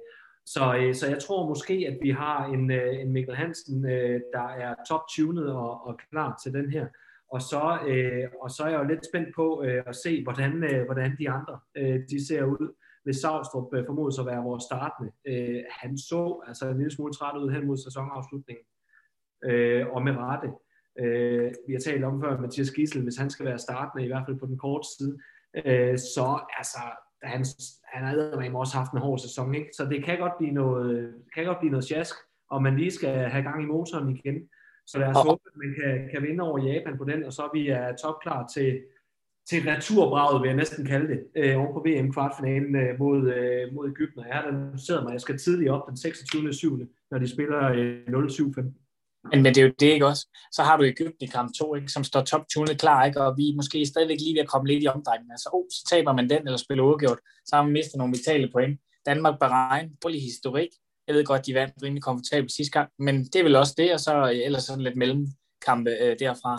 [0.45, 4.21] så, øh, så jeg tror måske, at vi har en, øh, en Mikkel Hansen, øh,
[4.33, 6.87] der er top-tunet og, og klar til den her.
[7.31, 10.63] Og så, øh, og så er jeg jo lidt spændt på øh, at se, hvordan,
[10.63, 12.75] øh, hvordan de andre øh, de ser ud.
[13.03, 15.11] Hvis Savstrup øh, formodes at være vores startende.
[15.27, 18.65] Øh, han så altså en lille smule træt ud hen mod sæsonafslutningen.
[19.43, 20.49] Øh, og med rette.
[20.99, 24.23] Øh, vi har talt om før, Mathias Gissel, hvis han skal være startende, i hvert
[24.27, 25.17] fald på den korte side,
[25.65, 26.79] øh, så altså,
[27.23, 27.45] han,
[27.93, 29.69] han har også haft en hård sæson, ikke?
[29.77, 32.15] så det kan godt blive noget, kan godt blive noget sjask,
[32.49, 34.49] og man lige skal have gang i motoren igen.
[34.89, 37.41] Så lad os håbe, at man kan, kan vinde over Japan på den, og så
[37.43, 38.69] er vi er topklar til,
[39.49, 43.89] til returbraget, vil jeg næsten kalde det, øh, over på VM-kvartfinalen øh, mod, øh, mod
[43.93, 44.19] Ægypten.
[44.27, 46.53] Jeg har annonceret mig, jeg skal tidligt op den 26.
[46.53, 46.79] 7.
[47.11, 48.61] når de spiller øh, 0-7-15.
[49.31, 50.23] Men, men det er jo det, ikke også?
[50.51, 53.21] Så har du Ægypten i kamp 2, ikke, som står top-tunet klar, ikke?
[53.21, 55.31] og vi er måske stadigvæk lige ved at komme lidt i omdrejningen.
[55.31, 58.49] Altså, oh, så taber man den, eller spiller uafgjort, så har man mistet nogle vitale
[58.51, 58.79] point.
[59.05, 60.69] Danmark, Bahrein, lige historik.
[61.09, 63.93] Jeg ved godt, de vandt rimelig komfortabelt sidste gang, men det er vel også det,
[63.93, 64.13] og så
[64.45, 66.53] ellers sådan lidt mellemkampe øh, derfra.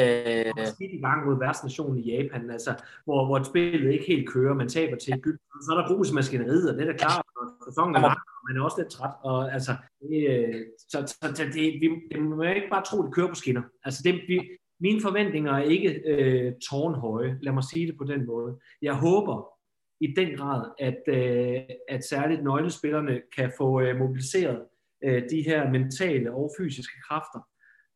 [0.00, 2.72] Øh, i gang mod værtsnationen i Japan, altså,
[3.04, 6.14] hvor, hvor spillet ikke helt kører, man taber til Egypten, så er der grus i
[6.14, 8.90] maskineriet, og det er da klart, og sæsonen er lang, og man er også lidt
[8.90, 12.96] træt, og altså, det, øh, så, så, så det, vi, det må ikke bare tro,
[13.06, 13.62] det kører på skinner.
[13.84, 14.36] Altså, det, vi,
[14.80, 18.58] mine forventninger er ikke øh, tårnhøje, lad mig sige det på den måde.
[18.82, 19.59] Jeg håber
[20.00, 24.64] i den grad, at, øh, at særligt nøglespillerne kan få øh, mobiliseret
[25.04, 27.40] øh, de her mentale og fysiske kræfter,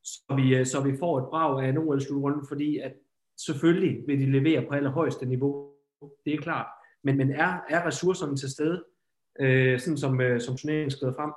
[0.05, 2.93] så vi, øh, så vi får et brag af en OL-slutrunde, fordi at
[3.47, 5.71] selvfølgelig vil de levere på allerhøjeste niveau.
[6.25, 6.67] Det er klart.
[7.05, 8.85] Men, men er, er ressourcerne til stede,
[9.41, 11.33] øh, sådan som, øh, som turneringen skrider frem?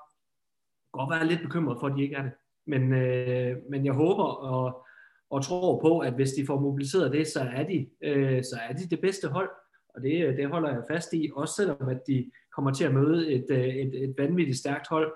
[0.93, 2.31] Godt være lidt bekymret for, at de ikke er det.
[2.67, 4.85] Men, øh, men jeg håber og,
[5.29, 8.73] og tror på, at hvis de får mobiliseret det, så er de, øh, så er
[8.73, 9.49] de det bedste hold.
[9.97, 12.93] Og det, øh, det holder jeg fast i, også selvom at de kommer til at
[12.93, 15.11] møde et, øh, et, et vanvittigt stærkt hold,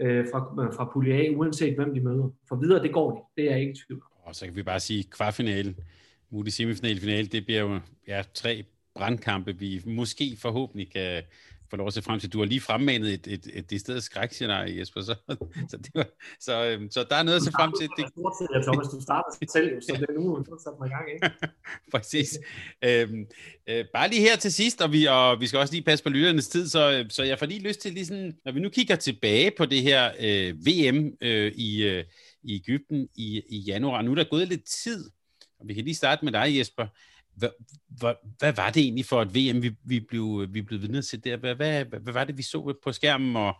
[0.00, 2.30] øh, fra, øh, fra pulje A, uanset hvem de møder.
[2.48, 3.42] For videre, det går de.
[3.42, 5.76] Det er jeg ikke i tvivl Og så kan vi bare sige, kvartfinalen,
[6.30, 8.64] mulig semifinal, finale, det bliver jo ja, tre
[8.94, 11.22] brandkampe, vi måske forhåbentlig kan,
[11.70, 12.32] få lov at se frem til.
[12.32, 15.14] Du har lige fremmanet et, et, et, et sted skrækscenarie, Jesper, så,
[15.70, 16.06] så, det var,
[16.40, 17.88] så, øhm, så der er noget at se frem til.
[17.96, 18.04] Det...
[18.54, 21.30] Ja, Thomas, du starter selv, så det er nu, du sat mig i gang, ikke?
[21.94, 22.38] Præcis.
[22.84, 23.26] Øhm,
[23.68, 26.10] øh, bare lige her til sidst, og vi, og vi skal også lige passe på
[26.10, 28.96] lytternes tid, så, så jeg får lige lyst til, lige sådan, når vi nu kigger
[28.96, 32.04] tilbage på det her øh, VM øh, i, øh,
[32.42, 35.10] i Ægypten i, i januar, nu er der gået lidt tid,
[35.60, 36.86] og vi kan lige starte med dig, Jesper.
[37.36, 37.48] Hvad,
[37.88, 41.24] hvad, hvad var det egentlig for et VM, vi, vi, blev, vi blev vidne til
[41.24, 41.36] der?
[41.36, 43.54] Hvad, hvad, hvad var det, vi så på skærmen og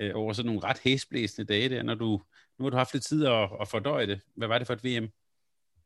[0.00, 2.20] øh, over sådan nogle ret hæsblæsende dage der, når du,
[2.58, 4.20] nu har du haft lidt tid at, at fordøje det.
[4.36, 5.08] Hvad var det for et VM?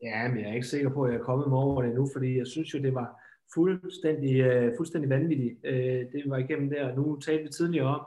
[0.03, 2.09] Ja, men jeg er ikke sikker på, at jeg er kommet mig over det nu,
[2.13, 3.21] fordi jeg synes jo, det var
[3.55, 5.73] fuldstændig, uh, fuldstændig vanvittigt, uh,
[6.13, 6.95] det vi var igennem der.
[6.95, 8.07] Nu talte vi tidligere om,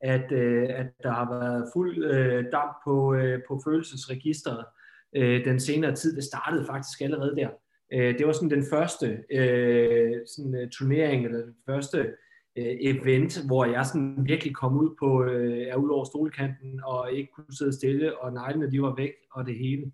[0.00, 4.64] at, uh, at der har været fuld uh, damp på, uh, på følelsesregisteret
[5.18, 6.16] uh, den senere tid.
[6.16, 7.48] Det startede faktisk allerede der.
[7.92, 11.98] Øh, det var sådan den første øh, sådan, øh, turnering, eller den første
[12.58, 17.12] øh, event, hvor jeg sådan virkelig kom ud på, øh, er ud over stolkanten, og
[17.12, 19.92] ikke kunne sidde stille, og neglene de var væk, og det hele.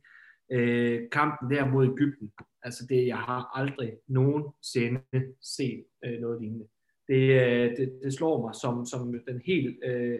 [0.53, 2.32] Øh, kampen der mod Ægypten,
[2.62, 5.01] altså det, jeg har aldrig nogensinde
[5.40, 6.66] set øh, noget lignende.
[7.09, 10.18] Det, øh, det, det slår mig som, som den helt, øh,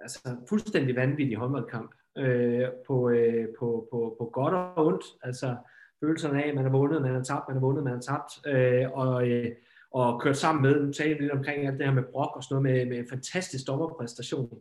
[0.00, 5.56] altså fuldstændig vanvittige håndboldkamp, øh, på, øh, på, på, på godt og ondt, altså
[6.00, 8.32] følelserne af, at man har vundet, man har tabt, man har vundet, man har tabt,
[8.46, 9.50] øh, og, øh,
[9.90, 12.62] og kørt sammen med, nu taler lidt omkring alt det her med brok og sådan
[12.62, 14.58] noget, med, med en fantastisk dommerpræstation,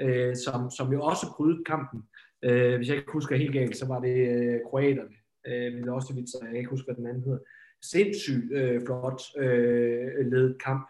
[0.00, 2.02] øh, som, som jo også prydede kampen.
[2.42, 5.14] Øh, hvis jeg ikke husker helt galt, så var det øh, kroaterne,
[5.46, 7.38] øh, men også vidt, jeg kan ikke huske, hvad den anden hedder.
[7.82, 10.88] Sindssygt øh, flot øh, ledet kamp,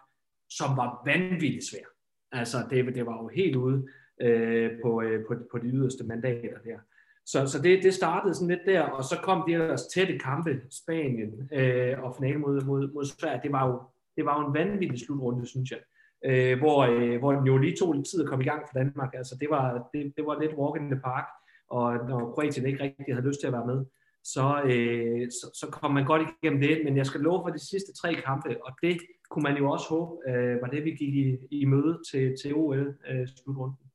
[0.50, 1.86] som var vanvittigt svær.
[2.32, 3.86] Altså, det, det var jo helt ude
[4.20, 6.78] øh, på, øh, på, på de yderste mandater der.
[7.26, 10.60] Så, så det, det startede sådan lidt der, og så kom de ellers tætte kampe,
[10.70, 13.40] Spanien øh, og finalen mod, mod, mod Sverige.
[13.42, 13.82] Det var jo,
[14.16, 15.78] det var jo en vanvittig slutrunde, synes jeg.
[16.24, 18.78] Øh, hvor, øh, hvor den jo lige tog lidt tid at komme i gang for
[18.78, 19.14] Danmark.
[19.14, 21.26] Altså det var, det, det var lidt walk in the park,
[21.70, 23.84] og når Kroatien ikke rigtig havde lyst til at være med,
[24.24, 26.80] så, øh, så, så kom man godt igennem det.
[26.84, 28.98] Men jeg skal love for de sidste tre kampe, og det
[29.30, 32.54] kunne man jo også håbe, øh, var det vi gik i, i møde til, til
[32.54, 33.78] OL-slutrunden.
[33.80, 33.85] Øh,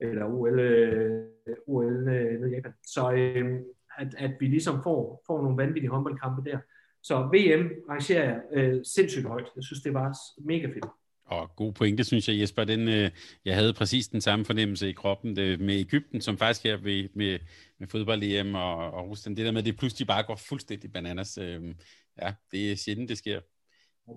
[0.00, 1.24] eller OL, øh,
[1.66, 2.72] OL øh, nede i Japan.
[2.86, 3.60] Så øh,
[3.98, 6.58] at, at vi ligesom får, får nogle vanvittige håndboldkampe der.
[7.02, 9.46] Så VM rangerer jeg øh, sindssygt højt.
[9.56, 10.86] Jeg synes, det var mega fedt.
[11.26, 12.64] Og god pointe, synes jeg, Jesper.
[12.64, 13.10] Den, øh,
[13.44, 17.08] jeg havde præcis den samme fornemmelse i kroppen det, med Ægypten, som faktisk her ved,
[17.14, 17.38] med,
[17.78, 19.36] med fodbold-EM og, og Rusland.
[19.36, 21.38] Det der med, at det pludselig bare går fuldstændig bananas.
[21.38, 21.74] Øh,
[22.22, 23.40] ja, det er sjældent, det sker.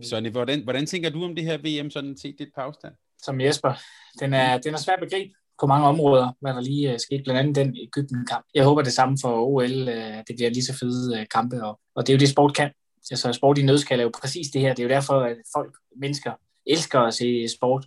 [0.02, 2.94] Så hvordan, hvordan tænker du om det her VM, sådan set lidt på afstand?
[3.18, 3.74] Som Jesper,
[4.20, 7.24] den er, den er svær at begribe på mange områder, hvad der lige uh, skete,
[7.24, 8.46] blandt andet den Ægypten-kamp.
[8.56, 11.80] Jeg håber det samme for OL, øh, det bliver lige så fede øh, kampe, og,
[11.96, 12.72] og det er jo det, sport kan.
[13.12, 14.74] Altså sport i nødskal er jo præcis det her.
[14.74, 16.32] Det er jo derfor, at folk, mennesker,
[16.68, 17.86] elsker at se sport.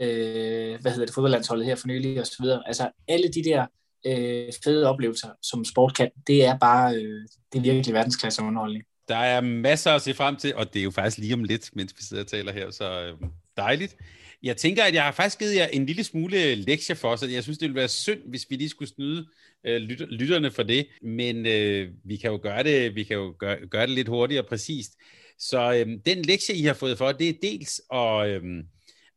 [0.00, 2.62] øh, hvad hedder det, fodboldlandsholdet her for nylig og så videre.
[2.66, 3.66] Altså alle de der
[4.06, 8.84] øh, fede oplevelser, som sport kan, det er bare, øh, det er virkelig verdensklasse underholdning.
[9.08, 11.70] Der er masser at se frem til, og det er jo faktisk lige om lidt,
[11.76, 13.96] mens vi sidder og taler her, så øh, dejligt.
[14.44, 17.42] Jeg tænker, at jeg har faktisk givet jer en lille smule lektie for, så jeg
[17.42, 19.26] synes, det ville være synd, hvis vi lige skulle snyde
[19.66, 19.80] øh,
[20.10, 20.86] lytterne for det.
[21.02, 24.42] Men øh, vi kan jo gøre det, vi kan jo gøre, gøre det lidt hurtigere
[24.42, 24.92] og præcist.
[25.38, 28.64] Så øh, den lektie, I har fået for, det er dels at, øh,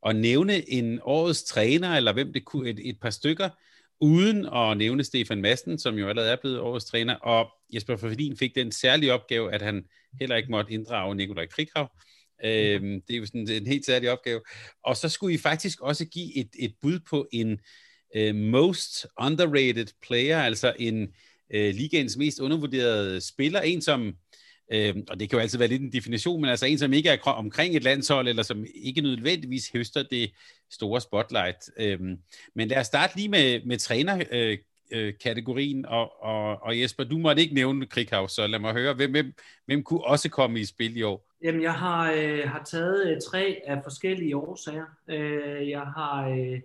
[0.05, 3.49] at nævne en årets træner, eller hvem det kunne, et, et par stykker,
[4.01, 8.37] uden at nævne Stefan Madsen, som jo allerede er blevet årets træner, og Jesper Fordin
[8.37, 9.85] fik den særlige opgave, at han
[10.19, 11.91] heller ikke måtte inddrage Nikolaj Krighav.
[12.45, 14.41] Øhm, det er jo sådan en helt særlig opgave.
[14.83, 17.59] Og så skulle I faktisk også give et, et bud på en
[18.17, 21.07] uh, most underrated player, altså en
[21.53, 24.15] øh, uh, ligens mest undervurderede spiller, en som
[24.71, 27.09] Øhm, og det kan jo altid være lidt en definition, men altså en, som ikke
[27.09, 30.31] er omkring et landshold, eller som ikke nødvendigvis høster det
[30.71, 31.57] store spotlight.
[31.79, 32.17] Øhm,
[32.55, 37.17] men lad os starte lige med, med trænerkategorien, øh, øh, og, og, og Jesper, du
[37.17, 39.33] måtte ikke nævne Krighav, så lad mig høre, hvem, hvem,
[39.65, 41.26] hvem kunne også komme i spil i år?
[41.43, 44.85] Jamen, jeg har, øh, har taget øh, tre af forskellige årsager.
[45.07, 46.61] Øh, jeg har øh,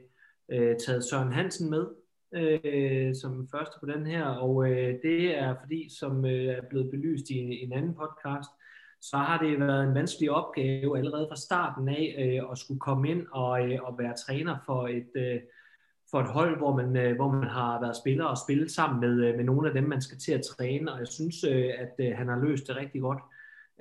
[0.52, 1.86] øh, taget Søren Hansen med,
[2.34, 6.90] øh, som første på den her, og øh, det er fordi, som øh, er blevet
[6.90, 8.50] belyst i en, en anden podcast,
[9.00, 13.10] så har det været en vanskelig opgave allerede fra starten af øh, at skulle komme
[13.10, 15.40] ind og, øh, og være træner for et, øh,
[16.10, 19.26] for et hold, hvor man, øh, hvor man har været spiller og spillet sammen med,
[19.26, 21.94] øh, med nogle af dem, man skal til at træne, og jeg synes, øh, at
[21.98, 23.18] øh, han har løst det rigtig godt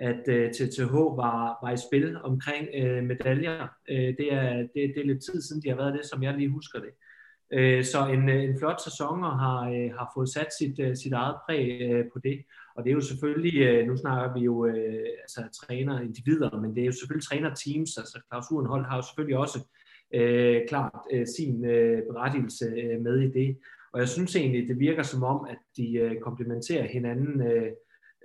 [0.02, 3.68] at øh, TTH var, var i spil omkring øh, medaljer.
[3.90, 6.34] Øh, det, er, det, det er lidt tid siden, de har været det, som jeg
[6.34, 6.90] lige husker det.
[7.54, 10.96] Øh, så en, øh, en flot sæson og har, øh, har fået sat sit, øh,
[10.96, 12.46] sit eget præg øh, på det.
[12.76, 14.66] Og det er jo selvfølgelig, øh, nu snakker vi jo
[15.22, 17.98] altså træner individer, men det er jo selvfølgelig træner teams.
[17.98, 19.60] Altså Claus Urenhold har jo selvfølgelig også
[20.14, 23.58] øh, klart øh, sin øh, berettigelse øh, med i det.
[23.94, 27.72] Og jeg synes egentlig, det virker som om, at de øh, komplementerer hinanden, øh,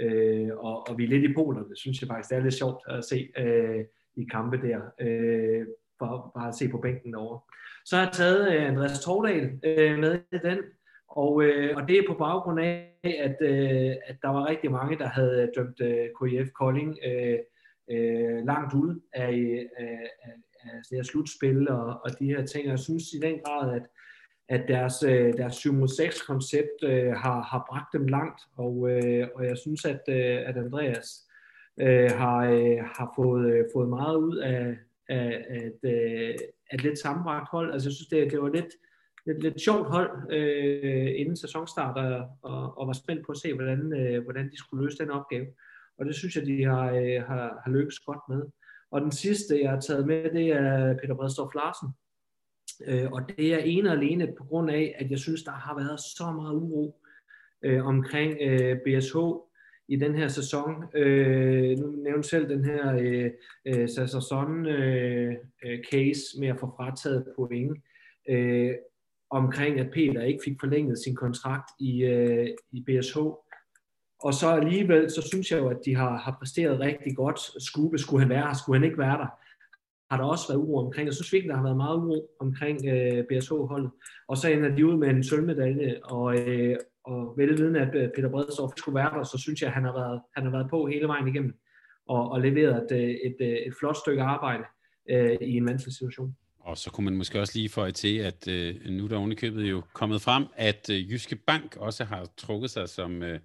[0.00, 2.54] øh, og, og vi er lidt i polerne, Det synes jeg faktisk, det er lidt
[2.54, 3.84] sjovt at se øh,
[4.16, 5.66] i kampe der, øh,
[5.98, 7.40] for bare at se på bænken derovre.
[7.84, 10.58] Så har jeg taget øh, Andreas Tordal øh, med i den,
[11.08, 14.98] og, øh, og det er på baggrund af, at, øh, at der var rigtig mange,
[14.98, 17.38] der havde dømt øh, KIF Kolding øh,
[17.90, 19.28] øh, langt ud af,
[19.78, 22.68] af, af, af det slutspil og, og de her ting.
[22.68, 23.86] Jeg synes i den grad, at,
[24.48, 29.28] at deres, øh, deres 7 6 koncept øh, har, har bragt dem langt, og, øh,
[29.34, 31.26] og jeg synes, at, øh, at Andreas
[31.80, 34.76] øh, har, øh, har fået, øh, fået meget ud af,
[35.08, 36.36] af, øh, af, af,
[36.72, 37.72] et lidt sammenbragt hold.
[37.72, 38.72] Altså jeg synes, det, det var lidt,
[39.26, 43.54] lidt, lidt sjovt hold øh, inden sæsonstart, og, og, og var spændt på at se,
[43.54, 45.46] hvordan, øh, hvordan de skulle løse den opgave.
[45.98, 48.42] Og det synes jeg, de har, øh, har, har lykkes godt med.
[48.90, 51.88] Og den sidste, jeg har taget med, det er Peter Bredstorff Larsen.
[52.86, 55.76] Øh, og det er ene og alene på grund af, at jeg synes, der har
[55.76, 57.00] været så meget uro
[57.62, 59.16] øh, omkring øh, BSH
[59.88, 60.84] i den her sæson.
[60.94, 63.30] Øh, nu nævnte selv den her øh,
[63.66, 65.34] øh, Sasson øh,
[65.64, 67.78] øh, case med at få frataget point
[68.28, 68.74] øh,
[69.30, 73.18] omkring, at Peter ikke fik forlænget sin kontrakt i, øh, i BSH.
[74.22, 77.62] Og så alligevel, så synes jeg jo, at de har, har præsteret rigtig godt.
[77.62, 79.45] Skube, skulle han være her, skulle han ikke være der?
[80.10, 81.06] Har der også været uro omkring.
[81.06, 83.90] Jeg synes virkelig, der har været meget uro omkring øh, BSH-holdet.
[84.28, 88.30] Og så ender de ud med en sølvmedalje, og, øh, og velvidende, at øh, Peter
[88.30, 90.86] Bredstorff skulle være der, så synes jeg, at han har været, han har været på
[90.86, 91.54] hele vejen igennem
[92.08, 94.64] og, og leveret et, øh, et, øh, et flot stykke arbejde
[95.10, 96.36] øh, i en vanskelig situation.
[96.60, 99.70] Og så kunne man måske også lige få til, at øh, nu er der ovenikøbet
[99.70, 103.40] jo kommet frem, at øh, Jyske Bank også har trukket sig som, øh,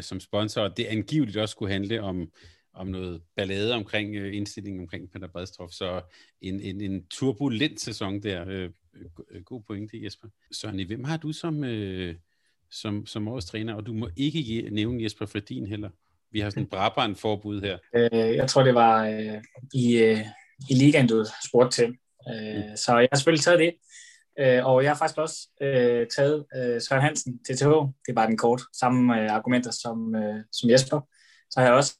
[0.00, 2.28] som sponsor, og det angiveligt også skulle handle om,
[2.74, 5.70] om noget ballade omkring øh, indstillingen omkring Peter Bredstof.
[5.70, 6.00] Så
[6.40, 8.44] en, en, en turbulent sæson der.
[8.48, 8.70] Øh,
[9.44, 10.28] god pointe, Jesper.
[10.52, 12.14] Søren, hvem har du som, øh,
[12.70, 15.90] som, som årets træner, og du må ikke nævne Jesper Fredin heller.
[16.30, 17.78] Vi har sådan en Brabrand-forbud her.
[17.96, 19.42] Øh, jeg tror, det var øh,
[19.74, 20.18] i, øh,
[20.70, 21.96] i ligaen, du spurgte til.
[22.28, 22.76] Øh, mm.
[22.76, 23.74] Så jeg har selvfølgelig taget det.
[24.38, 27.68] Øh, og jeg har faktisk også øh, taget øh, Søren Hansen, TTH.
[28.04, 28.62] Det er bare den kort.
[28.72, 31.00] Samme øh, argumenter som, øh, som Jesper.
[31.50, 31.98] Så har jeg også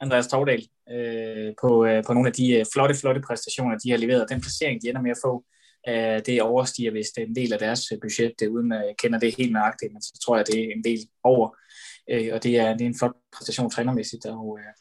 [0.00, 3.98] Andreas Tordal øh, på, øh, på nogle af de øh, flotte, flotte præstationer, de har
[3.98, 4.30] leveret.
[4.30, 5.44] Den placering, de ender med at få,
[5.88, 9.18] Øh, det overstiger vist en del af deres øh, budget, det, uden at jeg kender
[9.18, 11.56] det helt nøjagtigt, men så tror jeg, det er en del over.
[12.10, 14.26] Øh, og det er, det er en flot præstation trænermæssigt.
[14.26, 14.72] Og, øh,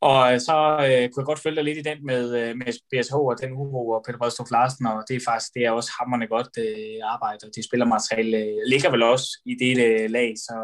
[0.00, 0.56] og så
[0.88, 3.52] øh, kunne jeg godt følge dig lidt i den med, øh, med BSH og den
[3.52, 7.00] uro og Peter Bredstof Larsen, og det er faktisk det er også hammerne godt øh,
[7.14, 10.56] arbejde, og det spillermateriale øh, ligger vel også i det øh, lag, så,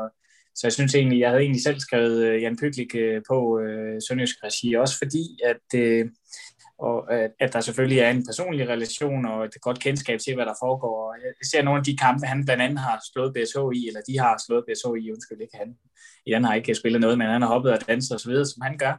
[0.55, 4.01] så jeg synes egentlig, jeg havde egentlig selv skrevet øh, Jan Pyklik øh, på øh,
[4.09, 6.07] Sønderjysk Regi, også fordi, at øh,
[6.79, 10.47] og at, at der selvfølgelig er en personlig relation og et godt kendskab til, hvad
[10.47, 11.09] der foregår.
[11.09, 14.01] Og jeg ser nogle af de kampe, han blandt andet har slået BSH i, eller
[14.09, 15.75] de har slået BSH i, undskyld ikke han.
[16.27, 18.95] Jan har ikke spillet noget, men han har hoppet og danset osv., som han gør.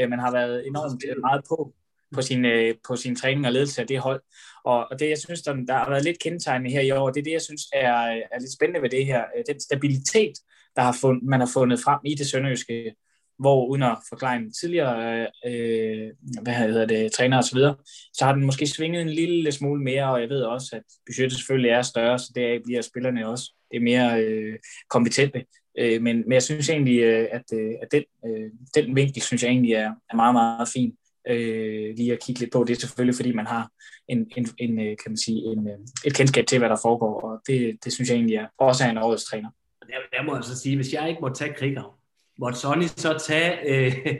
[0.00, 1.74] Øh, men har været enormt meget på
[2.14, 2.46] på sin,
[2.88, 4.22] på sin træning og ledelse af det hold.
[4.64, 7.20] Og, og det, jeg synes, der, der har været lidt kendetegnende her i år, det
[7.20, 7.92] er det, jeg synes er,
[8.32, 9.24] er lidt spændende ved det her.
[9.48, 10.32] Den stabilitet,
[10.76, 12.94] der har fund, man har fundet frem i det sønderjyske
[13.40, 16.10] hvor uden at forklare en tidligere øh,
[16.42, 17.76] hvad hedder det, træner og så videre,
[18.12, 21.38] så har den måske svinget en lille smule mere, og jeg ved også, at budgettet
[21.38, 24.58] selvfølgelig er større, så deraf bliver spillerne også det er mere øh,
[24.90, 25.44] kompetente.
[25.78, 29.42] Øh, men, men jeg synes egentlig, øh, at, øh, at den, øh, den vinkel, synes
[29.42, 30.96] jeg egentlig er, er meget, meget fin
[31.28, 32.64] øh, lige at kigge lidt på.
[32.64, 33.70] Det er selvfølgelig, fordi man har
[34.08, 35.68] en, en, en øh, kan man sige, en,
[36.04, 38.90] et kendskab til, hvad der foregår, og det, det synes jeg egentlig er, også er
[38.90, 39.50] en årets træner.
[39.92, 41.94] Jeg, jeg må altså sige, hvis jeg ikke må tage Krighav,
[42.38, 43.94] måtte Sonny så tage, øh,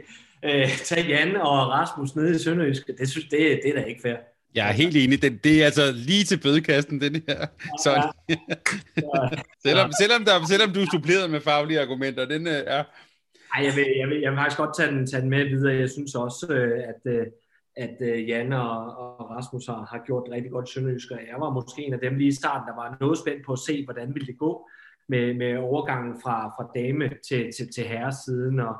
[0.48, 4.02] øh, tage Jan og Rasmus nede i Sønderjysk, det synes det, det er da ikke
[4.02, 4.16] fair.
[4.54, 5.22] Jeg er helt enig.
[5.22, 7.46] Det, det er altså lige til bødekasten, den her.
[7.84, 7.90] Så,
[8.28, 8.34] ja.
[9.66, 12.76] selvom, selvom, der, selvom du er suppleret med faglige argumenter, den er...
[12.76, 12.82] Ja.
[13.54, 15.74] Ej, jeg vil, jeg, vil, jeg vil faktisk godt tage den, tage den med videre.
[15.74, 17.26] Jeg synes også, øh, at, øh,
[17.76, 18.78] at øh, Jan og,
[19.20, 22.16] og Rasmus har, har gjort det rigtig godt Sønderjysk, jeg var måske en af dem
[22.16, 24.68] lige i starten, der var noget spændt på at se, hvordan ville det gå
[25.10, 28.76] med, med overgangen fra, fra dame til, til, til herresiden, og,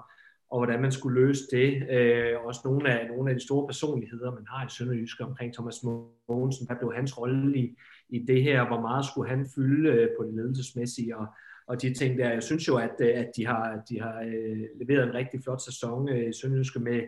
[0.51, 1.91] og hvordan man skulle løse det.
[1.91, 5.83] Øh, også nogle af, nogle af de store personligheder, man har i Sønderjysk omkring Thomas
[6.29, 7.77] Mogensen, hvad blev hans rolle i,
[8.09, 11.27] i det her, hvor meget skulle han fylde øh, på det ledelsesmæssige, og,
[11.67, 12.33] og de ting der.
[12.33, 15.61] Jeg synes jo, at, øh, at de har, de har øh, leveret en rigtig flot
[15.61, 17.01] sæson øh, i Sønderjysk med,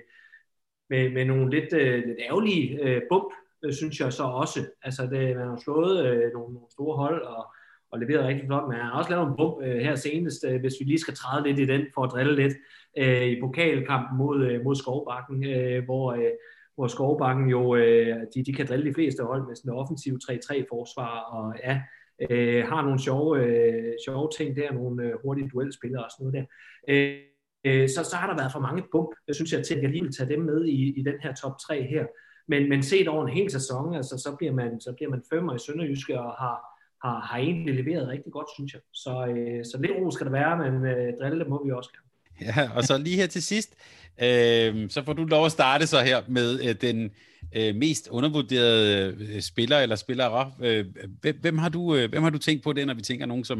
[0.90, 3.32] med, med nogle lidt, øh, lidt ærgerlige øh, bump,
[3.64, 4.60] øh, synes jeg så også.
[4.82, 7.46] Altså, det, man har slået øh, nogle, nogle store hold, og,
[7.92, 10.60] og leveret rigtig flot, men han har også lavet en bump øh, her senest, øh,
[10.60, 12.54] hvis vi lige skal træde lidt i den, for at drille lidt,
[12.98, 16.32] øh, i pokalkampen mod, øh, mod Skovbakken, øh, hvor, øh,
[16.74, 20.18] hvor Skovbakken jo, øh, de, de kan drille de fleste hold med sådan en offensiv
[20.24, 21.82] 3-3-forsvar, og ja,
[22.30, 26.34] øh, har nogle sjove, øh, sjove ting der, nogle øh, hurtige duelspillere og sådan noget
[26.38, 26.46] der.
[26.88, 27.18] Øh,
[27.64, 29.90] øh, så, så har der været for mange bump, jeg synes jeg til, at jeg
[29.90, 32.06] lige vil tage dem med i, i den her top 3 her.
[32.48, 35.54] Men, men set over en hel sæson, altså, så, bliver man, så bliver man femmer
[35.54, 36.71] i Sønderjyske og har,
[37.04, 38.80] har, har egentlig leveret rigtig godt, synes jeg.
[38.92, 42.08] Så, øh, så lidt ro skal der være, men øh, drille må vi også gerne.
[42.40, 43.74] Ja, og så lige her til sidst,
[44.22, 47.10] øh, så får du lov at starte så her med øh, den
[47.56, 50.52] øh, mest undervurderede øh, spiller eller spillere.
[50.62, 50.86] Øh,
[51.20, 53.44] hvem, hvem, har du, øh, hvem har du tænkt på det, når vi tænker nogen,
[53.44, 53.58] som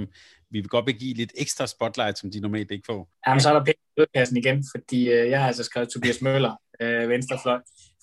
[0.50, 3.08] vi vil godt vil give lidt ekstra spotlight, som de normalt ikke får?
[3.26, 7.08] Jamen, så er der penge igen, fordi øh, jeg har altså skrevet Tobias Møller, øh,
[7.08, 7.58] venstrefløj,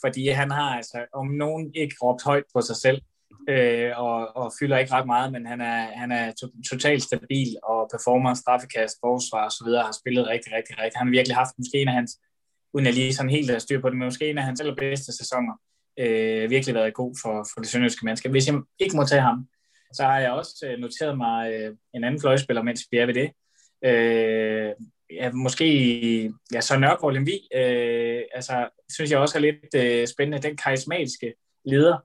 [0.06, 3.02] fordi han har altså om nogen ikke råbt højt på sig selv,
[3.50, 7.58] øh, og, og fylder ikke ret meget, men han er, han er to, totalt stabil
[7.64, 10.98] og performer, straffekast, forsvar og så videre, har spillet rigtig, rigtig, rigtig.
[11.00, 12.12] Han har virkelig haft måske en af hans,
[12.74, 15.18] uden at lige sådan helt at styr på det, men måske en af hans allerbedste
[15.18, 15.54] sæsoner.
[16.00, 18.32] Øh, virkelig været god for, for det sønderjyske mandskab.
[18.32, 19.48] Hvis jeg ikke må tage ham,
[19.94, 23.14] så har jeg også øh, noteret mig øh, en anden fløjspiller, mens vi er ved
[23.14, 23.30] det.
[23.86, 24.74] Øh,
[25.12, 30.48] ja, måske ja, så Nørgaard Lemvi, øh, altså, synes jeg også er lidt øh, spændende,
[30.48, 31.34] den karismatiske
[31.66, 31.98] leder,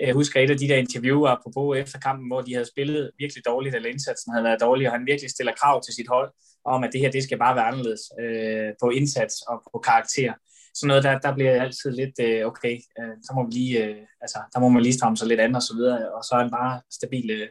[0.00, 3.10] jeg husker et af de der interviewer på Bo efter kampen, hvor de havde spillet
[3.18, 6.32] virkelig dårligt, eller indsatsen havde været dårlig, og han virkelig stiller krav til sit hold
[6.64, 10.32] om, at det her, det skal bare være anderledes øh, på indsats og på karakter.
[10.74, 13.96] Så noget, der, der bliver altid lidt, øh, okay, øh, så må vi lige, øh,
[14.20, 16.38] altså, der må man lige stramme sig lidt andet og så videre, og så er
[16.38, 17.30] han bare stabil.
[17.30, 17.48] Øh,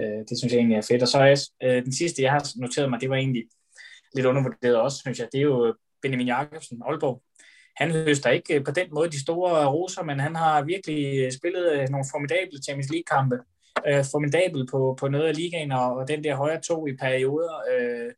[0.00, 1.02] øh det synes jeg egentlig er fedt.
[1.02, 3.44] Og så er øh, den sidste, jeg har noteret mig, det var egentlig
[4.14, 7.22] lidt undervurderet også, synes jeg, det er jo øh, Benjamin Jacobsen, Aalborg,
[7.76, 11.32] han høster ikke øh, på den måde de store roser, men han har virkelig øh,
[11.32, 13.38] spillet øh, nogle formidable Champions League-kampe.
[13.88, 17.54] Øh, formidabel på, på noget af ligaen, og, og den der højre to i perioder
[17.72, 18.10] øh,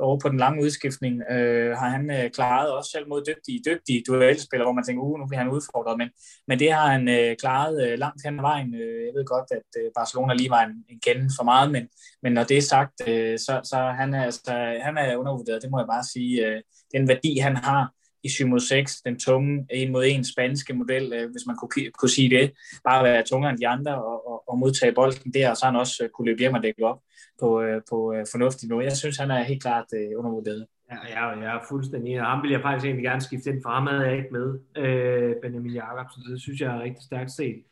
[0.00, 4.02] over på den lange udskiftning øh, har han øh, klaret også selv mod dygtige, dygtige
[4.06, 6.08] duelspillere, hvor man tænker, uh, nu bliver han udfordret, men,
[6.48, 8.74] men det har han øh, klaret øh, langt hen ad vejen.
[8.74, 11.88] Øh, jeg ved godt, at øh, Barcelona lige var en, en kende for meget, men,
[12.22, 14.52] men når det er sagt, øh, så, så han er, altså,
[14.82, 16.46] han er undervurderet, det må jeg bare sige.
[16.46, 16.62] Øh,
[16.94, 17.92] den værdi, han har,
[18.24, 21.90] i 7 mod 6, den tunge en mod en spanske model, øh, hvis man kunne,
[21.98, 22.52] kunne sige det,
[22.84, 25.76] bare være tungere end de andre og, og, og modtage bolden der, og så han
[25.76, 27.00] også øh, kunne løbe hjem og dække op
[27.40, 28.82] på, øh, på fornuftigt niveau.
[28.82, 29.86] Jeg synes, han er helt klart
[30.16, 30.66] undervurderet.
[30.90, 33.70] Ja, jeg, jeg er fuldstændig og ham vil jeg faktisk egentlig gerne skifte ind, for
[33.70, 34.48] ham havde jeg ikke med,
[34.82, 37.62] øh, Benjamin Jacobsen, så det synes jeg er rigtig stærkt set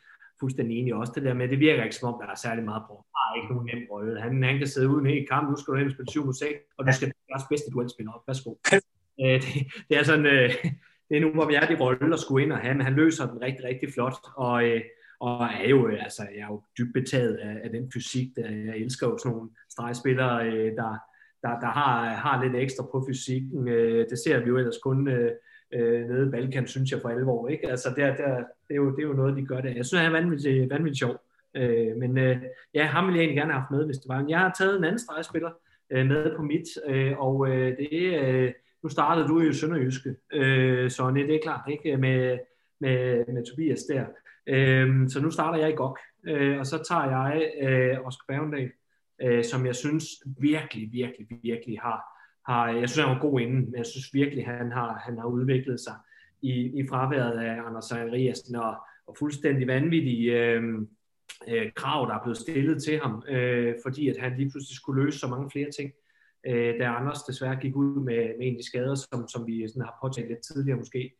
[0.41, 2.83] fuldstændig enig også det der med, det virker ikke som om, der er særlig meget
[2.89, 2.93] på.
[3.09, 4.21] Han har ikke nogen nem rolle.
[4.21, 6.59] Han, han kan sidde uden i kamp, nu skal du hen og spille 7 6,
[6.77, 8.23] og du skal gøre bedste duelspiller op.
[8.27, 8.51] Værsgo.
[9.23, 9.53] Øh, det,
[9.89, 10.49] det er sådan, øh,
[11.09, 12.93] det er nu, hvor vi er i rolle at skulle ind og have, men han
[12.93, 14.81] løser den rigtig, rigtig flot, og, øh,
[15.19, 18.49] og er jo, øh, altså, jeg er jo dybt betaget af, af den fysik, der,
[18.49, 20.97] jeg elsker jo sådan nogle stregspillere, øh, der,
[21.43, 25.07] der, der har, har lidt ekstra på fysikken, øh, det ser vi jo ellers kun
[25.07, 25.31] øh,
[25.73, 27.69] øh, nede i Balkan, synes jeg for alvor, ikke?
[27.69, 29.69] Altså, der, der, det, er jo, det er jo noget, de gør der.
[29.69, 31.15] Jeg synes, han er vanvittigt, vanvittigt sjov.
[31.55, 32.37] Øh, men øh,
[32.73, 34.21] ja, ham ville jeg egentlig gerne have haft med, hvis det var.
[34.21, 35.51] Men jeg har taget en anden stregspiller
[35.91, 38.51] øh, med på mit, øh, og øh, det er øh,
[38.83, 41.97] nu startede du i Sønderjyske, øh, så det er klart, ikke?
[41.97, 42.39] Med,
[42.79, 44.05] med, med Tobias der.
[44.47, 45.97] Øh, så nu starter jeg i GOG,
[46.27, 48.71] øh, og så tager jeg øh, Oscar Bergendal,
[49.21, 50.05] øh, som jeg synes
[50.39, 52.01] virkelig, virkelig, virkelig har,
[52.51, 55.25] har, jeg synes, han var god inden, men jeg synes virkelig, han har, han har
[55.25, 55.93] udviklet sig
[56.41, 58.75] i, i fraværet af Anders Zachariasen, og,
[59.07, 60.63] og fuldstændig vanvittige øh,
[61.47, 65.03] øh, krav, der er blevet stillet til ham, øh, fordi at han lige pludselig skulle
[65.03, 65.91] løse så mange flere ting.
[66.47, 69.67] Øh, da Anders desværre gik ud med, med en af de skader, som, som vi
[69.67, 71.13] sådan har påtalt lidt tidligere måske,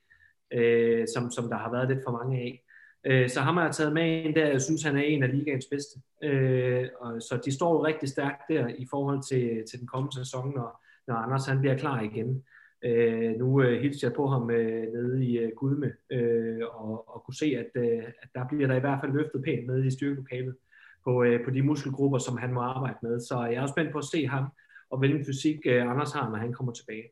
[0.53, 2.64] øh, som, som der har været lidt for mange af.
[3.06, 5.38] Øh, så ham har jeg taget med ind der, jeg synes, han er en af
[5.38, 5.99] ligaens bedste.
[6.23, 10.15] Øh, og, så de står jo rigtig stærkt der i forhold til, til den kommende
[10.15, 12.43] sæson, når, når Anders han bliver klar igen.
[12.85, 17.23] Øh, nu øh, hilser jeg på ham øh, nede i øh, Gudme, øh, og, og
[17.26, 19.91] kunne se, at, øh, at der bliver der i hvert fald løftet pænt nede i
[19.91, 20.56] styrkelokalet
[21.03, 23.19] på, øh, på de muskelgrupper, som han må arbejde med.
[23.19, 24.45] Så jeg er også spændt på at se ham,
[24.91, 27.03] og hvilken fysik øh, Anders har, når han kommer tilbage.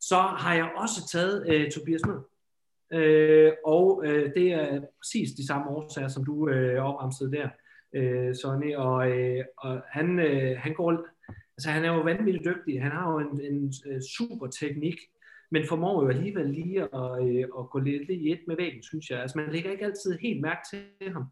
[0.00, 2.18] Så har jeg også taget øh, Tobias med.
[2.92, 7.48] Øh, og øh, det er præcis de samme årsager, som du øh, opremsede der,
[7.94, 8.74] øh, Sonny.
[8.74, 11.06] Og, øh, og han, øh, han går
[11.60, 12.82] Altså han er jo vanvittigt dygtig.
[12.82, 14.96] Han har jo en, en, en super teknik,
[15.50, 18.82] men formår jo alligevel lige at, øh, at gå lidt, lidt i et med væggen,
[18.82, 19.20] synes jeg.
[19.20, 21.24] Altså man lægger ikke altid helt mærke til ham.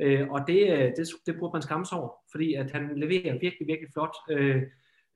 [0.00, 3.38] Øh, og det, øh, det, det burde man skamme sig over, fordi at han leverer
[3.38, 4.16] virkelig, virkelig flot.
[4.30, 4.62] Øh,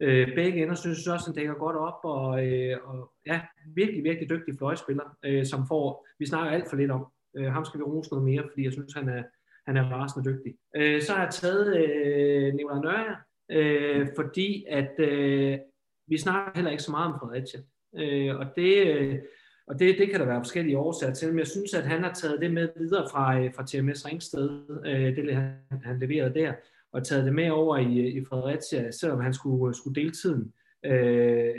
[0.01, 3.41] øh, begge ender synes jeg også, han dækker godt op, og, øh, og ja,
[3.75, 7.07] virkelig, virkelig dygtig fløjspiller, øh, som får, vi snakker alt for lidt om.
[7.37, 9.23] Øh, ham skal vi rose noget mere, fordi jeg synes, han er,
[9.66, 10.55] han er rasende dygtig.
[10.77, 13.16] Øh, så har jeg taget øh, Nicolai Nørre,
[13.51, 15.59] øh, fordi at øh,
[16.07, 17.61] vi snakker heller ikke så meget om Fredericia.
[17.97, 19.19] Øh, og det, øh,
[19.66, 22.12] og det, det kan der være forskellige årsager til, men jeg synes, at han har
[22.12, 24.51] taget det med videre fra, øh, fra TMS Ringsted,
[24.87, 25.55] øh, det han,
[25.85, 26.53] han leverede der,
[26.93, 30.52] og taget det med over i, i Fredericia, selvom han skulle, skulle dele tiden
[30.85, 31.55] øh,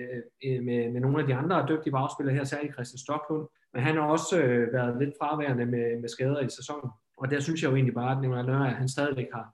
[0.46, 3.48] øh med, med nogle af de andre dygtige bagspillere her, særligt Christian Stocklund.
[3.74, 6.92] Men han har også øh, været lidt fraværende med, med skader i sæsonen.
[7.18, 9.48] Og der synes jeg jo egentlig bare, at Nicolai Nørre, at han stadigvæk har,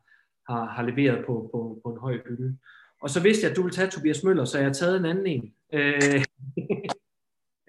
[0.49, 2.57] har, har leveret på, på, på en høj hylde.
[3.01, 5.05] Og så vidste jeg, at du ville tage Tobias Møller, så jeg har taget en
[5.05, 5.53] anden en.
[5.73, 6.23] Øh,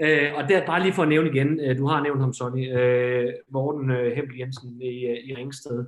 [0.05, 2.79] øh, og der bare lige for at nævne igen, øh, du har nævnt ham, Sonny,
[2.79, 5.87] øh, Morten øh, Hempel Jensen i, øh, i Ringsted.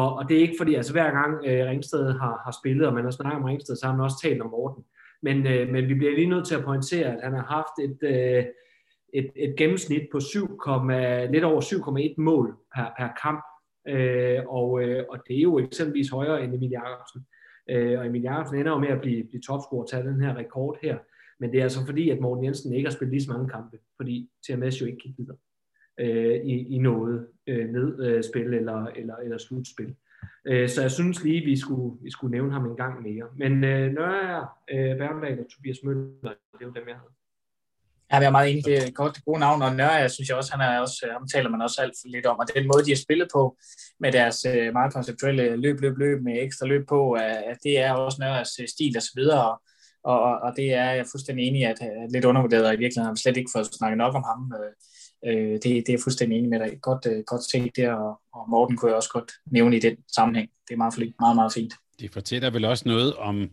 [0.00, 2.94] Og, og det er ikke fordi, altså hver gang øh, Ringsted har, har spillet, og
[2.94, 4.84] man har snakket om Ringsted, så har man også talt om Morten.
[5.22, 7.98] Men, øh, men vi bliver lige nødt til at pointere, at han har haft et,
[8.02, 8.44] øh,
[9.14, 10.46] et, et gennemsnit på 7,
[11.32, 13.44] lidt over 7,1 mål per, per kamp
[13.88, 17.26] Øh, og, øh, og det er jo eksempelvis højere end Emil Jacobsen.
[17.70, 20.36] Øh, og Emil Jacobsen ender jo med at blive, blive topscorer og tage den her
[20.36, 20.98] rekord her.
[21.40, 23.78] Men det er altså fordi, at Morten Jensen ikke har spillet lige så mange kampe,
[23.96, 25.36] fordi TMS jo ikke gik videre
[26.00, 29.94] øh, i, i noget øh, nedspil øh, eller, eller, eller slutspil.
[30.46, 33.26] Øh, så jeg synes lige, vi skulle, vi skulle nævne ham en gang mere.
[33.36, 37.12] Men øh, Nørre, øh, Berndal og Tobias Møller, det er jo dem, jeg havde.
[38.12, 38.64] Ja, jeg er meget enig.
[38.64, 41.12] Det er godt, gode navn, og Nørre, jeg synes jeg også, han er også, øh,
[41.12, 43.56] ham taler man også alt for lidt om, og den måde, de har spillet på,
[44.00, 47.92] med deres øh, meget konceptuelle løb, løb, løb, med ekstra løb på, at det er
[47.92, 49.58] også Nørres stil og så videre,
[50.04, 51.78] og, og, og det er jeg fuldstændig enig i, at
[52.12, 54.52] lidt undervurderet, og i virkeligheden har vi slet ikke fået snakket nok om ham.
[55.24, 56.78] Øh, det, det er jeg fuldstændig enig med dig.
[56.82, 59.96] Godt, øh, godt set der, og, og Morten kunne jeg også godt nævne i den
[60.14, 60.50] sammenhæng.
[60.68, 61.74] Det er meget, meget, meget fint.
[62.00, 63.50] Det fortæller vel også noget om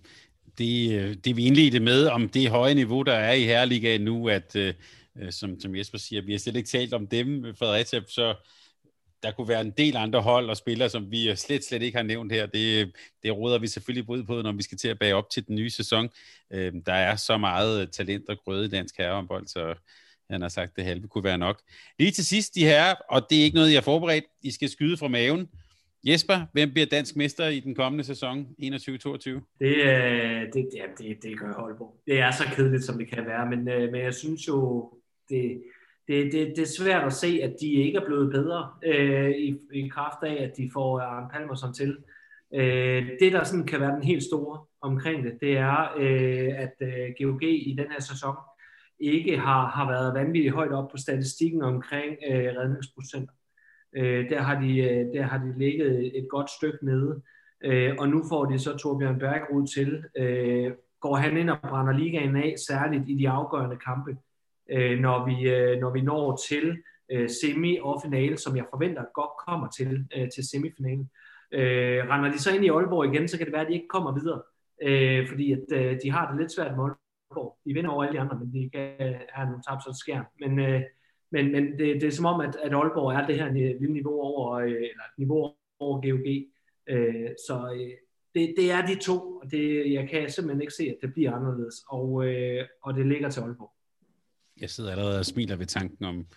[0.57, 4.29] det, øh, det vi indledte med, om det høje niveau, der er i Herreligaen nu,
[4.29, 4.73] at øh,
[5.17, 8.35] øh, som, som Jesper siger, vi har slet ikke talt om dem, Fredericia, så
[9.23, 12.03] der kunne være en del andre hold og spillere, som vi slet, slet ikke har
[12.03, 12.45] nævnt her.
[12.45, 12.91] Det,
[13.23, 15.55] det råder vi selvfølgelig ud på, når vi skal til at bage op til den
[15.55, 16.09] nye sæson.
[16.85, 19.75] der er så meget talent og grøde i dansk herrehåndbold, så
[20.33, 21.61] han har sagt, det halve kunne være nok.
[21.99, 24.69] Lige til sidst, de her, og det er ikke noget, jeg har forberedt, I skal
[24.69, 25.49] skyde fra maven.
[26.07, 28.59] Jesper, hvem bliver dansk mester i den kommende sæson 21-22?
[28.59, 31.95] Øh, det, det, ja, det, det gør Holborg.
[32.07, 34.89] Det er så kedeligt, som det kan være, men, øh, men jeg synes jo,
[35.29, 35.61] det,
[36.07, 39.57] det, det, det er svært at se, at de ikke er blevet bedre øh, i,
[39.73, 41.97] i kraft af, at de får Arne Palmerson til.
[42.53, 46.73] Øh, det, der sådan kan være den helt store omkring det, det er, øh, at
[46.81, 48.35] øh, GOG i den her sæson
[49.03, 53.33] ikke har, har været vanvittigt højt op på statistikken omkring øh, redningsprocenter.
[53.95, 57.21] Øh, der, har de, øh, der har de ligget et godt stykke nede,
[57.63, 60.03] øh, og nu får de så Torbjørn Bergrud til.
[60.17, 64.17] Øh, går han ind og brænder ligaen af, særligt i de afgørende kampe,
[64.71, 66.77] øh, når, vi, øh, når vi når til
[67.11, 71.09] øh, semi og finale, som jeg forventer godt kommer til, øh, til semifinalen.
[71.51, 73.87] Øh, render de så ind i Aalborg igen, så kan det være, at de ikke
[73.87, 74.41] kommer videre,
[74.83, 76.83] øh, fordi at, øh, de har det lidt svært med
[77.33, 77.57] Aalborg.
[77.65, 79.99] De vinder over alle de andre, men de kan øh, have nogle tab, så det
[79.99, 80.25] skærm.
[80.39, 80.81] Men øh,
[81.33, 84.21] men, men det, det er som om, at, at Aalborg er det her lille niveau
[84.21, 86.27] over, øh, eller niveau over GOG.
[86.89, 87.91] Øh, så øh,
[88.35, 91.31] det, det er de to, og det, jeg kan simpelthen ikke se, at det bliver
[91.33, 93.71] anderledes, og, øh, og det ligger til Aalborg.
[94.61, 96.27] Jeg sidder allerede og smiler ved tanken om,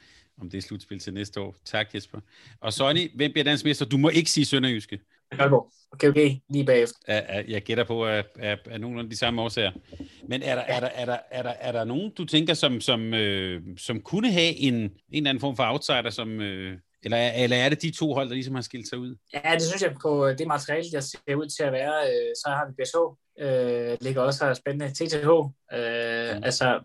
[0.41, 1.57] om det slutspil til næste år.
[1.65, 2.21] Tak, Jesper.
[2.61, 3.87] Og Sonny, hvem bliver dansk mester?
[3.87, 5.01] Du må ikke sige Sønderjyske.
[5.33, 6.17] Aalborg og GOG
[6.51, 6.99] lige bagefter.
[7.49, 9.73] Jeg gætter på, at er, er nogenlunde de samme årsager.
[10.29, 12.81] Men er der, er der, er der, er der, er der nogen, du tænker, som,
[12.81, 17.33] som, øh, som kunne have en, en eller anden form for outsider, som, øh, eller,
[17.33, 19.17] eller er det de to hold, der ligesom har skilt sig ud?
[19.35, 21.95] Ja, det synes jeg på det materiale, der ser ud til at være.
[22.07, 22.99] Øh, så har vi BSH,
[23.45, 24.95] øh, ligger også spændende.
[24.95, 26.45] TTH, øh, mm.
[26.45, 26.81] altså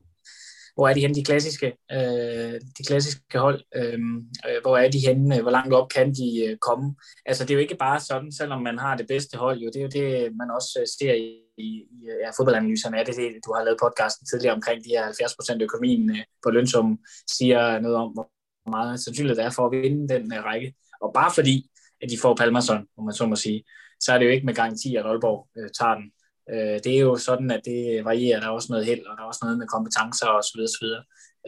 [0.75, 4.17] hvor er de henne, de klassiske, øh, de klassiske hold, øhm,
[4.47, 6.95] øh, hvor er de henne, hvor langt op kan de øh, komme.
[7.25, 9.75] Altså det er jo ikke bare sådan, selvom man har det bedste hold, jo, det
[9.75, 11.27] er jo det, man også øh, ser i,
[11.57, 11.85] i
[12.23, 16.09] ja, fodboldanalyserne, er det det, du har lavet podcasten tidligere omkring de her 70% økonomien,
[16.09, 16.99] øh, på lønsum
[17.37, 18.29] siger noget om, hvor
[18.69, 20.73] meget sandsynligt det er for at vinde den øh, række.
[21.01, 21.71] Og bare fordi,
[22.01, 23.63] at de får Palmerson, om man så må sige,
[23.99, 26.11] så er det jo ikke med garanti, at Aalborg øh, tager den.
[26.53, 28.39] Øh, det er jo sådan, at det varierer.
[28.39, 30.59] Der er også noget held, og der er også noget med kompetencer osv.
[30.69, 30.87] osv.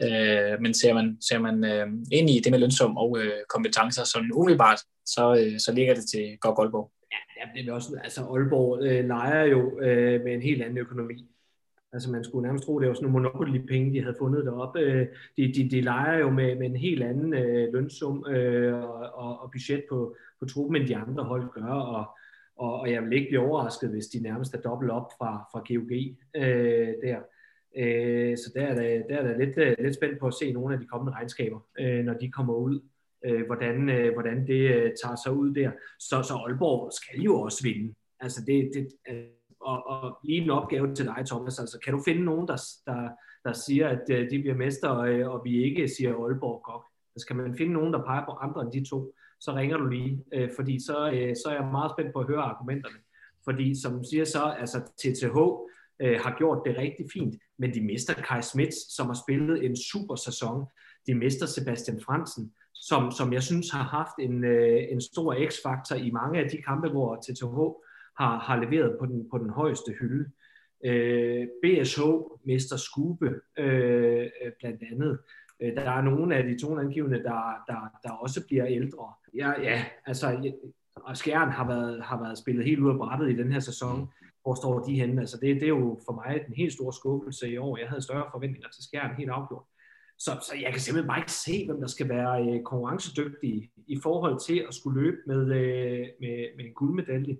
[0.04, 4.04] Øh, men ser man, ser man øh, ind i det med lønsum og øh, kompetencer
[4.04, 6.90] sådan umiddelbart, så, øh, så ligger det til godt Aalborg.
[7.38, 11.30] Ja, det er også, altså Aalborg øh, leger jo øh, med en helt anden økonomi.
[11.92, 14.80] Altså man skulle nærmest tro, det var sådan nogle monopoly-penge, de havde fundet deroppe.
[14.80, 15.06] Øh,
[15.36, 19.40] de, de, de leger jo med, med en helt anden øh, lønsum øh, og, og,
[19.40, 22.18] og budget på, på truppen, end de andre hold gør, og
[22.56, 25.58] og, og jeg vil ikke blive overrasket, hvis de nærmest er dobbelt op fra, fra
[25.68, 25.92] GOG
[26.36, 27.18] øh, der.
[27.76, 30.52] Øh, så der er der, der er der lidt, øh, lidt spændt på at se
[30.52, 32.80] nogle af de kommende regnskaber, øh, når de kommer ud,
[33.24, 35.70] øh, hvordan, øh, hvordan det øh, tager sig ud der.
[35.98, 37.94] Så, så Aalborg skal jo også vinde.
[38.20, 39.24] Altså det, det, øh,
[39.60, 41.58] og, og lige en opgave til dig, Thomas.
[41.58, 42.56] Altså, kan du finde nogen, der,
[42.86, 43.08] der,
[43.44, 46.84] der siger, at øh, de bliver mester, øh, og vi ikke siger Aalborg godt?
[47.16, 49.14] Altså, kan man finde nogen, der peger på andre end de to?
[49.44, 52.26] Så ringer du lige, øh, fordi så, øh, så er jeg meget spændt på at
[52.26, 52.98] høre argumenterne.
[53.44, 55.36] Fordi som siger så, altså TTH
[56.02, 59.76] øh, har gjort det rigtig fint, men de mister Kai Smits, som har spillet en
[59.76, 60.66] super sæson.
[61.06, 65.96] De mister Sebastian Fransen, som, som jeg synes har haft en, øh, en stor x-faktor
[65.96, 67.56] i mange af de kampe, hvor TTH
[68.20, 70.30] har, har leveret på den, på den højeste hylde.
[70.84, 72.00] Øh, BSH
[72.44, 75.18] mister Skube øh, øh blandt andet.
[75.62, 79.12] Øh, der er nogle af de tonangivende, der, der, der også bliver ældre.
[79.34, 80.52] Ja, ja altså,
[80.96, 84.08] og Skjern har været, har været spillet helt ud af brættet i den her sæson.
[84.42, 85.20] Hvor står de henne?
[85.20, 87.78] Altså, det, det er jo for mig en helt stor skuffelse i år.
[87.78, 89.64] Jeg havde større forventninger til Skjern, helt afgjort.
[90.18, 93.98] Så, så jeg kan simpelthen bare ikke se, hvem der skal være øh, konkurrencedygtig i
[94.02, 97.36] forhold til at skulle løbe med, øh, med, med en guldmedalje.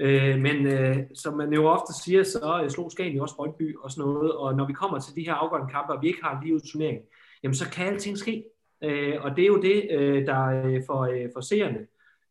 [0.00, 3.76] Øh, men øh, som man jo ofte siger, så øh, slog Skagen jo også Brøndby
[3.76, 6.22] og sådan noget, og når vi kommer til de her afgørende kampe, og vi ikke
[6.22, 7.00] har en livet turnering,
[7.42, 8.44] jamen så kan alting ske.
[8.84, 11.78] Øh, og det er jo det, øh, der øh, for, øh, for seerne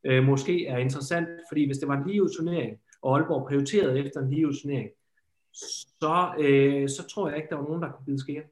[0.05, 4.19] øh, måske er interessant, fordi hvis det var en livet turnering, og Aalborg prioriterede efter
[4.19, 4.89] en livet turnering,
[5.53, 8.43] så, øh, så tror jeg ikke, der var nogen, der kunne bide skære.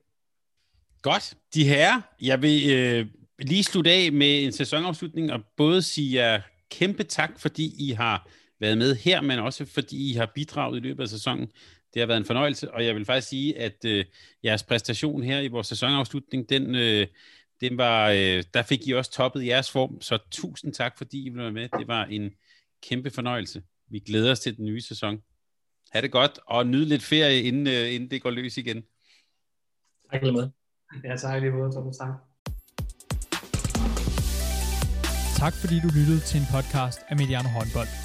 [1.01, 1.37] Godt.
[1.53, 3.05] De her, jeg vil øh,
[3.39, 6.41] lige slutte af med en sæsonafslutning, og både sige jer
[6.71, 8.29] kæmpe tak, fordi I har
[8.59, 11.47] været med her, men også fordi I har bidraget i løbet af sæsonen.
[11.95, 14.05] Det har været en fornøjelse, og jeg vil faktisk sige, at øh,
[14.43, 17.07] jeres præstation her i vores sæsonafslutning, den, øh,
[17.61, 21.29] den var, øh, der fik I også toppet jeres form, så tusind tak, fordi I
[21.29, 21.69] ville være med.
[21.79, 22.31] Det var en
[22.83, 23.63] kæmpe fornøjelse.
[23.89, 25.21] Vi glæder os til den nye sæson.
[25.91, 28.83] Ha' det godt, og nyd lidt ferie, inden, øh, inden det går løs igen.
[30.11, 30.51] Tak lige måde.
[31.03, 31.97] Ja, tak lige måde, Thomas.
[31.97, 32.09] Tak.
[35.37, 38.04] Tak fordi du lyttede til en podcast af Mediano Håndbold.